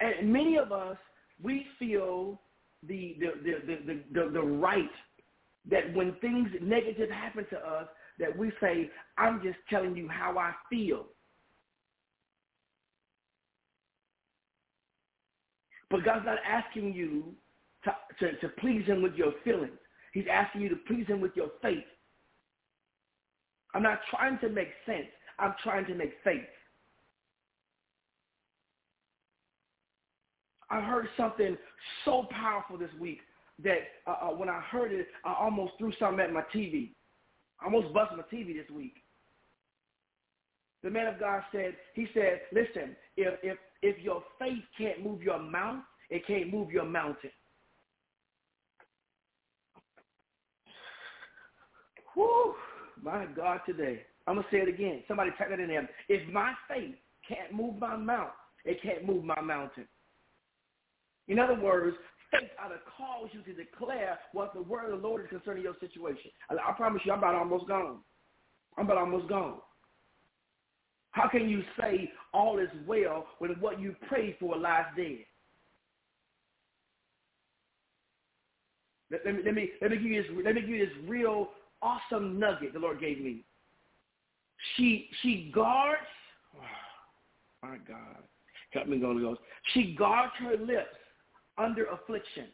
And 0.00 0.32
many 0.32 0.56
of 0.56 0.72
us, 0.72 0.96
we 1.42 1.66
feel 1.78 2.40
the, 2.86 3.16
the, 3.20 3.32
the, 3.44 3.76
the, 3.86 4.02
the, 4.12 4.30
the 4.30 4.40
right 4.40 4.90
that 5.70 5.94
when 5.94 6.14
things 6.20 6.48
negative 6.62 7.10
happen 7.10 7.44
to 7.50 7.58
us, 7.58 7.88
that 8.18 8.36
we 8.36 8.52
say, 8.60 8.90
I'm 9.18 9.42
just 9.42 9.58
telling 9.68 9.96
you 9.96 10.08
how 10.08 10.38
I 10.38 10.52
feel. 10.70 11.06
But 15.90 16.04
God's 16.04 16.26
not 16.26 16.38
asking 16.46 16.92
you 16.94 17.34
to, 17.84 17.94
to, 18.20 18.36
to 18.38 18.48
please 18.60 18.84
him 18.86 19.02
with 19.02 19.14
your 19.14 19.32
feelings. 19.44 19.78
He's 20.12 20.26
asking 20.30 20.62
you 20.62 20.68
to 20.70 20.76
please 20.86 21.06
him 21.06 21.20
with 21.20 21.32
your 21.36 21.48
faith. 21.62 21.84
I'm 23.74 23.82
not 23.82 24.00
trying 24.10 24.38
to 24.38 24.48
make 24.48 24.68
sense. 24.86 25.06
I'm 25.38 25.54
trying 25.62 25.84
to 25.86 25.94
make 25.94 26.14
faith. 26.24 26.40
I 30.70 30.80
heard 30.80 31.06
something 31.16 31.56
so 32.04 32.26
powerful 32.30 32.78
this 32.78 32.90
week 32.98 33.20
that 33.62 33.78
uh, 34.06 34.16
uh, 34.22 34.30
when 34.30 34.48
I 34.48 34.60
heard 34.60 34.92
it, 34.92 35.06
I 35.24 35.34
almost 35.38 35.74
threw 35.78 35.92
something 35.98 36.20
at 36.20 36.32
my 36.32 36.42
TV. 36.54 36.90
I 37.60 37.66
almost 37.66 37.92
busted 37.92 38.18
my 38.18 38.24
TV 38.24 38.54
this 38.54 38.70
week. 38.74 38.94
The 40.82 40.90
man 40.90 41.06
of 41.12 41.18
God 41.18 41.42
said, 41.52 41.74
he 41.94 42.06
said, 42.14 42.40
listen, 42.52 42.94
if, 43.16 43.34
if, 43.42 43.58
if 43.82 44.02
your 44.02 44.22
faith 44.38 44.62
can't 44.78 45.02
move 45.02 45.22
your 45.22 45.38
mouth, 45.38 45.82
it 46.10 46.26
can't 46.26 46.52
move 46.52 46.70
your 46.70 46.84
mountain. 46.84 47.30
Whew, 52.14 52.54
my 53.02 53.26
God, 53.26 53.60
today. 53.66 54.02
I'm 54.26 54.34
going 54.34 54.46
to 54.50 54.56
say 54.56 54.62
it 54.62 54.68
again. 54.68 55.02
Somebody 55.08 55.30
type 55.38 55.50
that 55.50 55.60
in 55.60 55.68
there. 55.68 55.88
If 56.08 56.32
my 56.32 56.52
faith 56.68 56.94
can't 57.28 57.52
move 57.52 57.78
my 57.78 57.96
mouth, 57.96 58.30
it 58.64 58.82
can't 58.82 59.04
move 59.04 59.24
my 59.24 59.40
mountain. 59.40 59.86
In 61.28 61.38
other 61.38 61.58
words, 61.60 61.96
faith 62.30 62.50
ought 62.62 62.68
to 62.68 62.80
cause 62.96 63.28
you 63.32 63.42
to 63.42 63.52
declare 63.52 64.18
what 64.32 64.54
the 64.54 64.62
word 64.62 64.92
of 64.92 65.00
the 65.00 65.06
Lord 65.06 65.22
is 65.22 65.30
concerning 65.30 65.62
your 65.62 65.76
situation. 65.80 66.30
I, 66.50 66.54
I 66.54 66.72
promise 66.72 67.02
you, 67.04 67.12
I'm 67.12 67.18
about 67.18 67.34
almost 67.34 67.68
gone. 67.68 67.98
I'm 68.76 68.84
about 68.84 68.98
almost 68.98 69.28
gone. 69.28 69.58
How 71.12 71.28
can 71.28 71.48
you 71.48 71.62
say 71.80 72.10
all 72.34 72.58
is 72.58 72.68
well 72.86 73.26
when 73.38 73.52
what 73.52 73.80
you 73.80 73.96
prayed 74.06 74.36
for 74.38 74.56
lies 74.56 74.84
dead? 74.96 75.24
Let, 79.10 79.24
let, 79.24 79.34
me, 79.34 79.42
let, 79.44 79.54
me, 79.54 79.70
let, 79.80 79.90
me 79.92 79.96
give 79.96 80.06
you 80.06 80.22
this, 80.22 80.32
let 80.44 80.54
me 80.54 80.60
give 80.60 80.70
you 80.70 80.86
this 80.86 80.94
real 81.06 81.48
awesome 81.80 82.38
nugget 82.38 82.72
the 82.72 82.78
Lord 82.78 83.00
gave 83.00 83.20
me. 83.20 83.44
She, 84.76 85.08
she 85.22 85.50
guards, 85.54 86.00
oh, 86.56 86.60
my 87.66 87.76
God, 87.88 88.22
help 88.70 88.88
me, 88.88 89.00
Holy. 89.00 89.36
She 89.72 89.94
guards 89.98 90.32
her 90.40 90.56
lips 90.56 90.96
under 91.58 91.86
affliction. 91.86 92.46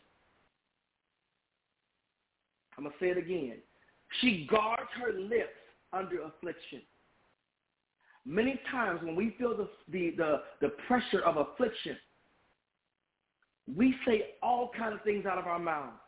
I'm 2.77 2.85
going 2.85 2.95
to 2.99 3.05
say 3.05 3.11
it 3.11 3.19
again. 3.19 3.57
She 4.21 4.47
guards 4.51 4.89
her 5.01 5.19
lips 5.19 5.49
under 5.93 6.23
affliction. 6.23 6.83
Many 8.25 8.61
times 8.71 9.01
when 9.03 9.17
we 9.17 9.35
feel 9.39 9.57
the, 9.57 9.69
the, 9.91 10.15
the, 10.17 10.43
the 10.61 10.69
pressure 10.87 11.21
of 11.21 11.37
affliction, 11.37 11.97
we 13.77 13.95
say 14.07 14.35
all 14.43 14.71
kinds 14.77 14.95
of 14.95 15.03
things 15.03 15.27
out 15.27 15.39
of 15.39 15.47
our 15.47 15.59
mouths. 15.59 15.99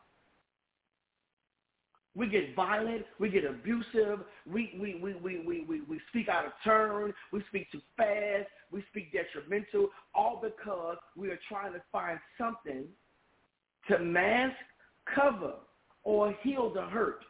We 2.17 2.29
get 2.29 2.55
violent. 2.55 3.05
We 3.19 3.29
get 3.29 3.45
abusive. 3.45 4.21
We, 4.47 4.77
we, 4.81 5.01
we, 5.03 5.15
we, 5.15 5.41
we, 5.45 5.65
we, 5.65 5.81
we 5.83 6.01
speak 6.11 6.29
out 6.29 6.47
of 6.47 6.53
turn. 6.63 7.13
We 7.33 7.43
speak 7.49 7.71
too 7.73 7.81
fast. 7.97 8.49
We 8.71 8.85
speak 8.91 9.13
detrimental, 9.13 9.89
all 10.15 10.41
because 10.43 10.97
we 11.17 11.29
are 11.31 11.39
trying 11.49 11.73
to 11.73 11.83
find 11.91 12.19
something 12.39 12.85
to 13.89 13.99
mask, 13.99 14.55
cover, 15.13 15.55
or 16.05 16.35
heal 16.43 16.73
the 16.73 16.83
hurt. 16.83 17.25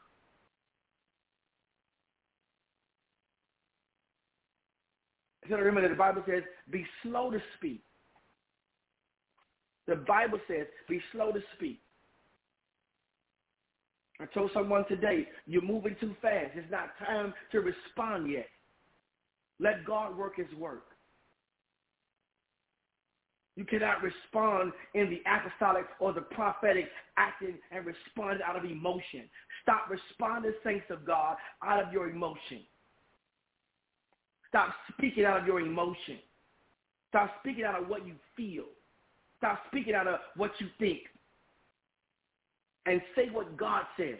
So 5.48 5.56
remember 5.56 5.82
that 5.82 5.88
the 5.88 5.94
Bible 5.94 6.22
says, 6.26 6.42
be 6.70 6.86
slow 7.02 7.30
to 7.30 7.38
speak. 7.58 7.82
The 9.86 9.96
Bible 9.96 10.38
says, 10.48 10.66
be 10.88 11.00
slow 11.12 11.32
to 11.32 11.40
speak. 11.56 11.80
I 14.20 14.26
told 14.26 14.50
someone 14.54 14.86
today, 14.88 15.26
you're 15.46 15.62
moving 15.62 15.96
too 16.00 16.14
fast. 16.22 16.52
It's 16.54 16.70
not 16.70 16.90
time 17.04 17.34
to 17.52 17.60
respond 17.60 18.30
yet. 18.30 18.46
Let 19.58 19.84
God 19.84 20.16
work 20.16 20.36
his 20.36 20.52
work. 20.58 20.84
You 23.56 23.64
cannot 23.64 24.02
respond 24.02 24.72
in 24.94 25.10
the 25.10 25.22
apostolic 25.30 25.86
or 26.00 26.12
the 26.12 26.22
prophetic 26.22 26.86
acting 27.16 27.54
and 27.70 27.86
respond 27.86 28.40
out 28.44 28.56
of 28.56 28.64
emotion. 28.64 29.28
Stop 29.62 29.88
responding, 29.88 30.52
saints 30.64 30.86
of 30.90 31.06
God, 31.06 31.36
out 31.62 31.82
of 31.84 31.92
your 31.92 32.10
emotion. 32.10 32.62
Stop 34.48 34.74
speaking 34.92 35.24
out 35.24 35.40
of 35.40 35.46
your 35.46 35.60
emotion. 35.60 36.18
Stop 37.10 37.30
speaking 37.40 37.64
out 37.64 37.80
of 37.80 37.88
what 37.88 38.04
you 38.06 38.14
feel. 38.36 38.64
Stop 39.38 39.60
speaking 39.68 39.94
out 39.94 40.08
of 40.08 40.18
what 40.36 40.50
you 40.58 40.66
think. 40.78 41.00
And 42.86 43.00
say 43.16 43.28
what 43.30 43.56
God 43.56 43.84
says. 43.96 44.18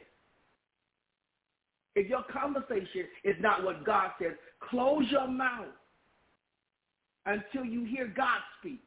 If 1.97 2.09
your 2.09 2.25
conversation 2.25 3.07
is 3.23 3.37
not 3.41 3.63
what 3.63 3.85
God 3.85 4.11
says, 4.21 4.33
close 4.69 5.05
your 5.11 5.29
mouth 5.29 5.67
until 7.27 7.65
you 7.65 7.85
hear 7.85 8.13
God 8.17 8.41
speak. 8.59 8.81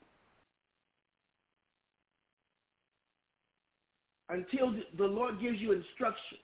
until 4.29 4.73
the 4.97 5.05
Lord 5.05 5.39
gives 5.41 5.59
you 5.59 5.71
instruction. 5.71 6.37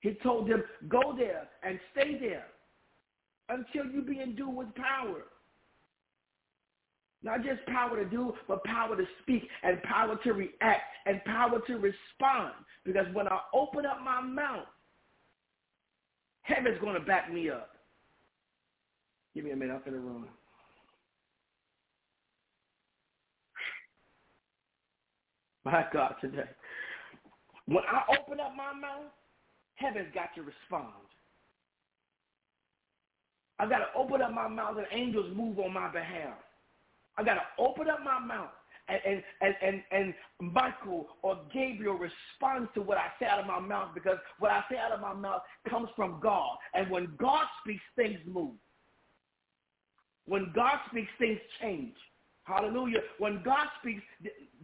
He 0.00 0.14
told 0.22 0.50
them, 0.50 0.62
go 0.88 1.14
there 1.16 1.48
and 1.62 1.78
stay 1.92 2.18
there 2.20 2.46
until 3.48 3.90
you 3.90 4.02
be 4.02 4.20
endued 4.20 4.54
with 4.54 4.74
power. 4.74 5.22
Not 7.24 7.42
just 7.42 7.64
power 7.66 7.96
to 7.96 8.04
do, 8.04 8.34
but 8.46 8.62
power 8.64 8.94
to 8.94 9.04
speak 9.22 9.48
and 9.62 9.82
power 9.82 10.16
to 10.22 10.32
react 10.34 10.82
and 11.06 11.24
power 11.24 11.58
to 11.66 11.74
respond. 11.76 12.52
Because 12.84 13.06
when 13.14 13.26
I 13.26 13.40
open 13.54 13.86
up 13.86 14.00
my 14.04 14.20
mouth, 14.20 14.66
heaven's 16.42 16.78
going 16.80 16.94
to 16.94 17.00
back 17.00 17.32
me 17.32 17.48
up. 17.48 17.70
Give 19.34 19.42
me 19.42 19.52
a 19.52 19.56
minute. 19.56 19.80
I'm 19.86 19.92
the 19.92 19.98
room. 19.98 20.26
My 25.64 25.86
God, 25.94 26.14
today. 26.20 26.44
When 27.66 27.84
I 27.90 28.02
open 28.18 28.38
up 28.38 28.52
my 28.54 28.78
mouth, 28.78 29.10
heaven's 29.76 30.12
got 30.14 30.34
to 30.34 30.42
respond. 30.42 30.92
I've 33.58 33.70
got 33.70 33.78
to 33.78 33.86
open 33.96 34.20
up 34.20 34.34
my 34.34 34.46
mouth 34.46 34.76
and 34.76 34.86
angels 34.92 35.34
move 35.34 35.58
on 35.58 35.72
my 35.72 35.90
behalf. 35.90 36.34
I've 37.16 37.26
got 37.26 37.34
to 37.34 37.42
open 37.58 37.88
up 37.88 38.00
my 38.04 38.18
mouth 38.18 38.50
and, 38.88 39.22
and, 39.40 39.54
and, 39.62 39.82
and, 39.90 40.14
Michael 40.40 41.08
or 41.22 41.38
Gabriel 41.52 41.94
responds 41.94 42.68
to 42.74 42.82
what 42.82 42.98
I 42.98 43.06
say 43.18 43.26
out 43.26 43.40
of 43.40 43.46
my 43.46 43.60
mouth 43.60 43.90
because 43.94 44.18
what 44.38 44.50
I 44.50 44.62
say 44.70 44.76
out 44.76 44.92
of 44.92 45.00
my 45.00 45.14
mouth 45.14 45.40
comes 45.68 45.88
from 45.96 46.20
God. 46.22 46.56
And 46.74 46.90
when 46.90 47.14
God 47.18 47.46
speaks, 47.62 47.82
things 47.96 48.18
move. 48.26 48.52
When 50.26 50.52
God 50.54 50.78
speaks, 50.90 51.10
things 51.18 51.38
change. 51.62 51.94
Hallelujah. 52.44 53.00
When 53.18 53.42
God 53.42 53.68
speaks, 53.80 54.02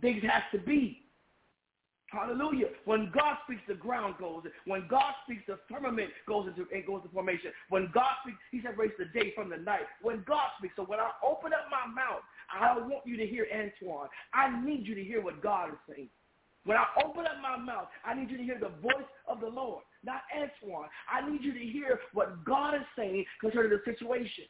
things 0.03 0.22
have 0.22 0.42
to 0.53 0.59
be. 0.59 1.01
Hallelujah. 2.11 2.66
When 2.86 3.12
God 3.14 3.36
speaks, 3.44 3.62
the 3.68 3.74
ground 3.74 4.16
goes. 4.18 4.42
When 4.66 4.88
God 4.88 5.14
speaks, 5.24 5.42
the 5.46 5.61
firmament 5.70 6.11
goes 6.26 6.48
into 6.48 6.68
it 6.70 6.86
goes 6.86 7.03
into 7.03 7.14
formation. 7.14 7.53
When 7.68 7.88
God 7.94 8.11
speaks, 8.22 8.38
he 8.51 8.61
separates 8.61 8.94
the 8.98 9.07
day 9.18 9.32
from 9.34 9.48
the 9.48 9.57
night. 9.57 9.86
When 10.03 10.24
God 10.26 10.51
speaks. 10.59 10.74
So 10.76 10.82
when 10.82 10.98
I 10.98 11.11
open 11.24 11.53
up 11.53 11.70
my 11.70 11.86
mouth, 11.86 12.22
I 12.53 12.78
want 12.78 13.07
you 13.07 13.16
to 13.16 13.26
hear 13.26 13.46
Antoine. 13.53 14.09
I 14.34 14.64
need 14.64 14.86
you 14.86 14.94
to 14.94 15.05
hear 15.05 15.22
what 15.22 15.42
God 15.42 15.70
is 15.70 15.78
saying. 15.88 16.09
When 16.64 16.76
I 16.76 16.84
open 17.03 17.24
up 17.26 17.40
my 17.42 17.57
mouth, 17.57 17.88
I 18.05 18.14
need 18.14 18.30
you 18.30 18.36
to 18.36 18.42
hear 18.42 18.59
the 18.59 18.68
voice 18.82 19.09
of 19.26 19.40
the 19.40 19.48
Lord, 19.48 19.82
not 20.05 20.22
Antoine. 20.34 20.88
I 21.11 21.28
need 21.28 21.42
you 21.42 21.53
to 21.53 21.59
hear 21.59 22.01
what 22.12 22.44
God 22.44 22.74
is 22.74 22.86
saying 22.96 23.24
concerning 23.40 23.70
the 23.70 23.80
situation. 23.84 24.44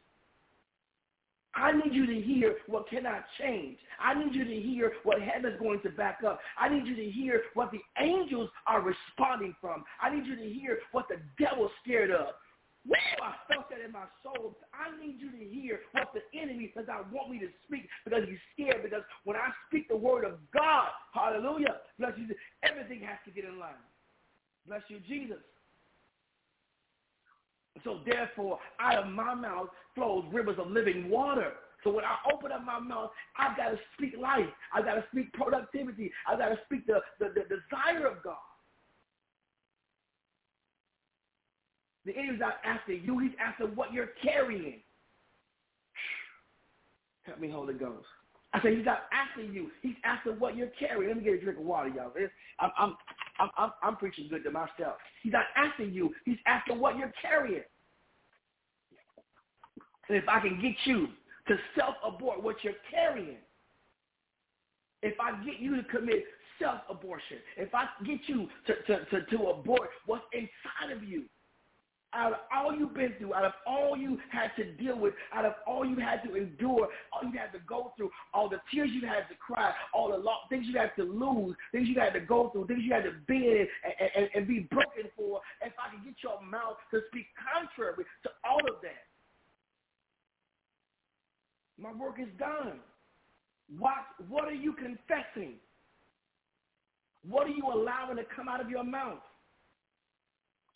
I 1.53 1.73
need 1.73 1.93
you 1.93 2.05
to 2.05 2.21
hear 2.21 2.55
what 2.67 2.89
cannot 2.89 3.25
change. 3.39 3.77
I 3.99 4.13
need 4.13 4.33
you 4.33 4.45
to 4.45 4.55
hear 4.55 4.93
what 5.03 5.21
heaven 5.21 5.51
is 5.51 5.59
going 5.59 5.81
to 5.81 5.89
back 5.89 6.19
up. 6.25 6.39
I 6.57 6.69
need 6.69 6.87
you 6.87 6.95
to 6.95 7.11
hear 7.11 7.43
what 7.55 7.71
the 7.71 7.79
angels 7.99 8.49
are 8.67 8.81
responding 8.81 9.53
from. 9.59 9.83
I 10.01 10.13
need 10.13 10.25
you 10.25 10.37
to 10.37 10.49
hear 10.49 10.79
what 10.93 11.07
the 11.09 11.17
devil's 11.43 11.71
scared 11.83 12.11
of. 12.11 12.27
Woo, 12.87 12.95
I 13.21 13.33
felt 13.53 13.69
that 13.69 13.83
in 13.85 13.91
my 13.91 14.05
soul. 14.23 14.57
I 14.73 14.89
need 15.03 15.19
you 15.19 15.31
to 15.31 15.37
hear 15.37 15.81
what 15.91 16.13
the 16.13 16.21
enemy 16.37 16.71
says 16.75 16.85
I 16.91 17.01
want 17.13 17.29
me 17.29 17.39
to 17.39 17.47
speak 17.67 17.87
because 18.05 18.23
he's 18.27 18.41
scared. 18.53 18.83
Because 18.83 19.03
when 19.23 19.37
I 19.37 19.49
speak 19.67 19.87
the 19.87 19.95
word 19.95 20.25
of 20.25 20.39
God, 20.51 20.89
hallelujah, 21.13 21.77
bless 21.99 22.13
you, 22.17 22.33
everything 22.63 23.01
has 23.01 23.19
to 23.25 23.31
get 23.31 23.45
in 23.45 23.59
line. 23.59 23.77
Bless 24.67 24.81
you, 24.89 24.99
Jesus. 25.07 25.37
So 27.83 27.99
therefore, 28.05 28.59
out 28.79 29.05
of 29.05 29.11
my 29.11 29.33
mouth 29.33 29.69
flows 29.95 30.25
rivers 30.31 30.57
of 30.59 30.69
living 30.69 31.09
water. 31.09 31.53
So 31.83 31.91
when 31.91 32.05
I 32.05 32.17
open 32.31 32.51
up 32.51 32.63
my 32.63 32.79
mouth, 32.79 33.11
I've 33.37 33.57
got 33.57 33.69
to 33.69 33.79
speak 33.97 34.13
life. 34.19 34.49
I've 34.73 34.85
got 34.85 34.95
to 34.95 35.05
speak 35.11 35.33
productivity. 35.33 36.11
I've 36.27 36.37
got 36.37 36.49
to 36.49 36.59
speak 36.65 36.85
the, 36.85 37.01
the, 37.19 37.29
the 37.33 37.43
desire 37.43 38.05
of 38.07 38.23
God. 38.23 38.37
The 42.05 42.17
enemy's 42.17 42.39
not 42.39 42.55
after 42.63 42.93
you. 42.93 43.19
He's 43.19 43.31
after 43.39 43.67
what 43.67 43.93
you're 43.93 44.09
carrying. 44.23 44.81
Help 47.23 47.39
me, 47.39 47.49
Holy 47.49 47.73
Ghost. 47.73 48.07
I 48.53 48.61
said 48.61 48.73
he's 48.73 48.85
not 48.85 49.03
after 49.13 49.43
you. 49.43 49.71
He's 49.81 49.95
after 50.03 50.33
what 50.33 50.57
you're 50.57 50.71
carrying. 50.77 51.07
Let 51.07 51.17
me 51.17 51.23
get 51.23 51.35
a 51.35 51.41
drink 51.41 51.59
of 51.59 51.65
water, 51.65 51.89
y'all. 51.89 52.11
I'm, 52.59 52.71
I'm, 52.77 52.95
I'm, 53.39 53.49
I'm, 53.57 53.71
I'm 53.81 53.95
preaching 53.95 54.27
good 54.29 54.43
to 54.43 54.51
myself. 54.51 54.97
He's 55.23 55.31
not 55.31 55.45
asking 55.55 55.93
you. 55.93 56.13
He's 56.25 56.37
asking 56.45 56.79
what 56.79 56.97
you're 56.97 57.13
carrying. 57.21 57.63
And 60.09 60.17
if 60.17 60.27
I 60.27 60.41
can 60.41 60.59
get 60.61 60.75
you 60.83 61.07
to 61.47 61.55
self-abort 61.77 62.43
what 62.43 62.57
you're 62.63 62.73
carrying, 62.89 63.37
if 65.01 65.15
I 65.19 65.31
get 65.45 65.59
you 65.59 65.77
to 65.77 65.83
commit 65.83 66.25
self-abortion, 66.59 67.37
if 67.55 67.73
I 67.73 67.85
get 68.05 68.19
you 68.27 68.47
to, 68.67 68.75
to, 68.87 69.05
to, 69.05 69.25
to 69.25 69.43
abort 69.47 69.89
what's 70.05 70.25
inside 70.33 70.91
of 70.91 71.03
you, 71.03 71.23
out 72.13 72.33
of 72.33 72.39
all 72.53 72.75
you've 72.75 72.93
been 72.93 73.13
through, 73.17 73.33
out 73.33 73.45
of 73.45 73.53
all 73.65 73.95
you 73.97 74.17
had 74.31 74.51
to 74.57 74.71
deal 74.73 74.97
with, 74.97 75.13
out 75.33 75.45
of 75.45 75.53
all 75.65 75.85
you 75.85 75.97
had 75.97 76.21
to 76.23 76.35
endure, 76.35 76.89
all 77.11 77.23
you 77.23 77.37
had 77.37 77.51
to 77.53 77.59
go 77.65 77.93
through, 77.95 78.09
all 78.33 78.49
the 78.49 78.59
tears 78.73 78.89
you 78.91 79.07
had 79.07 79.27
to 79.29 79.35
cry, 79.35 79.73
all 79.93 80.11
the 80.11 80.17
lo- 80.17 80.43
things 80.49 80.65
you 80.67 80.77
had 80.77 80.91
to 80.97 81.03
lose, 81.03 81.55
things 81.71 81.87
you 81.87 81.99
had 81.99 82.13
to 82.13 82.19
go 82.19 82.49
through, 82.49 82.67
things 82.67 82.81
you 82.83 82.93
had 82.93 83.03
to 83.03 83.13
be 83.27 83.35
in 83.35 83.67
and, 83.85 84.09
and, 84.15 84.29
and 84.35 84.47
be 84.47 84.67
broken 84.71 85.09
for, 85.15 85.41
if 85.61 85.73
I 85.79 85.95
can 85.95 86.03
get 86.03 86.15
your 86.23 86.41
mouth 86.41 86.77
to 86.91 87.01
speak 87.09 87.27
contrary 87.53 88.05
to 88.23 88.29
all 88.43 88.59
of 88.59 88.81
that, 88.81 89.07
my 91.77 91.93
work 91.93 92.15
is 92.19 92.27
done. 92.37 92.79
What, 93.79 93.93
what 94.27 94.45
are 94.45 94.53
you 94.53 94.73
confessing? 94.73 95.55
What 97.27 97.47
are 97.47 97.51
you 97.51 97.63
allowing 97.71 98.17
to 98.17 98.23
come 98.35 98.49
out 98.49 98.59
of 98.59 98.69
your 98.69 98.83
mouth? 98.83 99.19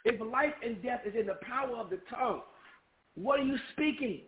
If 0.06 0.22
life 0.22 0.53
and 0.64 0.82
death 0.84 1.01
is 1.06 1.16
in 1.20 1.26
the 1.26 1.39
power 1.41 1.76
of 1.78 1.89
the 1.89 1.99
tongue, 2.10 2.41
what 3.16 3.39
are 3.39 3.43
you 3.43 3.58
speaking? 3.74 4.22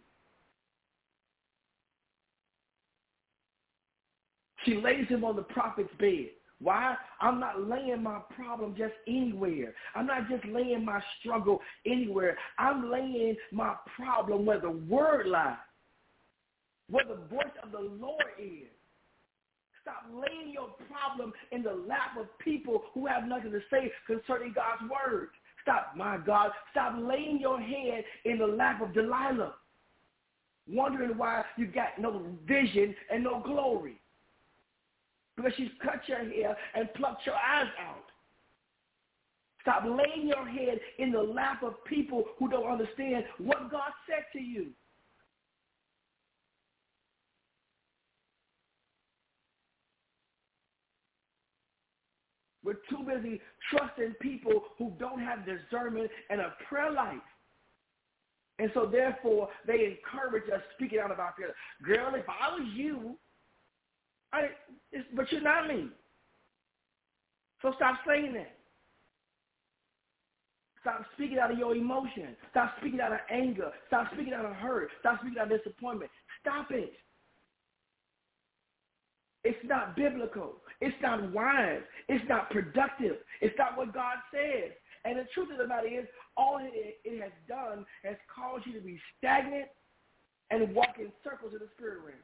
She 4.66 4.76
lays 4.76 5.08
him 5.08 5.24
on 5.24 5.36
the 5.36 5.44
prophet's 5.44 5.94
bed. 6.00 6.30
Why? 6.60 6.96
I'm 7.22 7.40
not 7.40 7.70
laying 7.70 8.02
my 8.02 8.20
problem 8.36 8.74
just 8.76 8.96
anywhere. 9.08 9.76
I'm 9.96 10.08
not 10.08 10.28
just 10.28 10.44
laying 10.46 10.84
my 10.84 11.00
struggle 11.20 11.60
anywhere. 11.86 12.36
I'm 12.58 12.90
laying 12.92 13.36
my 13.52 13.76
problem 13.96 14.46
where 14.46 14.60
the 14.60 14.72
word 14.72 15.28
lies, 15.28 15.56
where 16.90 17.06
the 17.06 17.22
voice 17.28 17.54
of 17.64 17.72
the 17.72 17.80
Lord 17.80 18.26
is. 18.40 18.68
Stop 19.84 20.06
laying 20.12 20.52
your 20.52 20.70
problem 20.92 21.32
in 21.52 21.62
the 21.62 21.72
lap 21.88 22.18
of 22.20 22.26
people 22.40 22.86
who 22.94 23.06
have 23.06 23.26
nothing 23.26 23.52
to 23.52 23.62
say 23.72 23.92
concerning 24.08 24.54
God's 24.54 24.82
word. 24.92 25.30
Stop, 25.68 25.98
my 25.98 26.16
God, 26.16 26.52
stop 26.72 26.94
laying 26.98 27.42
your 27.42 27.60
head 27.60 28.06
in 28.24 28.38
the 28.38 28.48
lap 28.48 28.82
of 28.82 28.94
Delilah, 28.94 29.54
wondering 30.66 31.18
why 31.18 31.44
you 31.58 31.68
got 31.68 32.00
no 32.00 32.22
vision 32.48 32.96
and 33.12 33.26
no 33.26 33.42
glory. 33.42 34.00
Because 35.36 35.52
she's 35.58 35.68
cut 35.84 36.08
your 36.08 36.20
hair 36.20 36.56
and 36.74 36.88
plucked 36.94 37.26
your 37.26 37.36
eyes 37.36 37.68
out. 37.86 38.06
Stop 39.62 39.84
laying 39.84 40.26
your 40.26 40.48
head 40.48 40.80
in 41.00 41.12
the 41.12 41.22
lap 41.22 41.62
of 41.64 41.84
people 41.84 42.24
who 42.40 42.48
don't 42.48 42.72
understand 42.72 43.26
what 43.38 43.70
God 43.70 43.92
said 44.08 44.24
to 44.32 44.40
you. 44.40 44.68
We're 52.64 52.76
too 52.90 53.04
busy 53.06 53.42
trusting 53.70 54.14
people 54.22 54.64
who 54.78 54.94
don't 55.00 55.20
have 55.20 55.46
discernment 55.46 56.10
and 56.30 56.42
a 56.42 56.54
prayer 56.68 56.92
life. 56.92 57.18
And 58.60 58.72
so 58.74 58.86
therefore, 58.86 59.50
they 59.68 59.98
encourage 59.98 60.50
us 60.50 60.62
speaking 60.76 61.00
out 61.00 61.12
about 61.12 61.36
fear. 61.38 61.54
Girl, 61.84 62.16
if 62.16 62.26
I 62.28 62.54
was 62.54 62.68
you, 62.74 63.18
I, 64.34 64.50
but 65.16 65.32
you're 65.32 65.42
not 65.42 65.68
me. 65.68 65.90
So 67.62 67.74
stop 67.76 68.00
saying 68.08 68.34
that. 68.34 68.54
Stop 70.82 71.06
speaking 71.16 71.38
out 71.38 71.52
of 71.52 71.58
your 71.58 71.76
emotion. 71.76 72.36
Stop 72.52 72.74
speaking 72.80 73.02
out 73.02 73.12
of 73.12 73.20
anger. 73.30 73.72
Stop 73.88 74.08
speaking 74.14 74.34
out 74.34 74.46
of 74.46 74.54
hurt. 74.54 74.90
Stop 75.00 75.20
speaking 75.22 75.40
out 75.40 75.52
of 75.52 75.58
disappointment. 75.58 76.10
Stop 76.42 76.72
it. 76.72 76.94
It's 79.48 79.64
not 79.64 79.96
biblical. 79.96 80.56
It's 80.82 80.96
not 81.02 81.32
wise. 81.32 81.80
It's 82.10 82.24
not 82.28 82.50
productive. 82.50 83.16
It's 83.40 83.56
not 83.58 83.78
what 83.78 83.94
God 83.94 84.18
says. 84.30 84.72
And 85.06 85.18
the 85.18 85.24
truth 85.34 85.48
of 85.54 85.58
the 85.58 85.68
matter 85.68 85.88
is, 85.88 86.06
all 86.36 86.60
it, 86.62 87.22
has 87.22 87.32
done 87.48 87.86
has 88.04 88.18
caused 88.28 88.68
you 88.68 88.74
to 88.74 88.82
be 88.82 89.00
stagnant 89.18 89.70
and 90.52 90.76
walk 90.76 90.96
in 91.00 91.14
circles 91.24 91.54
in 91.54 91.60
the 91.60 91.70
spirit 91.78 92.00
realm. 92.06 92.18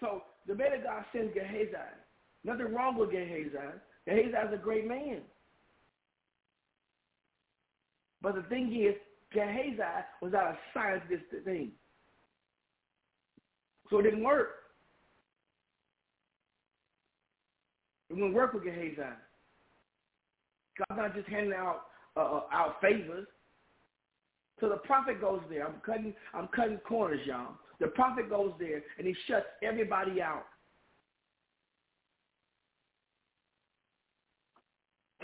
So 0.00 0.22
the 0.46 0.54
man 0.54 0.72
of 0.72 0.82
God 0.82 1.04
sends 1.12 1.34
Gehazi. 1.34 1.76
Nothing 2.42 2.74
wrong 2.74 2.96
with 2.96 3.10
Gehazi. 3.10 3.50
Gehazi 4.06 4.28
is 4.28 4.54
a 4.54 4.56
great 4.56 4.88
man. 4.88 5.20
But 8.22 8.36
the 8.36 8.42
thing 8.44 8.74
is, 8.74 8.94
Gehazi 9.34 9.76
was 10.22 10.32
not 10.32 10.56
assigned 10.72 11.02
to 11.02 11.16
this 11.16 11.44
thing. 11.44 11.72
So 13.90 13.98
it 13.98 14.04
didn't 14.04 14.24
work. 14.24 14.48
It 18.08 18.14
wouldn't 18.14 18.34
work 18.34 18.54
with 18.54 18.64
Gehazi. 18.64 18.96
God's 20.78 20.98
not 20.98 21.14
just 21.14 21.28
handing 21.28 21.52
out 21.52 21.82
uh, 22.16 22.20
uh, 22.20 22.42
out 22.52 22.76
favors. 22.80 23.26
So 24.60 24.68
the 24.68 24.76
prophet 24.76 25.20
goes 25.20 25.40
there. 25.50 25.66
I'm 25.66 25.80
cutting 25.84 26.14
I'm 26.32 26.48
cutting 26.48 26.78
corners, 26.78 27.20
y'all. 27.26 27.54
The 27.80 27.88
prophet 27.88 28.30
goes 28.30 28.52
there 28.58 28.82
and 28.98 29.06
he 29.06 29.14
shuts 29.26 29.46
everybody 29.62 30.22
out. 30.22 30.46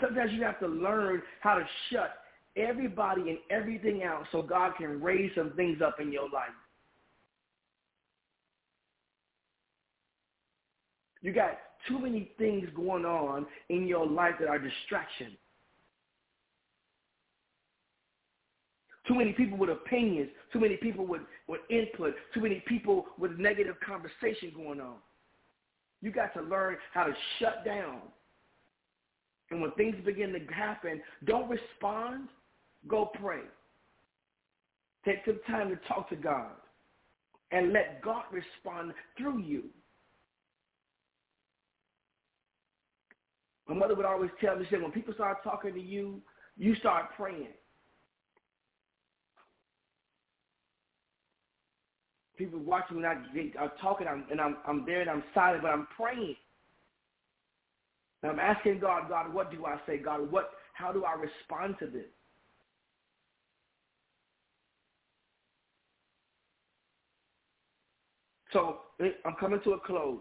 Sometimes 0.01 0.31
you 0.33 0.43
have 0.43 0.59
to 0.59 0.67
learn 0.67 1.21
how 1.41 1.55
to 1.55 1.65
shut 1.89 2.20
everybody 2.55 3.29
and 3.29 3.37
everything 3.49 4.03
else 4.03 4.27
so 4.31 4.41
God 4.41 4.73
can 4.77 5.01
raise 5.01 5.31
some 5.35 5.51
things 5.51 5.81
up 5.81 5.99
in 5.99 6.11
your 6.11 6.29
life. 6.29 6.49
You 11.21 11.33
got 11.33 11.59
too 11.87 11.99
many 11.99 12.31
things 12.37 12.67
going 12.75 13.05
on 13.05 13.45
in 13.69 13.87
your 13.87 14.05
life 14.05 14.35
that 14.39 14.49
are 14.49 14.59
distractions. 14.59 15.37
Too 19.07 19.15
many 19.15 19.33
people 19.33 19.57
with 19.57 19.69
opinions, 19.69 20.29
too 20.53 20.59
many 20.59 20.77
people 20.77 21.05
with, 21.05 21.21
with 21.47 21.61
input, 21.69 22.13
too 22.33 22.41
many 22.41 22.63
people 22.67 23.05
with 23.17 23.31
negative 23.37 23.75
conversation 23.85 24.51
going 24.55 24.79
on. 24.79 24.95
You 26.01 26.11
got 26.11 26.33
to 26.35 26.41
learn 26.41 26.77
how 26.93 27.05
to 27.05 27.13
shut 27.39 27.65
down. 27.65 27.99
And 29.49 29.61
when 29.61 29.71
things 29.71 29.95
begin 30.05 30.31
to 30.33 30.53
happen, 30.53 31.01
don't 31.25 31.49
respond 31.49 32.29
Go 32.87 33.11
pray. 33.21 33.41
Take 35.05 35.17
some 35.25 35.39
time 35.47 35.69
to 35.69 35.75
talk 35.87 36.09
to 36.09 36.15
God 36.15 36.51
and 37.51 37.73
let 37.73 38.01
God 38.01 38.23
respond 38.31 38.93
through 39.17 39.41
you. 39.41 39.63
My 43.67 43.75
mother 43.75 43.95
would 43.95 44.05
always 44.05 44.31
tell 44.39 44.57
me, 44.57 44.65
she 44.65 44.75
said, 44.75 44.81
when 44.81 44.91
people 44.91 45.13
start 45.13 45.43
talking 45.43 45.73
to 45.73 45.81
you, 45.81 46.21
you 46.57 46.75
start 46.75 47.05
praying. 47.15 47.47
People 52.37 52.59
watching 52.59 53.01
me, 53.01 53.05
I, 53.05 53.63
I'm 53.63 53.71
talking, 53.81 54.07
I'm, 54.07 54.25
and 54.31 54.41
I'm, 54.41 54.57
I'm 54.67 54.85
there 54.85 55.01
and 55.01 55.09
I'm 55.09 55.23
silent, 55.33 55.61
but 55.63 55.69
I'm 55.71 55.87
praying. 55.95 56.35
And 58.23 58.31
I'm 58.31 58.39
asking 58.39 58.79
God, 58.79 59.09
God, 59.09 59.33
what 59.33 59.51
do 59.51 59.65
I 59.65 59.77
say? 59.87 59.97
God, 59.97 60.31
what, 60.31 60.51
how 60.73 60.91
do 60.91 61.05
I 61.05 61.13
respond 61.13 61.75
to 61.79 61.87
this? 61.87 62.07
So 68.53 68.77
I'm 69.25 69.35
coming 69.39 69.61
to 69.63 69.73
a 69.73 69.79
close. 69.79 70.19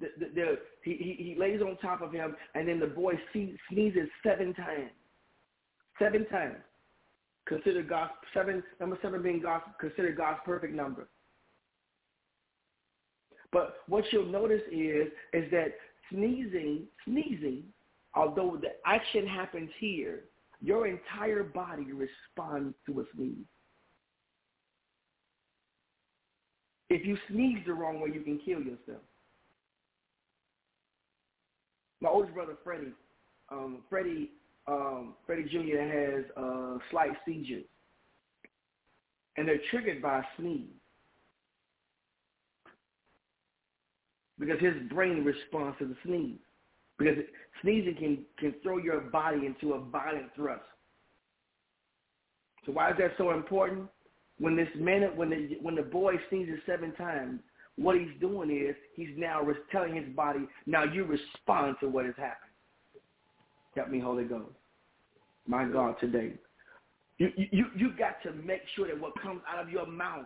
The, 0.00 0.08
the, 0.18 0.26
the, 0.34 0.58
he, 0.82 0.92
he, 0.92 1.24
he 1.24 1.36
lays 1.38 1.60
on 1.60 1.76
top 1.78 2.00
of 2.00 2.12
him, 2.12 2.34
and 2.54 2.68
then 2.68 2.80
the 2.80 2.86
boy 2.86 3.14
sneezes 3.32 4.08
seven 4.22 4.54
times. 4.54 4.90
Seven 5.98 6.26
times. 6.26 6.56
Consider 7.46 7.82
God's 7.82 8.12
seven 8.32 8.62
number 8.78 8.98
seven 9.02 9.22
being 9.22 9.40
God's 9.40 9.64
considered 9.80 10.16
God's 10.16 10.38
perfect 10.44 10.74
number. 10.74 11.08
But 13.52 13.78
what 13.88 14.04
you'll 14.12 14.26
notice 14.26 14.62
is 14.70 15.08
is 15.32 15.50
that 15.50 15.74
sneezing, 16.12 16.86
sneezing, 17.04 17.64
although 18.14 18.58
the 18.60 18.70
action 18.86 19.26
happens 19.26 19.70
here, 19.78 20.24
your 20.62 20.86
entire 20.86 21.42
body 21.42 21.88
responds 21.92 22.74
to 22.86 23.00
a 23.00 23.04
sneeze. 23.14 23.36
If 26.90 27.06
you 27.06 27.16
sneeze 27.30 27.58
the 27.66 27.72
wrong 27.72 28.00
way, 28.00 28.10
you 28.12 28.20
can 28.20 28.38
kill 28.44 28.60
yourself. 28.60 29.02
My 32.00 32.08
oldest 32.08 32.34
brother, 32.34 32.56
Freddie, 32.64 32.92
um, 33.50 33.78
Freddie, 33.88 34.30
um, 34.66 35.14
Freddie 35.26 35.44
Jr. 35.44 35.80
has 35.80 36.24
uh, 36.36 36.78
slight 36.90 37.12
seizures, 37.26 37.64
and 39.36 39.46
they're 39.46 39.60
triggered 39.70 40.02
by 40.02 40.18
a 40.18 40.22
sneeze. 40.38 40.66
because 44.40 44.58
his 44.58 44.74
brain 44.88 45.22
responds 45.22 45.78
to 45.78 45.86
the 45.86 45.96
sneeze. 46.04 46.38
Because 46.98 47.18
sneezing 47.62 47.94
can, 47.94 48.18
can 48.38 48.54
throw 48.62 48.78
your 48.78 49.00
body 49.00 49.46
into 49.46 49.74
a 49.74 49.80
violent 49.80 50.34
thrust. 50.34 50.62
So 52.64 52.72
why 52.72 52.90
is 52.90 52.96
that 52.98 53.12
so 53.16 53.30
important? 53.30 53.88
When 54.40 54.56
this 54.56 54.68
man, 54.74 55.02
when 55.14 55.30
the 55.30 55.58
when 55.60 55.74
the 55.74 55.82
boy 55.82 56.14
sneezes 56.30 56.58
seven 56.66 56.92
times, 56.94 57.40
what 57.76 57.96
he's 57.96 58.08
doing 58.20 58.50
is 58.50 58.74
he's 58.96 59.10
now 59.16 59.46
telling 59.70 59.94
his 59.94 60.08
body, 60.16 60.48
now 60.66 60.84
you 60.84 61.04
respond 61.04 61.76
to 61.80 61.88
what 61.88 62.06
has 62.06 62.14
happened. 62.16 62.50
Help 63.76 63.90
me, 63.90 64.00
Holy 64.00 64.24
Ghost. 64.24 64.50
My 65.46 65.64
God, 65.64 65.96
today. 66.00 66.32
You, 67.18 67.30
you, 67.36 67.66
you 67.76 67.92
got 67.98 68.22
to 68.22 68.32
make 68.32 68.62
sure 68.74 68.86
that 68.88 68.98
what 68.98 69.12
comes 69.20 69.42
out 69.46 69.62
of 69.62 69.68
your 69.68 69.86
mouth 69.86 70.24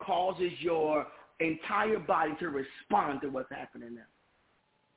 causes 0.00 0.52
your 0.60 1.06
entire 1.40 1.98
body 1.98 2.32
to 2.38 2.48
respond 2.48 3.20
to 3.22 3.28
what's 3.28 3.50
happening 3.50 3.96
now. 3.96 4.02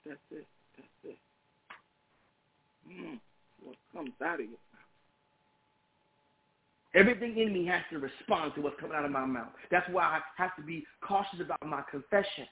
That's 0.05 0.19
it. 0.31 0.45
That's 0.77 0.87
it. 1.03 1.17
Mm. 2.87 3.19
What 3.63 3.75
comes 3.93 4.11
out 4.23 4.35
of 4.35 4.41
you? 4.41 4.57
Everything 6.97 7.37
in 7.37 7.53
me 7.53 7.63
has 7.67 7.83
to 7.91 7.99
respond 7.99 8.53
to 8.55 8.61
what's 8.61 8.79
coming 8.79 8.97
out 8.97 9.05
of 9.05 9.11
my 9.11 9.23
mouth. 9.23 9.51
That's 9.69 9.87
why 9.91 10.03
I 10.03 10.19
have 10.41 10.55
to 10.55 10.63
be 10.63 10.83
cautious 11.07 11.39
about 11.39 11.63
my 11.63 11.83
confession. 11.91 12.47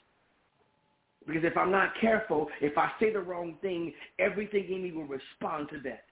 Because 1.26 1.43
if 1.43 1.58
I'm 1.58 1.72
not 1.72 1.93
careful, 2.00 2.48
if 2.62 2.78
I 2.78 2.91
say 3.00 3.12
the 3.12 3.22
wrong 3.22 3.56
thing, 3.64 3.91
everything 4.20 4.72
in 4.72 4.84
me 4.84 4.91
will 4.91 5.06
respond 5.06 5.70
to 5.70 5.80
that. 5.86 6.04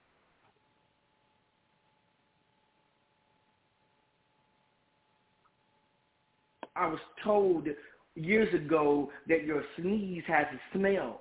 I 6.74 6.88
was 6.88 6.98
told 7.22 7.68
years 8.16 8.52
ago 8.52 9.12
that 9.28 9.44
your 9.44 9.62
sneeze 9.78 10.24
has 10.26 10.46
a 10.52 10.76
smell. 10.76 11.20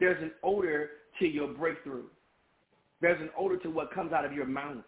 There's 0.00 0.22
an 0.22 0.32
odor 0.42 0.92
to 1.18 1.26
your 1.26 1.48
breakthrough. 1.48 2.04
There's 3.00 3.20
an 3.20 3.30
odor 3.38 3.58
to 3.58 3.68
what 3.70 3.92
comes 3.92 4.12
out 4.12 4.24
of 4.24 4.32
your 4.32 4.46
mouth, 4.46 4.84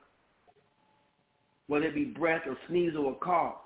whether 1.66 1.86
it 1.86 1.94
be 1.94 2.04
breath 2.04 2.42
or 2.46 2.56
sneeze 2.68 2.94
or 2.98 3.12
a 3.12 3.16
cough. 3.16 3.56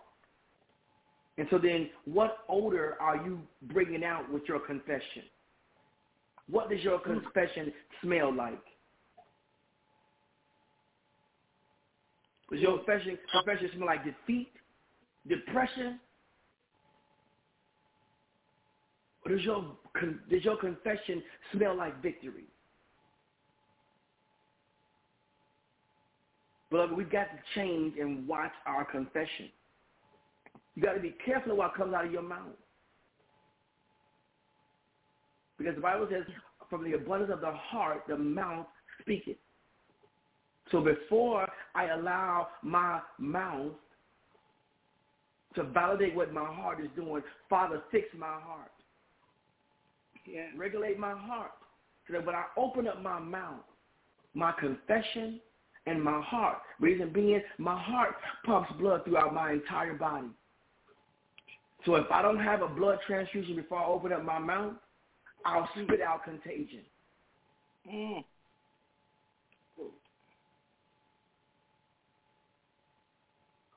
And 1.38 1.46
so 1.50 1.58
then 1.58 1.90
what 2.04 2.38
odor 2.48 2.96
are 3.00 3.16
you 3.16 3.40
bringing 3.62 4.04
out 4.04 4.30
with 4.30 4.42
your 4.48 4.60
confession? 4.60 5.22
What 6.50 6.68
does 6.70 6.80
your 6.80 6.98
confession 6.98 7.72
smell 8.02 8.34
like? 8.34 8.60
Does 12.50 12.60
your 12.60 12.78
confession, 12.78 13.18
confession 13.32 13.70
smell 13.76 13.86
like 13.86 14.04
defeat, 14.04 14.52
depression? 15.26 15.98
Or 19.24 19.32
does 19.32 19.42
your, 19.42 19.76
does 20.28 20.44
your 20.44 20.56
confession 20.58 21.22
smell 21.52 21.76
like 21.76 22.02
victory? 22.02 22.44
Beloved, 26.72 26.96
we've 26.96 27.12
got 27.12 27.24
to 27.24 27.38
change 27.54 27.98
and 28.00 28.26
watch 28.26 28.50
our 28.64 28.86
confession. 28.86 29.50
You 30.74 30.82
got 30.82 30.94
to 30.94 31.00
be 31.00 31.14
careful 31.22 31.52
of 31.52 31.58
what 31.58 31.74
comes 31.74 31.92
out 31.92 32.06
of 32.06 32.12
your 32.12 32.22
mouth. 32.22 32.56
Because 35.58 35.74
the 35.74 35.82
Bible 35.82 36.08
says, 36.10 36.22
from 36.70 36.82
the 36.82 36.94
abundance 36.94 37.30
of 37.30 37.42
the 37.42 37.52
heart, 37.52 38.04
the 38.08 38.16
mouth 38.16 38.66
speaketh. 39.02 39.36
So 40.70 40.80
before 40.80 41.46
I 41.74 41.88
allow 41.88 42.48
my 42.62 43.00
mouth 43.18 43.72
to 45.54 45.64
validate 45.64 46.14
what 46.14 46.32
my 46.32 46.46
heart 46.46 46.80
is 46.80 46.88
doing, 46.96 47.22
Father, 47.50 47.82
fix 47.90 48.06
my 48.18 48.26
heart. 48.26 48.72
Yeah. 50.26 50.46
Regulate 50.56 50.98
my 50.98 51.12
heart. 51.12 51.52
So 52.06 52.14
that 52.14 52.24
when 52.24 52.34
I 52.34 52.44
open 52.56 52.88
up 52.88 53.02
my 53.02 53.18
mouth, 53.18 53.60
my 54.32 54.52
confession 54.52 55.38
and 55.86 56.02
my 56.02 56.20
heart, 56.20 56.58
reason 56.80 57.10
being, 57.12 57.42
my 57.58 57.80
heart 57.80 58.14
pumps 58.46 58.70
blood 58.78 59.04
throughout 59.04 59.34
my 59.34 59.52
entire 59.52 59.94
body. 59.94 60.28
So 61.84 61.96
if 61.96 62.06
I 62.12 62.22
don't 62.22 62.38
have 62.38 62.62
a 62.62 62.68
blood 62.68 62.98
transfusion 63.06 63.56
before 63.56 63.78
I 63.78 63.86
open 63.86 64.12
up 64.12 64.24
my 64.24 64.38
mouth, 64.38 64.74
I'll 65.44 65.68
spit 65.74 66.00
out 66.00 66.24
contagion. 66.24 66.82
Mm. 67.92 68.24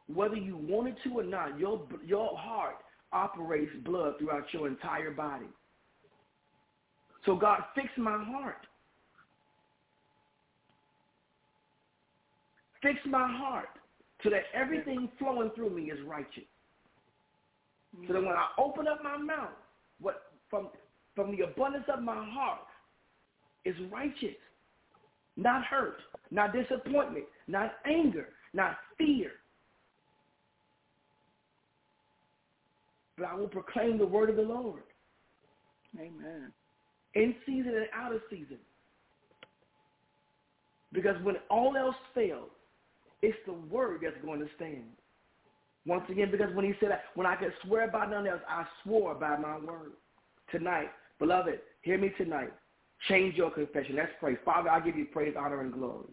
Whether 0.08 0.36
you 0.36 0.56
wanted 0.56 0.97
to 1.03 1.20
or 1.20 1.24
not, 1.24 1.60
your 1.60 1.82
your 2.06 2.38
heart 2.38 2.76
operates 3.12 3.72
blood 3.84 4.14
throughout 4.20 4.45
your 4.53 4.68
entire 4.68 5.10
body. 5.10 5.47
So 7.26 7.36
God, 7.36 7.62
fix 7.74 7.88
my 7.97 8.24
heart. 8.24 8.68
Fix 12.86 12.99
my 13.07 13.27
heart 13.27 13.69
so 14.21 14.29
that 14.29 14.43
everything 14.53 15.09
flowing 15.17 15.49
through 15.55 15.71
me 15.71 15.89
is 15.89 15.97
righteous. 16.05 16.43
So 18.05 18.13
that 18.13 18.21
when 18.21 18.33
I 18.33 18.49
open 18.59 18.88
up 18.88 18.99
my 19.03 19.17
mouth, 19.17 19.57
what 19.99 20.21
from 20.51 20.67
from 21.15 21.36
the 21.36 21.45
abundance 21.45 21.86
of 21.91 22.03
my 22.03 22.23
heart 22.29 22.59
is 23.63 23.73
righteous, 23.91 24.36
not 25.36 25.63
hurt, 25.63 25.97
not 26.29 26.53
disappointment, 26.53 27.25
not 27.47 27.73
anger, 27.88 28.29
not 28.53 28.77
fear. 28.99 29.31
But 33.17 33.29
I 33.29 33.33
will 33.33 33.47
proclaim 33.47 33.97
the 33.97 34.05
word 34.05 34.29
of 34.29 34.36
the 34.36 34.43
Lord. 34.43 34.83
Amen. 35.97 36.51
In 37.15 37.33
season 37.47 37.73
and 37.75 37.88
out 37.95 38.13
of 38.13 38.21
season. 38.29 38.59
Because 40.93 41.15
when 41.23 41.38
all 41.49 41.75
else 41.75 41.95
fails, 42.13 42.51
it's 43.22 43.38
the 43.45 43.53
word 43.53 44.01
that's 44.03 44.24
going 44.24 44.39
to 44.39 44.47
stand. 44.55 44.86
Once 45.86 46.03
again, 46.09 46.32
because 46.32 46.53
when 46.55 46.66
he 46.66 46.74
said, 46.80 46.89
that, 46.89 47.03
when 47.13 47.28
I 47.28 47.36
could 47.36 47.53
swear 47.63 47.88
by 47.88 48.05
none 48.07 48.28
else, 48.28 48.41
I 48.49 48.66
swore 48.84 49.13
by 49.13 49.38
my 49.38 49.57
word. 49.59 49.93
Tonight, 50.51 50.89
beloved, 51.20 51.59
hear 51.82 51.97
me 51.97 52.11
tonight. 52.18 52.51
Change 53.07 53.36
your 53.36 53.51
confession. 53.51 53.95
Let's 53.95 54.11
pray. 54.20 54.36
Father, 54.43 54.70
I 54.70 54.80
give 54.80 54.95
you 54.95 55.05
praise, 55.05 55.36
honor, 55.38 55.61
and 55.61 55.74
glory. 55.74 56.09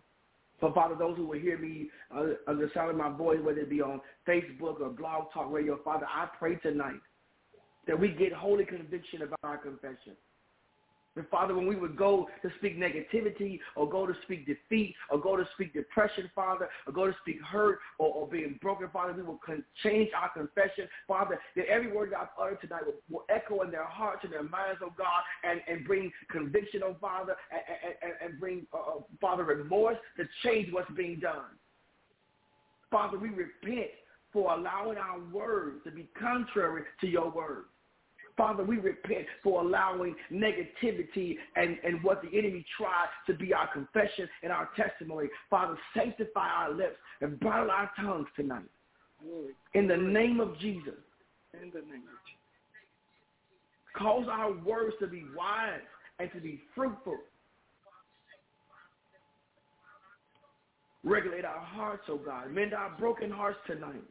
For 0.60 0.72
Father, 0.72 0.94
those 0.94 1.16
who 1.16 1.26
will 1.26 1.38
hear 1.38 1.58
me 1.58 1.90
uh, 2.14 2.24
under 2.46 2.66
the 2.66 2.72
sound 2.72 2.90
of 2.90 2.96
my 2.96 3.10
voice, 3.10 3.38
whether 3.42 3.60
it 3.60 3.70
be 3.70 3.80
on 3.80 4.00
Facebook 4.28 4.80
or 4.80 4.90
Blog 4.90 5.32
Talk 5.32 5.50
Radio, 5.50 5.78
Father, 5.82 6.06
I 6.06 6.28
pray 6.38 6.56
tonight 6.56 7.00
that 7.86 7.98
we 7.98 8.08
get 8.08 8.32
holy 8.32 8.64
conviction 8.64 9.22
about 9.22 9.40
our 9.42 9.58
confession. 9.58 10.14
And 11.14 11.28
Father, 11.28 11.54
when 11.54 11.66
we 11.66 11.76
would 11.76 11.96
go 11.96 12.26
to 12.40 12.50
speak 12.58 12.78
negativity 12.78 13.60
or 13.76 13.88
go 13.88 14.06
to 14.06 14.14
speak 14.22 14.46
defeat 14.46 14.94
or 15.10 15.20
go 15.20 15.36
to 15.36 15.44
speak 15.54 15.74
depression, 15.74 16.30
Father, 16.34 16.68
or 16.86 16.92
go 16.92 17.06
to 17.06 17.14
speak 17.20 17.40
hurt 17.42 17.80
or, 17.98 18.08
or 18.14 18.26
being 18.26 18.58
broken, 18.62 18.88
Father, 18.90 19.12
we 19.12 19.22
will 19.22 19.40
con- 19.44 19.64
change 19.82 20.08
our 20.18 20.30
confession, 20.30 20.88
Father, 21.06 21.38
that 21.54 21.66
every 21.66 21.92
word 21.92 22.12
that 22.12 22.20
I've 22.20 22.28
uttered 22.40 22.62
tonight 22.62 22.86
will, 22.86 22.94
will, 23.10 23.24
echo 23.28 23.60
in 23.60 23.70
their 23.70 23.84
hearts 23.84 24.20
and 24.24 24.32
their 24.32 24.42
minds, 24.42 24.80
oh 24.82 24.92
God, 24.96 25.22
and, 25.44 25.60
and 25.68 25.86
bring 25.86 26.10
conviction, 26.30 26.80
oh 26.82 26.96
Father, 26.98 27.34
and, 27.50 27.60
and, 28.02 28.30
and 28.32 28.40
bring, 28.40 28.66
uh, 28.72 28.78
uh, 28.78 29.00
Father, 29.20 29.44
remorse 29.44 29.98
to 30.16 30.24
change 30.42 30.72
what's 30.72 30.90
being 30.92 31.20
done. 31.20 31.44
Father, 32.90 33.18
we 33.18 33.28
repent 33.28 33.90
for 34.32 34.52
allowing 34.52 34.96
our 34.96 35.20
words 35.30 35.76
to 35.84 35.90
be 35.90 36.08
contrary 36.18 36.84
to 37.02 37.06
your 37.06 37.30
word. 37.30 37.64
Father, 38.36 38.64
we 38.64 38.78
repent 38.78 39.26
for 39.42 39.60
allowing 39.60 40.14
negativity 40.32 41.36
and, 41.56 41.76
and 41.84 42.02
what 42.02 42.22
the 42.22 42.28
enemy 42.36 42.64
tried 42.78 43.08
to 43.26 43.34
be 43.34 43.52
our 43.52 43.70
confession 43.72 44.28
and 44.42 44.50
our 44.50 44.70
testimony. 44.76 45.28
Father, 45.50 45.76
sanctify 45.94 46.48
our 46.48 46.72
lips 46.72 46.96
and 47.20 47.38
bridle 47.40 47.70
our 47.70 47.90
tongues 48.00 48.28
tonight. 48.34 48.64
Mm. 49.24 49.48
In 49.74 49.86
the 49.86 49.96
name 49.96 50.40
of 50.40 50.58
Jesus. 50.58 50.94
In 51.54 51.68
the 51.70 51.80
name 51.80 52.04
of 52.08 52.18
Jesus. 52.24 52.42
Cause 53.96 54.26
our 54.30 54.52
words 54.64 54.94
to 55.00 55.06
be 55.06 55.24
wise 55.36 55.80
and 56.18 56.30
to 56.32 56.40
be 56.40 56.60
fruitful. 56.74 57.18
Regulate 61.04 61.44
our 61.44 61.60
hearts, 61.60 62.04
oh 62.08 62.16
God. 62.16 62.50
Mend 62.50 62.72
our 62.72 62.90
broken 62.98 63.30
hearts 63.30 63.58
tonight. 63.66 64.02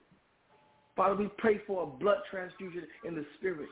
Father, 0.96 1.16
we 1.16 1.30
pray 1.38 1.62
for 1.66 1.84
a 1.84 1.86
blood 1.88 2.18
transfusion 2.30 2.84
in 3.08 3.16
the 3.16 3.26
spirit. 3.40 3.70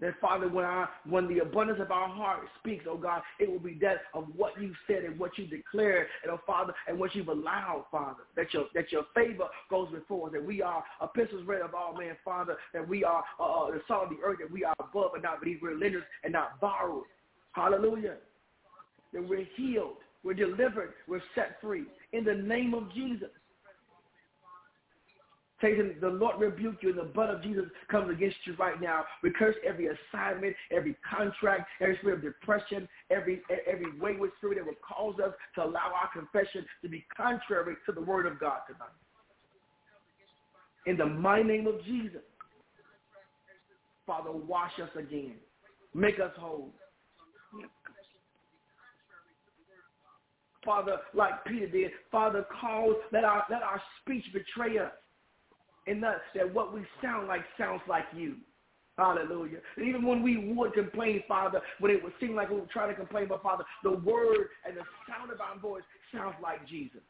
That 0.00 0.14
Father, 0.20 0.48
when 0.48 0.64
I 0.64 0.86
when 1.08 1.28
the 1.28 1.40
abundance 1.40 1.78
of 1.80 1.92
our 1.92 2.08
heart 2.08 2.40
speaks, 2.58 2.86
oh 2.88 2.96
God, 2.96 3.22
it 3.38 3.50
will 3.50 3.58
be 3.60 3.78
that 3.82 3.98
of 4.14 4.26
what 4.34 4.60
you 4.60 4.72
said 4.86 5.04
and 5.04 5.18
what 5.18 5.36
you 5.36 5.46
declared, 5.46 6.08
and 6.22 6.32
oh 6.32 6.40
Father, 6.46 6.72
and 6.88 6.98
what 6.98 7.14
you've 7.14 7.28
allowed, 7.28 7.84
Father, 7.90 8.22
that 8.34 8.52
your 8.54 8.64
that 8.74 8.90
your 8.90 9.04
favor 9.14 9.44
goes 9.70 9.90
before 9.92 10.28
us, 10.28 10.32
that 10.32 10.44
we 10.44 10.62
are 10.62 10.82
epistles 11.02 11.46
read 11.46 11.60
of 11.60 11.74
all 11.74 11.94
men, 11.96 12.16
Father, 12.24 12.56
that 12.72 12.88
we 12.88 13.04
are 13.04 13.22
uh, 13.38 13.44
uh, 13.44 13.70
the 13.70 13.82
salt 13.86 14.04
of 14.04 14.10
the 14.10 14.24
earth, 14.24 14.38
that 14.40 14.50
we 14.50 14.64
are 14.64 14.74
above 14.80 15.12
and 15.14 15.22
not 15.22 15.40
beneath, 15.40 15.60
we're 15.62 15.76
lenders 15.76 16.04
and 16.24 16.32
not 16.32 16.58
borrowers. 16.60 17.04
Hallelujah. 17.52 18.16
That 19.12 19.28
we're 19.28 19.46
healed, 19.56 19.96
we're 20.24 20.32
delivered, 20.34 20.94
we're 21.06 21.22
set 21.34 21.60
free 21.60 21.84
in 22.12 22.24
the 22.24 22.34
name 22.34 22.72
of 22.72 22.92
Jesus. 22.94 23.28
Satan, 25.62 25.94
the 26.00 26.08
Lord 26.08 26.40
rebuke 26.40 26.78
you 26.82 26.90
and 26.90 26.98
the 26.98 27.04
blood 27.04 27.30
of 27.30 27.42
Jesus 27.42 27.64
comes 27.90 28.10
against 28.10 28.36
you 28.44 28.54
right 28.56 28.80
now. 28.80 29.04
We 29.22 29.30
curse 29.30 29.54
every 29.66 29.86
assignment, 29.86 30.54
every 30.70 30.96
contract, 31.08 31.68
every 31.80 31.96
spirit 31.98 32.16
of 32.16 32.22
depression, 32.22 32.88
every 33.10 33.40
every 33.66 33.98
wayward 33.98 34.32
spirit 34.38 34.58
that 34.58 34.66
will 34.66 34.74
cause 34.86 35.14
us 35.24 35.32
to 35.54 35.64
allow 35.64 35.92
our 35.94 36.10
confession 36.12 36.66
to 36.82 36.88
be 36.88 37.06
contrary 37.16 37.76
to 37.86 37.92
the 37.92 38.00
word 38.00 38.26
of 38.26 38.40
God 38.40 38.58
tonight. 38.66 38.88
In 40.86 40.96
the 40.96 41.06
mighty 41.06 41.44
name 41.44 41.68
of 41.68 41.82
Jesus, 41.84 42.22
Father, 44.04 44.32
wash 44.32 44.72
us 44.82 44.90
again. 44.98 45.36
Make 45.94 46.18
us 46.18 46.32
whole. 46.36 46.72
Father, 50.64 50.96
like 51.14 51.44
Peter 51.44 51.68
did, 51.68 51.90
Father, 52.10 52.46
cause 52.60 52.94
let 53.12 53.24
our 53.24 53.44
let 53.48 53.62
our 53.62 53.80
speech 54.00 54.24
betray 54.32 54.78
us. 54.78 54.92
And 55.86 56.02
that, 56.02 56.18
that 56.34 56.52
what 56.52 56.72
we 56.72 56.82
sound 57.02 57.28
like 57.28 57.42
sounds 57.58 57.82
like 57.88 58.04
you. 58.14 58.36
Hallelujah. 58.98 59.58
And 59.76 59.88
even 59.88 60.06
when 60.06 60.22
we 60.22 60.52
would 60.52 60.74
complain, 60.74 61.22
Father, 61.26 61.60
when 61.80 61.90
it 61.90 62.02
would 62.02 62.12
seem 62.20 62.34
like 62.34 62.50
we 62.50 62.56
were 62.56 62.66
trying 62.72 62.90
to 62.90 62.94
complain, 62.94 63.26
but 63.28 63.42
Father, 63.42 63.64
the 63.82 63.90
word 63.90 64.48
and 64.66 64.76
the 64.76 64.82
sound 65.08 65.32
of 65.32 65.40
our 65.40 65.58
voice 65.58 65.82
sounds 66.14 66.34
like 66.42 66.66
Jesus. 66.68 67.00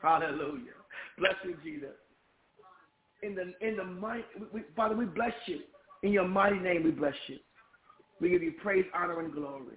Hallelujah. 0.00 0.72
Bless 1.18 1.34
you, 1.44 1.56
Jesus. 1.62 1.94
In 3.22 3.34
the 3.34 3.52
in 3.66 3.76
the 3.76 3.84
mighty, 3.84 4.24
Father, 4.74 4.96
we 4.96 5.04
bless 5.04 5.32
you. 5.46 5.60
In 6.02 6.12
your 6.12 6.28
mighty 6.28 6.58
name, 6.58 6.84
we 6.84 6.90
bless 6.90 7.14
you. 7.28 7.38
We 8.20 8.30
give 8.30 8.42
you 8.42 8.52
praise, 8.62 8.84
honor, 8.94 9.20
and 9.20 9.32
glory. 9.32 9.76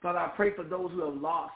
Father, 0.00 0.18
I 0.18 0.28
pray 0.28 0.54
for 0.54 0.64
those 0.64 0.90
who 0.92 1.04
have 1.04 1.20
lost. 1.20 1.54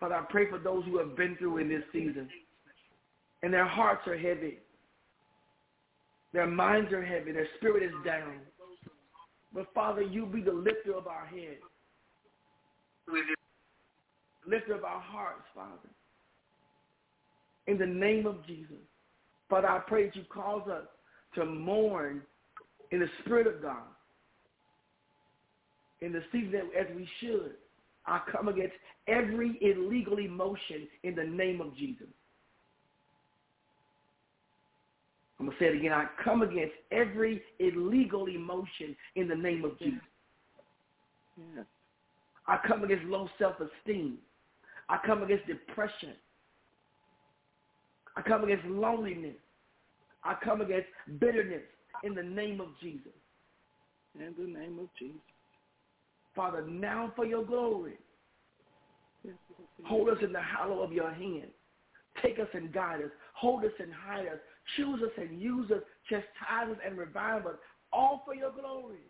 Father, 0.00 0.14
I 0.14 0.22
pray 0.30 0.48
for 0.48 0.58
those 0.58 0.84
who 0.86 0.98
have 0.98 1.16
been 1.16 1.36
through 1.36 1.58
in 1.58 1.68
this 1.68 1.82
season. 1.92 2.28
And 3.42 3.52
their 3.52 3.66
hearts 3.66 4.06
are 4.08 4.16
heavy. 4.18 4.58
Their 6.32 6.46
minds 6.46 6.92
are 6.92 7.04
heavy. 7.04 7.32
Their 7.32 7.48
spirit 7.58 7.82
is 7.82 7.92
down. 8.04 8.40
But 9.52 9.66
Father, 9.74 10.02
you 10.02 10.26
be 10.26 10.40
the 10.40 10.52
lifter 10.52 10.94
of 10.96 11.06
our 11.06 11.26
head. 11.26 11.58
Lifter 14.46 14.74
of 14.74 14.84
our 14.84 15.00
hearts, 15.00 15.42
Father. 15.54 15.90
In 17.66 17.78
the 17.78 17.86
name 17.86 18.26
of 18.26 18.44
Jesus. 18.46 18.76
Father, 19.48 19.68
I 19.68 19.80
pray 19.80 20.06
that 20.06 20.16
you 20.16 20.24
cause 20.32 20.66
us 20.68 20.86
to 21.34 21.44
mourn 21.44 22.22
in 22.90 23.00
the 23.00 23.08
Spirit 23.20 23.46
of 23.46 23.60
God 23.60 23.82
in 26.00 26.12
the 26.12 26.22
season 26.32 26.70
as 26.78 26.86
we 26.96 27.08
should. 27.20 27.52
I 28.06 28.20
come 28.30 28.48
against 28.48 28.74
every 29.06 29.58
illegal 29.60 30.18
emotion 30.18 30.88
in 31.02 31.14
the 31.14 31.24
name 31.24 31.60
of 31.60 31.76
Jesus. 31.76 32.06
I'm 35.38 35.46
going 35.46 35.56
to 35.56 35.64
say 35.64 35.68
it 35.68 35.76
again. 35.76 35.92
I 35.92 36.06
come 36.22 36.42
against 36.42 36.74
every 36.92 37.42
illegal 37.58 38.26
emotion 38.26 38.94
in 39.16 39.26
the 39.26 39.34
name 39.34 39.64
of 39.64 39.78
Jesus. 39.78 40.00
Yeah. 41.56 41.62
I 42.46 42.58
come 42.66 42.84
against 42.84 43.04
low 43.06 43.28
self-esteem. 43.38 44.18
I 44.90 44.98
come 45.06 45.22
against 45.22 45.46
depression. 45.46 46.14
I 48.16 48.22
come 48.22 48.44
against 48.44 48.66
loneliness. 48.66 49.36
I 50.24 50.34
come 50.44 50.60
against 50.60 50.88
bitterness 51.18 51.62
in 52.04 52.14
the 52.14 52.22
name 52.22 52.60
of 52.60 52.68
Jesus. 52.82 53.12
In 54.14 54.34
the 54.36 54.58
name 54.58 54.78
of 54.78 54.88
Jesus. 54.98 55.16
Father, 56.40 56.64
now 56.66 57.12
for 57.16 57.26
your 57.26 57.44
glory. 57.44 57.98
Hold 59.84 60.08
us 60.08 60.16
in 60.22 60.32
the 60.32 60.40
hollow 60.40 60.80
of 60.80 60.90
your 60.90 61.12
hand. 61.12 61.50
Take 62.22 62.38
us 62.38 62.46
and 62.54 62.72
guide 62.72 63.02
us. 63.02 63.10
Hold 63.34 63.62
us 63.62 63.72
and 63.78 63.92
hide 63.92 64.26
us. 64.26 64.38
Choose 64.74 65.02
us 65.02 65.10
and 65.18 65.38
use 65.38 65.70
us. 65.70 65.82
Chastise 66.08 66.70
us 66.70 66.78
and 66.82 66.96
revive 66.96 67.44
us. 67.44 67.56
All 67.92 68.22
for 68.24 68.34
your 68.34 68.52
glory. 68.52 69.00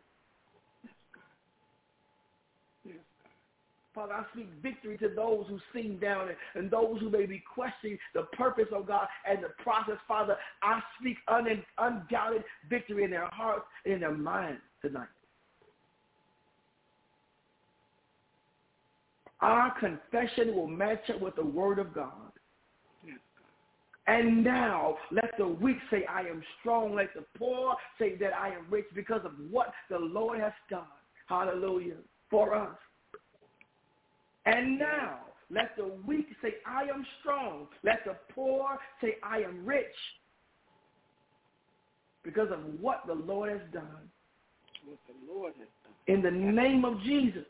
Father, 3.94 4.12
I 4.12 4.24
speak 4.32 4.48
victory 4.60 4.98
to 4.98 5.08
those 5.14 5.44
who 5.48 5.60
seem 5.72 6.00
down 6.00 6.30
and, 6.56 6.68
those 6.68 6.98
who 6.98 7.10
may 7.10 7.26
be 7.26 7.40
questioning 7.54 7.96
the 8.12 8.22
purpose 8.32 8.68
of 8.72 8.88
God 8.88 9.06
and 9.28 9.38
the 9.38 9.50
process. 9.62 9.98
Father, 10.08 10.36
I 10.64 10.80
speak 10.98 11.18
un- 11.28 11.62
undoubted 11.78 12.42
victory 12.68 13.04
in 13.04 13.12
their 13.12 13.28
hearts 13.28 13.66
and 13.84 13.94
in 13.94 14.00
their 14.00 14.16
minds 14.16 14.62
tonight. 14.82 15.06
Our 19.42 19.72
confession 19.78 20.54
will 20.54 20.66
match 20.66 21.08
up 21.08 21.20
with 21.20 21.36
the 21.36 21.44
word 21.44 21.78
of 21.78 21.94
God. 21.94 22.30
And 24.06 24.42
now 24.42 24.96
let 25.12 25.30
the 25.38 25.46
weak 25.46 25.76
say, 25.90 26.04
I 26.06 26.22
am 26.22 26.42
strong. 26.58 26.96
Let 26.96 27.14
the 27.14 27.24
poor 27.38 27.76
say 27.98 28.16
that 28.16 28.32
I 28.34 28.48
am 28.48 28.66
rich 28.68 28.86
because 28.94 29.20
of 29.24 29.32
what 29.50 29.72
the 29.88 29.98
Lord 29.98 30.40
has 30.40 30.52
done. 30.68 30.82
Hallelujah. 31.26 31.96
For 32.28 32.54
us. 32.54 32.76
And 34.46 34.78
now 34.78 35.18
let 35.48 35.76
the 35.76 35.92
weak 36.06 36.26
say, 36.42 36.54
I 36.66 36.82
am 36.84 37.06
strong. 37.20 37.68
Let 37.84 38.04
the 38.04 38.16
poor 38.34 38.78
say, 39.00 39.16
I 39.22 39.38
am 39.38 39.64
rich 39.64 39.86
because 42.24 42.48
of 42.50 42.58
what 42.80 43.02
the 43.06 43.14
Lord 43.14 43.50
has 43.50 43.60
done. 43.72 44.08
What 44.86 44.98
the 45.06 45.32
Lord 45.32 45.52
has 45.58 45.68
done. 45.84 46.14
In 46.14 46.22
the 46.22 46.30
name 46.30 46.84
of 46.84 47.00
Jesus. 47.02 47.44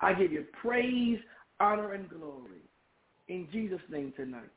I 0.00 0.14
give 0.14 0.32
you 0.32 0.44
praise, 0.60 1.18
honor, 1.60 1.92
and 1.92 2.08
glory 2.08 2.62
in 3.28 3.48
Jesus' 3.52 3.80
name 3.90 4.12
tonight. 4.16 4.50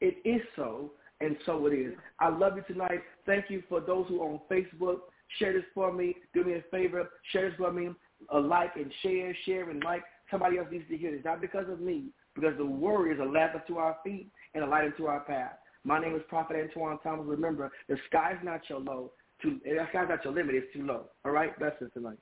It 0.00 0.16
is 0.24 0.42
so, 0.56 0.92
and 1.20 1.36
so 1.46 1.66
it 1.66 1.72
is. 1.72 1.94
I 2.18 2.28
love 2.28 2.56
you 2.56 2.62
tonight. 2.66 3.00
Thank 3.26 3.46
you 3.48 3.62
for 3.68 3.80
those 3.80 4.06
who 4.08 4.20
are 4.20 4.30
on 4.30 4.40
Facebook. 4.50 4.98
Share 5.38 5.52
this 5.52 5.64
for 5.74 5.92
me. 5.92 6.16
Do 6.34 6.44
me 6.44 6.54
a 6.54 6.62
favor. 6.70 7.08
Share 7.32 7.48
this 7.48 7.58
for 7.58 7.72
me. 7.72 7.90
A 8.30 8.38
like 8.38 8.76
and 8.76 8.92
share, 9.02 9.36
share 9.44 9.70
and 9.70 9.82
like. 9.82 10.02
Somebody 10.30 10.58
else 10.58 10.68
needs 10.70 10.88
to 10.88 10.96
hear 10.96 11.12
this. 11.12 11.24
Not 11.24 11.40
because 11.40 11.68
of 11.68 11.80
me, 11.80 12.06
because 12.34 12.56
the 12.56 12.66
word 12.66 13.12
is 13.12 13.20
a 13.20 13.24
lamp 13.24 13.54
unto 13.54 13.78
our 13.78 13.96
feet 14.04 14.30
and 14.54 14.64
a 14.64 14.66
light 14.66 14.84
unto 14.84 15.06
our 15.06 15.20
path. 15.20 15.52
My 15.84 16.00
name 16.00 16.14
is 16.14 16.22
Prophet 16.28 16.56
Antoine 16.56 16.98
Thomas. 17.02 17.26
Remember, 17.26 17.70
the 17.88 17.96
sky's 18.08 18.36
not 18.42 18.60
your 18.68 18.80
low. 18.80 19.12
Too, 19.42 19.60
the 19.64 19.86
sky's 19.90 20.06
not 20.08 20.24
your 20.24 20.32
limit. 20.32 20.54
It's 20.54 20.72
too 20.72 20.86
low. 20.86 21.06
All 21.24 21.32
right? 21.32 21.52
That's 21.60 21.76
it 21.82 21.92
tonight. 21.92 22.18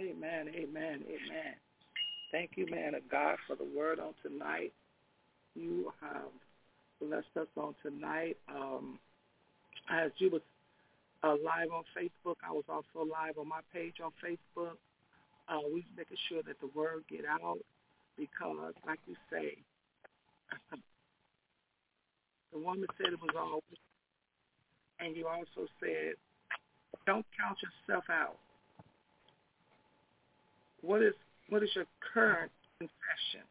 Amen, 0.00 0.48
amen, 0.54 1.04
amen. 1.04 1.54
Thank 2.32 2.52
you, 2.56 2.66
man 2.70 2.94
of 2.94 3.02
God, 3.10 3.36
for 3.46 3.54
the 3.54 3.68
word 3.76 4.00
on 4.00 4.14
tonight. 4.22 4.72
You 5.54 5.92
have 6.00 6.32
blessed 7.02 7.36
us 7.38 7.48
on 7.58 7.74
tonight. 7.82 8.38
Um, 8.48 8.98
as 9.90 10.10
you 10.16 10.30
was 10.30 10.40
uh, 11.22 11.36
live 11.44 11.68
on 11.70 11.84
Facebook, 11.92 12.36
I 12.48 12.50
was 12.50 12.64
also 12.66 13.06
live 13.06 13.36
on 13.38 13.46
my 13.46 13.60
page 13.74 13.96
on 14.02 14.12
Facebook. 14.24 14.78
Uh, 15.48 15.68
we 15.70 15.84
making 15.94 16.16
sure 16.30 16.42
that 16.44 16.58
the 16.60 16.70
word 16.74 17.04
get 17.10 17.26
out 17.26 17.58
because, 18.16 18.72
like 18.86 19.00
you 19.06 19.16
say, 19.30 19.58
the 22.52 22.58
woman 22.58 22.86
said 22.96 23.12
it 23.12 23.20
was 23.20 23.36
all, 23.36 23.62
and 24.98 25.14
you 25.14 25.26
also 25.26 25.68
said, 25.78 26.14
don't 27.04 27.26
count 27.36 27.58
yourself 27.60 28.04
out 28.08 28.38
what 30.82 31.02
is 31.02 31.14
what 31.48 31.62
is 31.62 31.70
your 31.74 31.86
current 32.14 32.50
confession? 32.78 33.46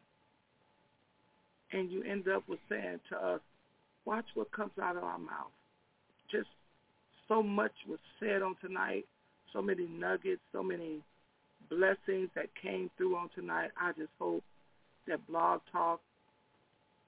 And 1.72 1.90
you 1.90 2.02
end 2.02 2.28
up 2.28 2.42
with 2.48 2.58
saying 2.68 3.00
to 3.10 3.16
us, 3.16 3.40
watch 4.04 4.24
what 4.34 4.50
comes 4.50 4.72
out 4.82 4.96
of 4.96 5.04
our 5.04 5.18
mouth. 5.18 5.52
Just 6.30 6.48
so 7.28 7.42
much 7.42 7.72
was 7.88 7.98
said 8.18 8.42
on 8.42 8.56
tonight, 8.60 9.04
so 9.52 9.62
many 9.62 9.86
nuggets, 9.86 10.40
so 10.52 10.62
many 10.62 11.02
blessings 11.68 12.28
that 12.34 12.46
came 12.60 12.90
through 12.96 13.16
on 13.16 13.28
tonight. 13.34 13.70
I 13.80 13.92
just 13.92 14.10
hope 14.18 14.42
that 15.06 15.24
Blog 15.28 15.60
Talk 15.70 16.00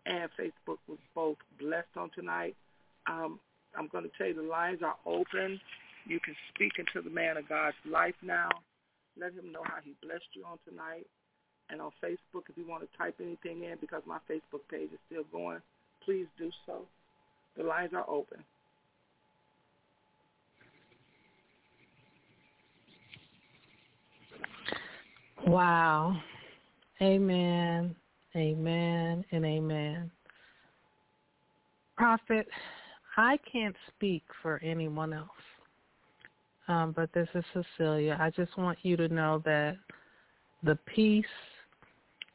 and 0.07 0.29
Facebook 0.39 0.79
was 0.89 0.99
both 1.15 1.37
blessed 1.61 1.97
on 1.97 2.11
tonight. 2.15 2.55
Um, 3.07 3.41
I'm 3.77 3.89
going 3.89 4.05
to 4.05 4.11
tell 4.19 4.29
you 4.29 4.35
the 4.35 4.43
lines 4.43 4.81
are 4.83 4.97
open. 5.07 5.61
You 6.07 6.21
can 6.21 6.35
speak 6.55 6.73
into 6.79 7.07
the 7.07 7.15
man 7.15 7.37
of 7.37 7.49
God's 7.49 7.77
life 7.89 8.15
now. 8.23 8.51
Let 9.19 9.33
him 9.33 9.53
know 9.53 9.63
how 9.65 9.79
he 9.85 9.95
blessed 10.03 10.25
you 10.35 10.45
on 10.45 10.59
tonight. 10.69 11.07
And 11.71 11.81
on 11.81 11.91
Facebook, 12.05 12.45
if 12.49 12.57
you 12.57 12.67
want 12.67 12.83
to 12.83 12.99
type 12.99 13.17
anything 13.21 13.65
in, 13.65 13.77
because 13.81 14.03
my 14.07 14.19
Facebook 14.31 14.61
page 14.71 14.91
is 14.93 14.99
still 15.07 15.25
going, 15.33 15.59
please 16.05 16.27
do 16.39 16.51
so. 16.67 16.83
The 17.57 17.63
lines 17.63 17.93
are 17.95 18.09
open. 18.09 18.39
Wow. 25.47 26.17
Amen. 27.01 27.95
Amen 28.35 29.25
and 29.33 29.45
amen. 29.45 30.11
Prophet, 31.97 32.49
I 33.17 33.39
can't 33.51 33.77
speak 33.95 34.23
for 34.41 34.59
anyone 34.63 35.13
else 35.13 35.29
um, 36.73 36.93
but 36.97 37.13
this 37.13 37.29
is 37.35 37.45
Cecilia. 37.53 38.17
I 38.21 38.31
just 38.31 38.57
want 38.57 38.79
you 38.83 38.97
to 38.97 39.09
know 39.09 39.43
that 39.45 39.77
the 40.63 40.77
peace 40.87 41.25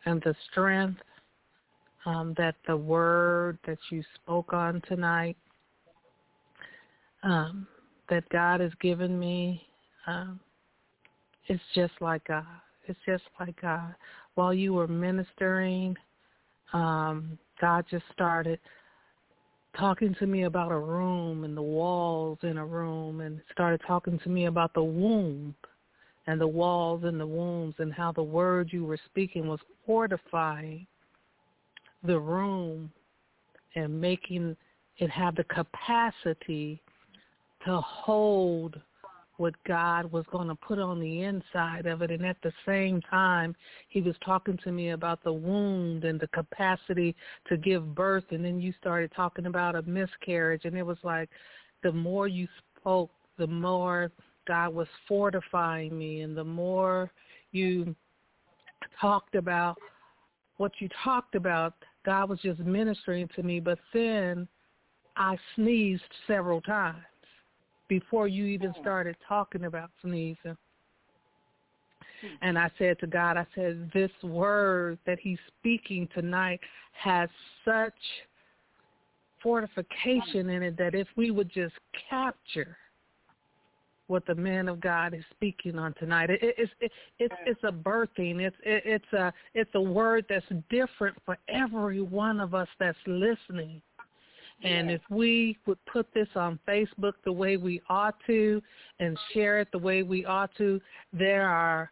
and 0.05 0.21
the 0.21 0.35
strength 0.51 1.01
um, 2.07 2.33
that 2.37 2.55
the 2.65 2.77
word 2.77 3.57
that 3.67 3.77
you 3.89 4.01
spoke 4.15 4.53
on 4.53 4.81
tonight, 4.87 5.35
um, 7.23 7.67
that 8.09 8.27
God 8.29 8.61
has 8.61 8.71
given 8.79 9.19
me, 9.19 9.61
um, 10.07 10.39
it's 11.47 11.61
just 11.75 11.93
like 11.99 12.25
God. 12.25 12.45
It's 12.87 12.99
just 13.05 13.23
like 13.39 13.59
God. 13.61 13.93
While 14.35 14.53
you 14.53 14.73
were 14.73 14.87
ministering, 14.87 15.97
um, 16.71 17.37
God 17.59 17.83
just 17.91 18.05
started 18.13 18.59
talking 19.77 20.15
to 20.19 20.25
me 20.25 20.43
about 20.43 20.71
a 20.71 20.79
room 20.79 21.43
and 21.43 21.55
the 21.55 21.61
walls 21.61 22.39
in 22.43 22.57
a 22.57 22.65
room 22.65 23.21
and 23.21 23.39
started 23.51 23.81
talking 23.85 24.19
to 24.19 24.29
me 24.29 24.45
about 24.45 24.73
the 24.73 24.83
womb 24.83 25.53
and 26.25 26.41
the 26.41 26.47
walls 26.47 27.03
and 27.03 27.19
the 27.19 27.27
wombs 27.27 27.75
and 27.77 27.93
how 27.93 28.11
the 28.11 28.23
word 28.23 28.69
you 28.71 28.85
were 28.85 28.99
speaking 29.05 29.47
was 29.47 29.59
fortifying 29.85 30.85
the 32.03 32.19
room 32.19 32.91
and 33.75 34.01
making 34.01 34.55
it 34.97 35.09
have 35.09 35.35
the 35.35 35.43
capacity 35.45 36.81
to 37.65 37.79
hold 37.81 38.79
what 39.37 39.53
God 39.67 40.11
was 40.11 40.25
going 40.31 40.47
to 40.47 40.55
put 40.55 40.79
on 40.79 40.99
the 40.99 41.23
inside 41.23 41.85
of 41.85 42.01
it. 42.01 42.11
And 42.11 42.25
at 42.25 42.37
the 42.43 42.51
same 42.65 43.01
time, 43.01 43.55
he 43.89 44.01
was 44.01 44.15
talking 44.25 44.57
to 44.63 44.71
me 44.71 44.89
about 44.89 45.23
the 45.23 45.31
wound 45.33 46.03
and 46.03 46.19
the 46.19 46.27
capacity 46.27 47.15
to 47.47 47.57
give 47.57 47.95
birth. 47.95 48.25
And 48.31 48.43
then 48.43 48.59
you 48.59 48.73
started 48.79 49.11
talking 49.15 49.45
about 49.45 49.75
a 49.75 49.83
miscarriage. 49.83 50.65
And 50.65 50.75
it 50.75 50.83
was 50.83 50.97
like 51.03 51.29
the 51.83 51.91
more 51.91 52.27
you 52.27 52.47
spoke, 52.79 53.11
the 53.37 53.47
more 53.47 54.11
God 54.47 54.73
was 54.73 54.87
fortifying 55.07 55.97
me. 55.97 56.21
And 56.21 56.35
the 56.35 56.43
more 56.43 57.11
you 57.51 57.95
talked 58.99 59.35
about 59.35 59.77
what 60.57 60.71
you 60.79 60.89
talked 61.03 61.35
about, 61.35 61.73
God 62.05 62.29
was 62.29 62.39
just 62.41 62.59
ministering 62.59 63.29
to 63.35 63.43
me. 63.43 63.59
But 63.59 63.77
then 63.93 64.47
I 65.15 65.37
sneezed 65.55 66.03
several 66.25 66.61
times 66.61 67.03
before 67.87 68.27
you 68.27 68.45
even 68.45 68.73
started 68.81 69.15
talking 69.27 69.65
about 69.65 69.89
sneezing. 70.01 70.57
Hmm. 72.21 72.27
And 72.41 72.57
I 72.57 72.69
said 72.77 72.99
to 72.99 73.07
God, 73.07 73.37
I 73.37 73.45
said, 73.55 73.91
this 73.93 74.11
word 74.23 74.97
that 75.05 75.19
he's 75.19 75.39
speaking 75.59 76.07
tonight 76.13 76.59
has 76.93 77.29
such 77.63 77.93
fortification 79.41 80.49
in 80.49 80.63
it 80.63 80.77
that 80.77 80.95
if 80.95 81.07
we 81.15 81.31
would 81.31 81.51
just 81.51 81.75
capture 82.09 82.77
what 84.07 84.25
the 84.25 84.35
man 84.35 84.69
of 84.69 84.79
God 84.79 85.13
is 85.13 85.23
speaking 85.31 85.77
on 85.77 85.93
tonight, 85.95 86.29
it, 86.29 86.39
it's 86.41 86.71
it, 86.79 86.91
it's 87.19 87.35
it's 87.45 87.63
a 87.63 87.71
birthing. 87.71 88.39
It's 88.39 88.55
it, 88.63 88.83
it's 88.85 89.13
a 89.13 89.33
it's 89.53 89.69
a 89.75 89.81
word 89.81 90.25
that's 90.29 90.45
different 90.69 91.17
for 91.25 91.37
every 91.49 92.01
one 92.01 92.39
of 92.39 92.55
us 92.55 92.69
that's 92.79 92.97
listening. 93.05 93.81
And 94.63 94.89
if 94.89 95.01
we 95.09 95.57
would 95.67 95.77
put 95.85 96.07
this 96.13 96.27
on 96.35 96.59
Facebook 96.67 97.13
the 97.23 97.31
way 97.31 97.57
we 97.57 97.79
ought 97.89 98.15
to 98.25 98.61
and 98.99 99.17
share 99.33 99.59
it 99.59 99.67
the 99.71 99.77
way 99.77 100.01
we 100.01 100.25
ought 100.25 100.49
to, 100.57 100.81
there 101.13 101.47
are 101.47 101.91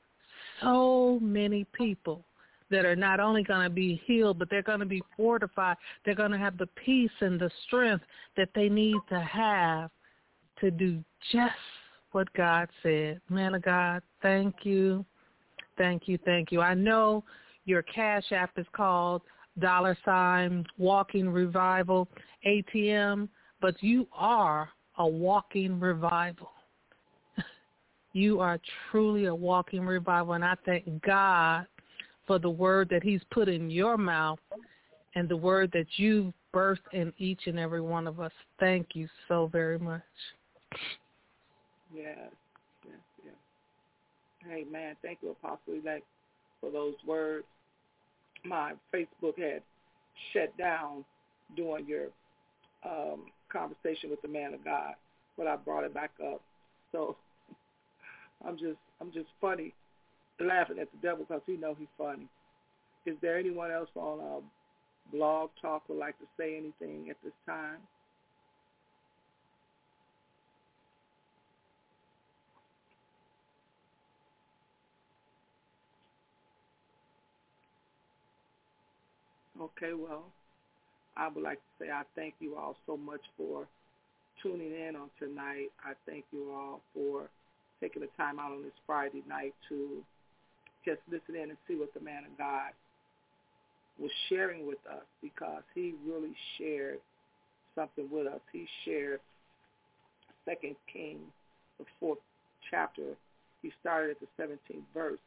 so 0.62 1.20
many 1.22 1.66
people 1.74 2.26
that 2.72 2.84
are 2.86 2.96
not 2.96 3.20
only 3.20 3.44
going 3.44 3.64
to 3.64 3.74
be 3.74 4.02
healed, 4.06 4.40
but 4.40 4.50
they're 4.50 4.64
going 4.64 4.80
to 4.80 4.86
be 4.86 5.04
fortified. 5.16 5.78
They're 6.04 6.16
going 6.16 6.32
to 6.32 6.38
have 6.38 6.58
the 6.58 6.68
peace 6.84 7.12
and 7.20 7.40
the 7.40 7.52
strength 7.68 8.04
that 8.36 8.50
they 8.56 8.70
need 8.70 8.98
to 9.10 9.20
have 9.20 9.92
to 10.60 10.72
do 10.72 11.04
just 11.32 11.54
what 12.12 12.32
God 12.34 12.68
said. 12.82 13.22
Man 13.30 13.54
of 13.54 13.62
God, 13.62 14.02
thank 14.22 14.56
you. 14.64 15.06
Thank 15.78 16.08
you. 16.08 16.18
Thank 16.26 16.52
you. 16.52 16.62
I 16.62 16.74
know 16.74 17.24
your 17.66 17.84
Cash 17.84 18.32
App 18.32 18.52
is 18.58 18.66
called 18.72 19.22
dollar 19.60 19.98
sign 20.04 20.66
walking 20.78 21.30
revival 21.30 22.08
ATM, 22.46 23.30
but 23.62 23.82
you 23.82 24.08
are 24.14 24.70
a 24.98 25.08
walking 25.08 25.80
revival. 25.80 26.52
you 28.14 28.40
are 28.40 28.60
truly 28.90 29.26
a 29.26 29.36
walking 29.36 29.86
revival, 29.86 30.34
and 30.34 30.44
I 30.44 30.56
thank 30.66 31.02
God 31.04 31.66
for 32.28 32.40
the 32.40 32.50
word 32.50 32.90
that 32.90 33.04
he's 33.04 33.22
put 33.32 33.48
in 33.48 33.70
your 33.70 33.98
mouth 33.98 34.40
and 35.16 35.30
the 35.30 35.38
word 35.38 35.72
that 35.74 35.88
you've 35.98 36.34
birthed 36.54 36.80
in 36.94 37.14
each 37.18 37.42
and 37.46 37.60
every 37.60 37.82
one 37.82 38.08
of 38.08 38.20
us. 38.20 38.32
Thank 38.60 38.90
you 38.94 39.08
so 39.28 39.48
very 39.48 39.80
much. 39.80 40.02
Yes, 41.94 42.18
yes, 42.86 42.96
yes. 43.24 44.96
Thank 45.02 45.20
you, 45.22 45.32
Apostle 45.32 45.74
Elect, 45.82 46.04
for 46.60 46.72
those 46.72 46.96
words 47.08 47.46
my 48.46 48.74
Facebook 48.94 49.38
had 49.38 49.62
shut 50.34 50.56
down 50.58 51.04
during 51.56 51.86
your 51.88 52.08
um, 52.84 53.26
conversation 53.52 54.10
with 54.10 54.22
the 54.22 54.28
man 54.28 54.54
of 54.54 54.64
God, 54.64 54.94
but 55.38 55.48
I 55.48 55.56
brought 55.56 55.84
it 55.84 55.94
back 55.94 56.12
up. 56.24 56.42
So 56.92 57.16
I'm 58.46 58.58
just 58.58 58.78
I'm 59.02 59.12
just 59.12 59.28
funny, 59.42 59.74
laughing 60.40 60.80
at 60.80 60.92
the 60.92 60.98
devil 61.02 61.26
because 61.28 61.42
he 61.46 61.58
know 61.58 61.76
he's 61.78 61.88
funny. 61.98 62.28
Is 63.06 63.16
there 63.22 63.38
anyone 63.38 63.72
else 63.72 63.90
on 63.96 64.20
uh, 64.20 64.42
Blog 65.12 65.50
Talk 65.62 65.88
would 65.90 66.00
like 66.00 66.18
to 66.20 66.26
say 66.38 66.58
anything 66.58 67.10
at 67.10 67.18
this 67.24 67.34
time? 67.46 67.78
Okay, 79.62 79.94
well, 79.94 80.26
I 81.16 81.30
would 81.30 81.44
like 81.44 81.60
to 81.60 81.86
say 81.86 81.90
I 81.90 82.04
thank 82.14 82.34
you 82.40 82.58
all 82.58 82.76
so 82.86 82.98
much 82.98 83.22
for 83.38 83.66
tuning 84.44 84.72
in 84.72 84.98
on 84.98 85.10
tonight. 85.18 85.70
I 85.84 85.94
thank 86.06 86.26
you 86.32 86.52
all 86.52 86.82
for 86.94 87.30
taking 87.80 88.02
the 88.02 88.10
time 88.18 88.38
out 88.38 88.52
on 88.52 88.64
this 88.64 88.74
Friday 88.86 89.24
night 89.30 89.54
to 89.70 90.04
just 90.84 91.00
listen 91.10 91.36
in 91.36 91.50
and 91.50 91.58
see 91.68 91.76
what 91.76 91.94
the 91.94 92.02
man 92.02 92.24
of 92.30 92.38
God 92.38 92.72
was 93.98 94.12
sharing 94.28 94.68
with 94.68 94.80
us 94.92 95.06
because 95.22 95.64
he 95.74 95.94
really 96.06 96.36
shared 96.58 97.00
something 97.76 98.10
with 98.12 98.28
us. 98.28 98.42
He 98.52 98.68
shared 98.84 99.22
Second 100.44 100.76
King, 100.92 101.20
the 101.80 101.86
fourth 102.00 102.20
chapter. 102.70 103.16
He 103.62 103.72
started 103.80 104.12
at 104.12 104.20
the 104.20 104.44
17th 104.44 104.84
verse, 104.94 105.20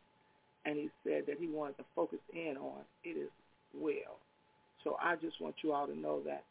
and 0.66 0.76
he 0.76 0.90
said 1.02 1.24
that 1.26 1.38
he 1.40 1.48
wanted 1.48 1.78
to 1.78 1.84
focus 1.96 2.20
in 2.34 2.58
on 2.58 2.80
it 3.04 3.16
is 3.16 3.30
well. 3.74 4.18
So 4.84 4.96
I 5.02 5.16
just 5.16 5.40
want 5.40 5.56
you 5.62 5.72
all 5.72 5.86
to 5.86 5.98
know 5.98 6.20
that 6.24 6.44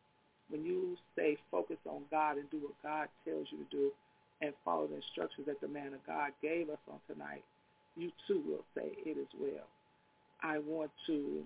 when 0.49 0.63
you 0.63 0.97
stay 1.13 1.37
focused 1.51 1.85
on 1.89 2.01
God 2.11 2.37
and 2.37 2.49
do 2.49 2.57
what 2.57 2.83
God 2.83 3.07
tells 3.25 3.47
you 3.51 3.57
to 3.59 3.69
do 3.71 3.91
and 4.41 4.53
follow 4.63 4.87
the 4.87 4.95
instructions 4.95 5.47
that 5.47 5.59
the 5.61 5.67
man 5.67 5.93
of 5.93 6.05
God 6.05 6.31
gave 6.41 6.69
us 6.69 6.77
on 6.91 6.99
tonight, 7.11 7.43
you 7.95 8.11
too 8.27 8.41
will 8.47 8.63
say 8.75 8.91
it 9.05 9.17
is 9.17 9.27
well. 9.39 9.65
I 10.41 10.59
want 10.59 10.91
to 11.07 11.43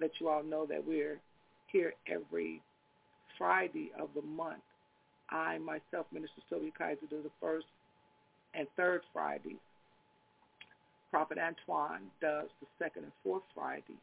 let 0.00 0.10
you 0.20 0.28
all 0.28 0.42
know 0.42 0.66
that 0.66 0.86
we're 0.86 1.18
here 1.66 1.94
every 2.06 2.62
Friday 3.36 3.90
of 3.98 4.10
the 4.14 4.22
month. 4.22 4.62
I 5.30 5.58
myself, 5.58 6.06
Minister 6.12 6.40
Sylvia 6.48 6.70
Kaiser, 6.76 7.06
do 7.08 7.22
the 7.22 7.30
first 7.40 7.66
and 8.54 8.66
third 8.76 9.02
Fridays. 9.12 9.56
Prophet 11.10 11.38
Antoine 11.38 12.02
does 12.20 12.48
the 12.60 12.66
second 12.78 13.04
and 13.04 13.12
fourth 13.24 13.42
Friday. 13.54 13.98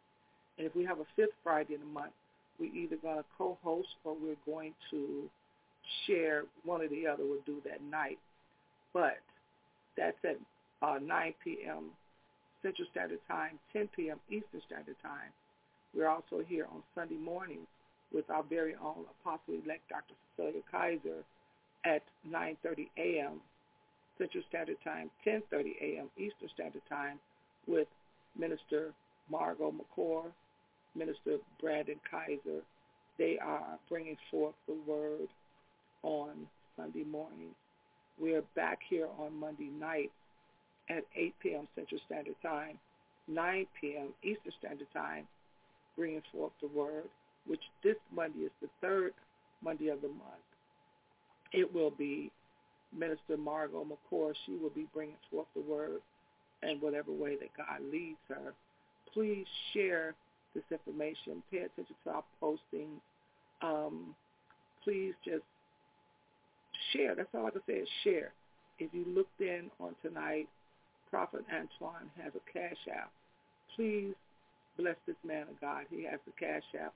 And 0.57 0.65
if 0.65 0.75
we 0.75 0.85
have 0.85 0.99
a 0.99 1.05
fifth 1.15 1.35
Friday 1.43 1.75
in 1.75 1.81
the 1.81 1.85
month, 1.85 2.13
we're 2.59 2.73
either 2.73 2.95
going 2.97 3.17
to 3.17 3.25
co-host 3.37 3.89
or 4.03 4.15
we're 4.19 4.35
going 4.45 4.73
to 4.91 5.29
share 6.05 6.43
one 6.63 6.81
or 6.81 6.87
the 6.87 7.05
other. 7.05 7.23
We'll 7.23 7.41
do 7.45 7.61
that 7.65 7.81
night. 7.83 8.17
But 8.93 9.17
that's 9.95 10.17
at 10.23 10.37
uh, 10.81 10.99
9 10.99 11.33
p.m. 11.43 11.91
Central 12.63 12.87
Standard 12.91 13.19
Time, 13.27 13.59
10 13.73 13.89
p.m. 13.95 14.19
Eastern 14.29 14.61
Standard 14.65 14.95
Time. 15.03 15.31
We're 15.95 16.09
also 16.09 16.43
here 16.47 16.65
on 16.71 16.81
Sunday 16.95 17.15
mornings 17.15 17.67
with 18.13 18.29
our 18.29 18.43
very 18.43 18.75
own 18.75 19.05
Apostle-elect 19.21 19.89
Dr. 19.89 20.13
Cecilia 20.35 20.61
Kaiser 20.71 21.23
at 21.85 22.01
9.30 22.29 22.87
a.m. 22.97 23.41
Central 24.17 24.43
Standard 24.49 24.77
Time, 24.83 25.11
10.30 25.25 25.73
a.m. 25.81 26.09
Eastern 26.17 26.49
Standard 26.53 26.81
Time 26.89 27.19
with 27.67 27.87
Minister 28.37 28.93
Margot 29.29 29.71
McCord 29.71 30.31
Minister 30.97 31.37
Brandon 31.61 31.99
Kaiser. 32.09 32.61
They 33.17 33.37
are 33.39 33.77
bringing 33.89 34.17
forth 34.29 34.55
the 34.67 34.77
word 34.85 35.27
on 36.03 36.31
Sunday 36.75 37.03
morning. 37.03 37.49
We 38.19 38.33
are 38.33 38.43
back 38.55 38.79
here 38.89 39.07
on 39.19 39.37
Monday 39.39 39.69
night 39.79 40.11
at 40.89 41.03
8 41.15 41.33
p.m. 41.41 41.67
Central 41.75 41.99
Standard 42.05 42.35
Time, 42.41 42.77
9 43.27 43.67
p.m. 43.79 44.07
Eastern 44.23 44.53
Standard 44.59 44.87
Time, 44.93 45.27
bringing 45.95 46.21
forth 46.31 46.51
the 46.61 46.67
word, 46.67 47.05
which 47.45 47.61
this 47.83 47.95
Monday 48.13 48.39
is 48.39 48.51
the 48.61 48.69
third 48.81 49.13
Monday 49.63 49.89
of 49.89 50.01
the 50.01 50.07
month. 50.07 50.47
It 51.53 51.71
will 51.73 51.91
be 51.91 52.31
Minister 52.97 53.37
Margot 53.37 53.85
McCord. 53.85 54.33
She 54.45 54.53
will 54.53 54.69
be 54.69 54.87
bringing 54.93 55.15
forth 55.31 55.47
the 55.55 55.61
word 55.61 56.01
in 56.63 56.77
whatever 56.79 57.11
way 57.11 57.35
that 57.35 57.49
God 57.55 57.81
leads 57.91 58.17
her. 58.29 58.53
Please 59.13 59.45
share 59.73 60.15
this 60.57 60.79
information. 60.79 61.43
Pay 61.51 61.59
attention 61.59 61.95
to 62.03 62.09
our 62.09 62.23
postings. 62.41 62.99
Um, 63.61 64.15
please 64.83 65.13
just 65.23 65.45
share. 66.93 67.15
That's 67.15 67.29
all 67.33 67.45
I 67.45 67.51
can 67.51 67.61
say 67.67 67.73
is 67.73 67.87
share. 68.03 68.33
If 68.79 68.93
you 68.93 69.05
looked 69.07 69.41
in 69.41 69.69
on 69.79 69.95
tonight, 70.01 70.47
Prophet 71.09 71.45
Antoine 71.49 72.09
has 72.21 72.33
a 72.35 72.51
cash 72.51 72.77
app. 72.93 73.11
Please 73.75 74.13
bless 74.77 74.95
this 75.05 75.15
man 75.25 75.43
of 75.43 75.59
God. 75.61 75.85
He 75.89 76.03
has 76.05 76.19
the 76.25 76.33
cash 76.39 76.63
app, 76.79 76.93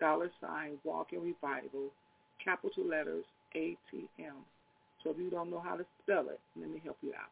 dollar 0.00 0.30
sign, 0.40 0.78
walk 0.84 1.12
in 1.12 1.20
revival, 1.20 1.90
capital 2.44 2.86
letters, 2.86 3.24
ATM. 3.56 4.44
So 5.02 5.10
if 5.10 5.18
you 5.18 5.30
don't 5.30 5.50
know 5.50 5.62
how 5.64 5.76
to 5.76 5.84
spell 6.02 6.28
it, 6.28 6.40
let 6.58 6.70
me 6.70 6.80
help 6.84 6.98
you 7.02 7.12
out. 7.14 7.30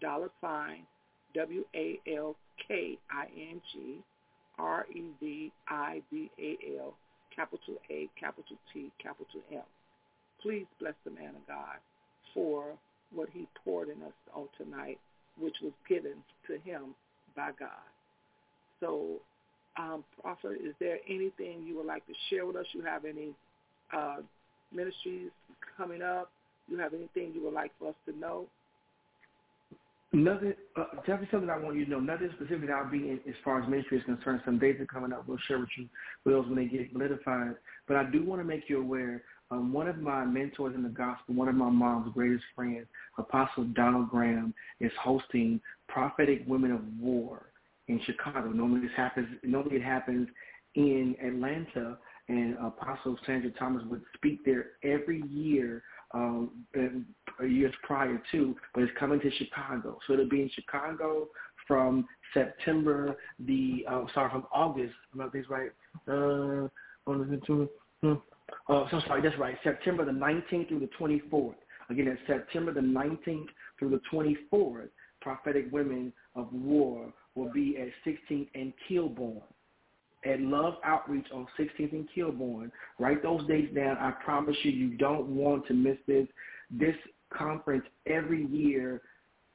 Dollar 0.00 0.30
sign, 0.40 0.86
W-A-L-K-I-N-G, 1.34 2.34
R-E-V-I-V-A-L, 4.58 4.94
capital 7.34 7.74
A, 7.90 8.08
capital 8.18 8.56
T, 8.72 8.90
capital 9.02 9.40
M. 9.52 9.62
Please 10.40 10.66
bless 10.80 10.94
the 11.04 11.10
man 11.10 11.34
of 11.36 11.46
God 11.46 11.76
for 12.32 12.76
what 13.14 13.28
he 13.32 13.46
poured 13.64 13.88
in 13.88 14.02
us 14.02 14.12
on 14.34 14.48
tonight, 14.58 14.98
which 15.38 15.56
was 15.62 15.72
given 15.88 16.14
to 16.46 16.58
him 16.58 16.94
by 17.34 17.50
God. 17.58 17.68
So, 18.80 19.20
um, 19.78 20.04
Prophet, 20.20 20.58
is 20.64 20.74
there 20.80 20.98
anything 21.08 21.64
you 21.66 21.76
would 21.76 21.86
like 21.86 22.06
to 22.06 22.14
share 22.30 22.46
with 22.46 22.56
us? 22.56 22.66
You 22.72 22.82
have 22.82 23.04
any 23.04 23.34
uh, 23.92 24.18
ministries 24.72 25.30
coming 25.76 26.02
up? 26.02 26.30
You 26.68 26.78
have 26.78 26.94
anything 26.94 27.32
you 27.34 27.42
would 27.44 27.54
like 27.54 27.72
for 27.78 27.88
us 27.88 27.94
to 28.06 28.18
know? 28.18 28.46
Nothing, 30.12 30.54
uh, 30.76 30.84
definitely 30.98 31.28
something 31.30 31.50
I 31.50 31.58
want 31.58 31.76
you 31.76 31.84
to 31.84 31.90
know. 31.90 32.00
Nothing 32.00 32.30
specific 32.36 32.70
I'll 32.70 32.90
be 32.90 33.10
in 33.10 33.20
as 33.28 33.34
far 33.44 33.60
as 33.60 33.68
ministry 33.68 33.98
is 33.98 34.04
concerned. 34.04 34.40
Some 34.44 34.58
dates 34.58 34.80
are 34.80 34.86
coming 34.86 35.12
up. 35.12 35.26
We'll 35.26 35.38
share 35.48 35.58
with 35.58 35.68
you 35.76 35.88
those 36.24 36.46
when 36.46 36.56
they 36.56 36.66
get 36.66 36.88
solidified. 36.92 37.56
But 37.88 37.96
I 37.96 38.04
do 38.10 38.24
want 38.24 38.40
to 38.40 38.44
make 38.44 38.68
you 38.68 38.80
aware. 38.80 39.22
Um, 39.50 39.72
one 39.72 39.88
of 39.88 39.98
my 39.98 40.24
mentors 40.24 40.74
in 40.74 40.82
the 40.82 40.88
gospel, 40.88 41.34
one 41.34 41.48
of 41.48 41.54
my 41.54 41.70
mom's 41.70 42.12
greatest 42.14 42.44
friends, 42.54 42.86
Apostle 43.18 43.64
Donald 43.74 44.10
Graham, 44.10 44.54
is 44.80 44.90
hosting 45.00 45.60
Prophetic 45.88 46.42
Women 46.46 46.72
of 46.72 46.80
War 47.00 47.50
in 47.88 48.00
Chicago. 48.06 48.48
Normally 48.48 48.80
this 48.80 48.96
happens. 48.96 49.28
Normally 49.42 49.76
it 49.76 49.82
happens 49.82 50.28
in 50.74 51.16
Atlanta, 51.24 51.98
and 52.28 52.56
Apostle 52.58 53.16
Sandra 53.24 53.50
Thomas 53.52 53.82
would 53.88 54.02
speak 54.16 54.44
there 54.44 54.70
every 54.82 55.22
year 55.28 55.82
um, 56.12 56.50
years 57.44 57.74
prior 57.82 58.20
to, 58.32 58.56
but 58.74 58.82
it's 58.82 58.92
coming 58.98 59.20
to 59.20 59.30
Chicago. 59.32 59.98
So 60.06 60.14
it'll 60.14 60.28
be 60.28 60.42
in 60.42 60.50
Chicago 60.54 61.28
from 61.66 62.06
September 62.32 63.16
the 63.40 63.84
uh, 63.90 64.04
sorry 64.14 64.30
from 64.30 64.46
August. 64.52 64.94
I'm 65.12 65.20
not 65.20 65.32
this 65.32 65.46
right. 65.48 65.70
Uh, 66.08 66.68
uh, 68.68 68.88
so 68.90 69.00
sorry, 69.06 69.22
that's 69.22 69.38
right. 69.38 69.56
September 69.64 70.04
the 70.04 70.12
19th 70.12 70.68
through 70.68 70.80
the 70.80 70.90
24th. 70.98 71.54
Again, 71.90 72.08
it's 72.08 72.20
September 72.26 72.72
the 72.72 72.80
19th 72.80 73.46
through 73.78 73.90
the 73.90 74.00
24th. 74.12 74.88
Prophetic 75.20 75.66
Women 75.72 76.12
of 76.36 76.52
War 76.52 77.12
will 77.34 77.52
be 77.52 77.78
at 77.78 77.88
16th 78.06 78.48
and 78.54 78.72
Kilbourn 78.88 79.42
at 80.24 80.40
Love 80.40 80.74
Outreach 80.84 81.26
on 81.32 81.46
16th 81.58 81.92
and 81.92 82.08
Kilbourn. 82.16 82.70
Write 82.98 83.22
those 83.22 83.46
dates 83.46 83.74
down. 83.74 83.96
I 83.98 84.10
promise 84.24 84.56
you, 84.62 84.72
you 84.72 84.96
don't 84.96 85.28
want 85.28 85.66
to 85.68 85.74
miss 85.74 85.96
this. 86.06 86.26
This 86.70 86.96
conference 87.36 87.84
every 88.06 88.46
year 88.46 89.02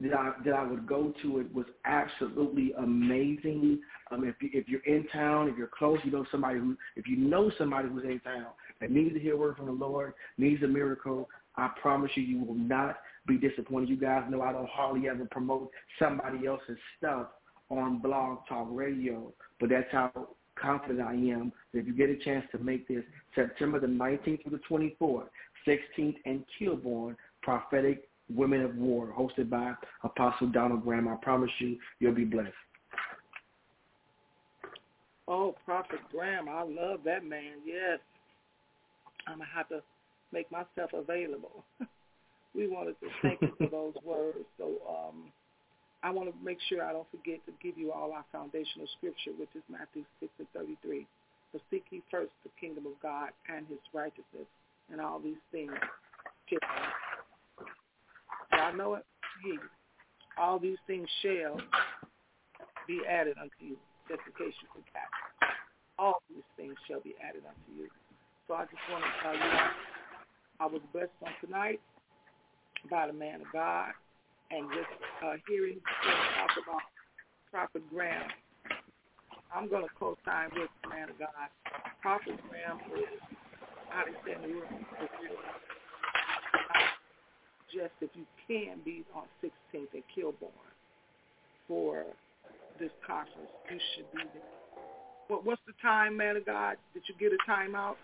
that 0.01 0.13
I 0.13 0.31
that 0.45 0.53
I 0.53 0.63
would 0.63 0.87
go 0.87 1.13
to 1.21 1.39
it 1.39 1.53
was 1.53 1.65
absolutely 1.85 2.73
amazing. 2.79 3.79
Um, 4.11 4.23
if 4.23 4.35
you, 4.41 4.49
if 4.53 4.67
you're 4.67 4.83
in 4.85 5.07
town, 5.09 5.47
if 5.47 5.57
you're 5.57 5.67
close, 5.67 5.99
you 6.03 6.11
know 6.11 6.25
somebody 6.31 6.59
who 6.59 6.75
if 6.95 7.07
you 7.07 7.17
know 7.17 7.51
somebody 7.57 7.87
who's 7.87 8.03
in 8.03 8.19
town 8.21 8.47
that 8.79 8.91
needs 8.91 9.13
to 9.13 9.19
hear 9.19 9.37
word 9.37 9.57
from 9.57 9.67
the 9.67 9.71
Lord, 9.71 10.13
needs 10.37 10.63
a 10.63 10.67
miracle, 10.67 11.29
I 11.55 11.69
promise 11.81 12.11
you, 12.15 12.23
you 12.23 12.43
will 12.43 12.55
not 12.55 12.97
be 13.27 13.37
disappointed. 13.37 13.89
You 13.89 13.97
guys 13.97 14.23
know 14.29 14.41
I 14.41 14.53
don't 14.53 14.69
hardly 14.69 15.07
ever 15.07 15.25
promote 15.29 15.69
somebody 15.99 16.47
else's 16.47 16.77
stuff 16.97 17.27
on 17.69 17.99
Blog 17.99 18.39
Talk 18.49 18.67
Radio, 18.71 19.31
but 19.59 19.69
that's 19.69 19.91
how 19.91 20.29
confident 20.55 21.01
I 21.01 21.13
am 21.13 21.51
that 21.73 21.79
if 21.79 21.87
you 21.87 21.93
get 21.93 22.09
a 22.09 22.17
chance 22.17 22.45
to 22.51 22.59
make 22.59 22.87
this 22.87 23.03
September 23.35 23.79
the 23.79 23.87
19th 23.87 24.43
through 24.43 24.59
the 24.59 24.61
24th, 24.69 25.27
16th 25.67 26.15
and 26.25 26.43
Kilbourn, 26.59 27.15
Prophetic 27.41 28.09
Women 28.29 28.61
of 28.61 28.75
War, 28.75 29.13
hosted 29.17 29.49
by 29.49 29.73
Apostle 30.03 30.47
Donald 30.47 30.83
Graham. 30.83 31.07
I 31.07 31.15
promise 31.15 31.51
you, 31.59 31.77
you'll 31.99 32.15
be 32.15 32.25
blessed. 32.25 32.53
Oh, 35.27 35.55
Prophet 35.65 35.99
Graham, 36.11 36.49
I 36.49 36.63
love 36.63 37.01
that 37.05 37.25
man. 37.25 37.59
Yes. 37.65 37.99
I'm 39.27 39.37
going 39.37 39.47
to 39.47 39.55
have 39.55 39.69
to 39.69 39.81
make 40.33 40.51
myself 40.51 40.91
available. 40.93 41.63
we 42.55 42.67
wanted 42.67 42.95
to 43.01 43.07
thank 43.21 43.41
you 43.41 43.53
for 43.57 43.67
those 43.71 43.93
words. 44.03 44.45
So 44.57 44.77
um, 44.89 45.31
I 46.03 46.09
want 46.09 46.29
to 46.29 46.35
make 46.43 46.57
sure 46.67 46.83
I 46.83 46.91
don't 46.91 47.07
forget 47.11 47.39
to 47.45 47.53
give 47.61 47.77
you 47.77 47.91
all 47.91 48.11
our 48.11 48.25
foundational 48.31 48.87
scripture, 48.97 49.31
which 49.37 49.49
is 49.55 49.63
Matthew 49.69 50.03
6 50.19 50.31
and 50.39 50.47
33. 50.55 51.05
But 51.51 51.61
seek 51.69 51.83
ye 51.91 52.01
first 52.09 52.31
the 52.43 52.49
kingdom 52.59 52.85
of 52.85 52.93
God 53.01 53.29
and 53.53 53.67
his 53.67 53.79
righteousness, 53.93 54.47
and 54.91 54.99
all 54.99 55.19
these 55.19 55.41
things. 55.51 55.71
Y'all 58.61 58.77
know 58.77 58.93
it? 58.93 59.05
All 60.37 60.59
these 60.59 60.77
things 60.85 61.07
shall 61.23 61.57
be 62.87 63.01
added 63.09 63.37
unto 63.41 63.57
you, 63.59 63.75
just 64.07 64.21
in 64.27 64.33
case 64.37 64.53
you 64.61 64.69
forgot. 64.69 65.09
All 65.97 66.21
these 66.29 66.45
things 66.57 66.75
shall 66.87 67.01
be 67.01 67.15
added 67.17 67.41
unto 67.41 67.69
you. 67.73 67.89
So 68.47 68.53
I 68.53 68.65
just 68.65 68.85
want 68.91 69.03
to 69.03 69.11
tell 69.23 69.33
you 69.33 69.51
I 70.59 70.65
was 70.67 70.81
blessed 70.93 71.09
on 71.25 71.33
tonight 71.43 71.81
by 72.89 73.07
the 73.07 73.13
man 73.13 73.41
of 73.41 73.47
God 73.51 73.93
and 74.51 74.69
just 74.69 74.93
uh, 75.25 75.41
hearing 75.47 75.81
him 75.81 76.17
talk 76.37 76.53
about 76.61 76.85
Prophet 77.49 77.81
Graham, 77.89 78.29
I'm 79.53 79.69
going 79.69 79.83
to 79.83 79.93
co-sign 79.97 80.49
with 80.53 80.69
the 80.83 80.89
man 80.89 81.09
of 81.09 81.17
God. 81.17 81.49
Prophet 82.01 82.37
Graham 82.47 82.77
is 82.93 83.09
out 83.91 84.07
of 84.07 84.13
St. 84.23 84.41
Louis. 84.43 85.80
Just 87.73 87.93
if 88.01 88.09
you 88.15 88.25
can 88.47 88.79
be 88.83 89.03
on 89.15 89.23
16th 89.43 89.95
at 89.95 90.03
Kilbourn 90.15 90.51
for 91.67 92.03
this 92.79 92.89
conference, 93.05 93.49
you 93.71 93.79
should 93.95 94.11
be 94.11 94.23
there. 94.33 94.43
What, 95.27 95.45
what's 95.45 95.61
the 95.65 95.73
time, 95.81 96.17
man 96.17 96.35
of 96.35 96.45
God? 96.45 96.75
Did 96.93 97.03
you 97.07 97.15
get 97.17 97.31
a 97.31 97.37
time 97.45 97.75
out? 97.75 97.97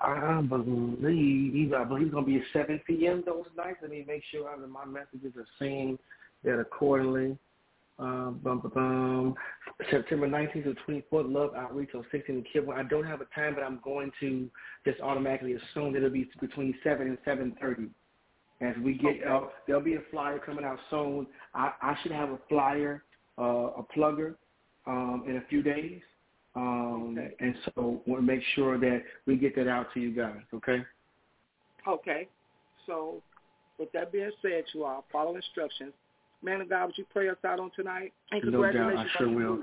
I 0.00 0.42
believe 0.42 1.72
I 1.72 1.84
believe 1.84 2.06
it's 2.06 2.14
gonna 2.14 2.26
be 2.26 2.36
at 2.36 2.42
seven 2.52 2.80
p.m. 2.86 3.22
those 3.24 3.46
nights. 3.56 3.78
Let 3.80 3.90
me 3.90 4.04
make 4.06 4.22
sure 4.30 4.48
that 4.58 4.68
my 4.68 4.84
messages 4.84 5.32
are 5.36 5.46
saying 5.58 5.98
that 6.44 6.58
accordingly. 6.58 7.38
Um, 7.98 8.40
bum, 8.42 8.60
bum, 8.60 8.72
bum. 8.74 9.34
September 9.90 10.28
19th 10.28 10.64
to 10.64 10.74
24th, 10.86 11.32
Love 11.32 11.54
Outreach 11.54 11.90
on 11.94 12.04
16th 12.12 12.28
and 12.28 12.46
Kilbourn. 12.54 12.76
I 12.76 12.82
don't 12.82 13.06
have 13.06 13.20
a 13.20 13.26
time, 13.34 13.54
but 13.54 13.64
I'm 13.64 13.80
going 13.82 14.10
to 14.20 14.50
just 14.84 15.00
automatically 15.00 15.54
assume 15.54 15.92
that 15.92 15.98
it'll 15.98 16.10
be 16.10 16.28
between 16.40 16.74
7 16.84 17.06
and 17.06 17.18
7.30. 17.26 17.88
As 18.60 18.74
we 18.82 18.94
get, 18.94 19.16
okay. 19.16 19.24
uh, 19.24 19.40
there'll 19.66 19.82
be 19.82 19.94
a 19.94 20.02
flyer 20.10 20.38
coming 20.38 20.64
out 20.64 20.78
soon. 20.90 21.26
I, 21.54 21.72
I 21.82 21.96
should 22.02 22.12
have 22.12 22.30
a 22.30 22.38
flyer, 22.48 23.04
uh, 23.38 23.42
a 23.42 23.84
plugger, 23.96 24.36
um, 24.86 25.24
in 25.26 25.36
a 25.36 25.42
few 25.48 25.62
days. 25.62 26.00
Um, 26.54 27.16
okay. 27.18 27.34
And 27.40 27.54
so 27.64 28.02
want 28.06 28.22
to 28.22 28.26
make 28.26 28.42
sure 28.54 28.78
that 28.78 29.02
we 29.26 29.36
get 29.36 29.54
that 29.56 29.68
out 29.68 29.92
to 29.92 30.00
you 30.00 30.10
guys, 30.10 30.40
okay? 30.54 30.82
Okay. 31.86 32.28
So 32.86 33.22
with 33.78 33.92
that 33.92 34.10
being 34.10 34.30
said, 34.40 34.64
you 34.72 34.84
all 34.84 35.04
follow 35.12 35.36
instructions. 35.36 35.92
Man 36.46 36.60
of 36.60 36.70
God, 36.70 36.86
would 36.86 36.96
you 36.96 37.04
pray 37.12 37.28
us 37.28 37.36
out 37.44 37.58
on 37.58 37.72
tonight? 37.74 38.12
And 38.30 38.40
congratulations 38.40 38.86
no 38.86 38.94
doubt, 38.94 39.06
I 39.06 39.18
sure 39.18 39.28
will. 39.28 39.58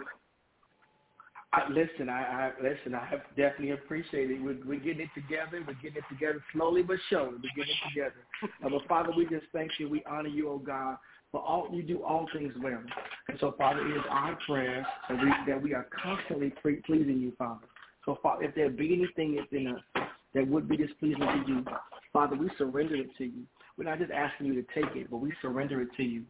I, 1.53 1.69
listen, 1.69 2.09
I, 2.09 2.21
I 2.21 2.51
listen. 2.61 2.93
I 2.93 3.05
have 3.05 3.21
definitely 3.37 3.71
appreciate 3.71 4.31
it. 4.31 4.43
We're, 4.43 4.57
we're 4.65 4.79
getting 4.79 5.01
it 5.01 5.09
together. 5.15 5.63
We're 5.65 5.75
getting 5.75 5.97
it 5.97 6.03
together 6.09 6.43
slowly 6.51 6.83
but 6.83 6.97
surely. 7.09 7.35
We're 7.35 7.55
getting 7.55 7.73
it 7.73 7.89
together. 7.89 8.15
uh, 8.43 8.69
but 8.69 8.87
Father, 8.89 9.11
we 9.15 9.25
just 9.27 9.45
thank 9.53 9.71
you. 9.79 9.87
We 9.87 10.03
honor 10.09 10.29
you, 10.29 10.49
oh 10.49 10.57
God, 10.57 10.97
for 11.31 11.41
all 11.41 11.69
you 11.71 11.83
do 11.83 12.03
all 12.03 12.27
things 12.33 12.53
well. 12.61 12.81
And 13.29 13.37
so, 13.39 13.53
Father, 13.57 13.87
it 13.87 13.95
is 13.95 14.03
our 14.09 14.37
prayer 14.45 14.85
that 15.07 15.17
we 15.21 15.31
that 15.47 15.61
we 15.61 15.73
are 15.73 15.87
constantly 16.03 16.51
pre- 16.61 16.81
pleasing 16.81 17.19
you, 17.19 17.31
Father. 17.37 17.65
So, 18.03 18.17
Father, 18.21 18.43
if 18.43 18.55
there 18.55 18.69
be 18.69 18.93
anything 18.93 19.37
within 19.37 19.67
us 19.67 20.07
that 20.33 20.45
would 20.45 20.67
be 20.67 20.75
displeasing 20.75 21.19
to 21.19 21.43
you, 21.47 21.65
Father, 22.11 22.35
we 22.35 22.49
surrender 22.57 22.95
it 22.95 23.15
to 23.19 23.23
you. 23.23 23.43
We're 23.77 23.85
not 23.85 23.99
just 23.99 24.11
asking 24.11 24.47
you 24.47 24.55
to 24.55 24.67
take 24.73 24.95
it, 24.95 25.09
but 25.09 25.17
we 25.17 25.31
surrender 25.41 25.81
it 25.81 25.89
to 25.97 26.03
you. 26.03 26.23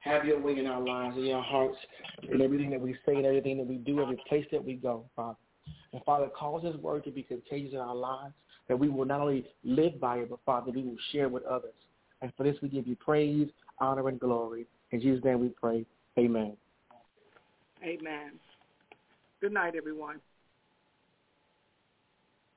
Have 0.00 0.24
your 0.24 0.40
way 0.40 0.58
in 0.58 0.66
our 0.66 0.80
lives, 0.80 1.16
in 1.18 1.30
our 1.32 1.42
hearts, 1.42 1.76
in 2.30 2.40
everything 2.40 2.70
that 2.70 2.80
we 2.80 2.96
say, 3.04 3.16
and 3.16 3.26
everything 3.26 3.58
that 3.58 3.66
we 3.66 3.76
do, 3.76 4.00
every 4.00 4.20
place 4.28 4.46
that 4.50 4.64
we 4.64 4.74
go, 4.74 5.04
Father. 5.14 5.36
And 5.92 6.02
Father, 6.04 6.28
cause 6.28 6.62
this 6.62 6.76
word 6.76 7.04
to 7.04 7.10
be 7.10 7.22
contagious 7.22 7.74
in 7.74 7.78
our 7.78 7.94
lives, 7.94 8.34
that 8.68 8.78
we 8.78 8.88
will 8.88 9.04
not 9.04 9.20
only 9.20 9.44
live 9.62 10.00
by 10.00 10.18
it, 10.18 10.30
but 10.30 10.38
Father, 10.46 10.70
we 10.70 10.82
will 10.82 10.96
share 11.12 11.28
with 11.28 11.44
others. 11.44 11.74
And 12.22 12.32
for 12.36 12.44
this 12.44 12.56
we 12.62 12.68
give 12.68 12.86
you 12.86 12.96
praise, 12.96 13.48
honor, 13.78 14.08
and 14.08 14.18
glory. 14.18 14.66
In 14.92 15.00
Jesus' 15.00 15.24
name 15.24 15.40
we 15.40 15.48
pray. 15.48 15.84
Amen. 16.18 16.56
Amen. 17.82 18.32
Good 19.40 19.52
night, 19.52 19.74
everyone. 19.76 20.20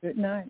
Good 0.02 0.18
night. 0.18 0.50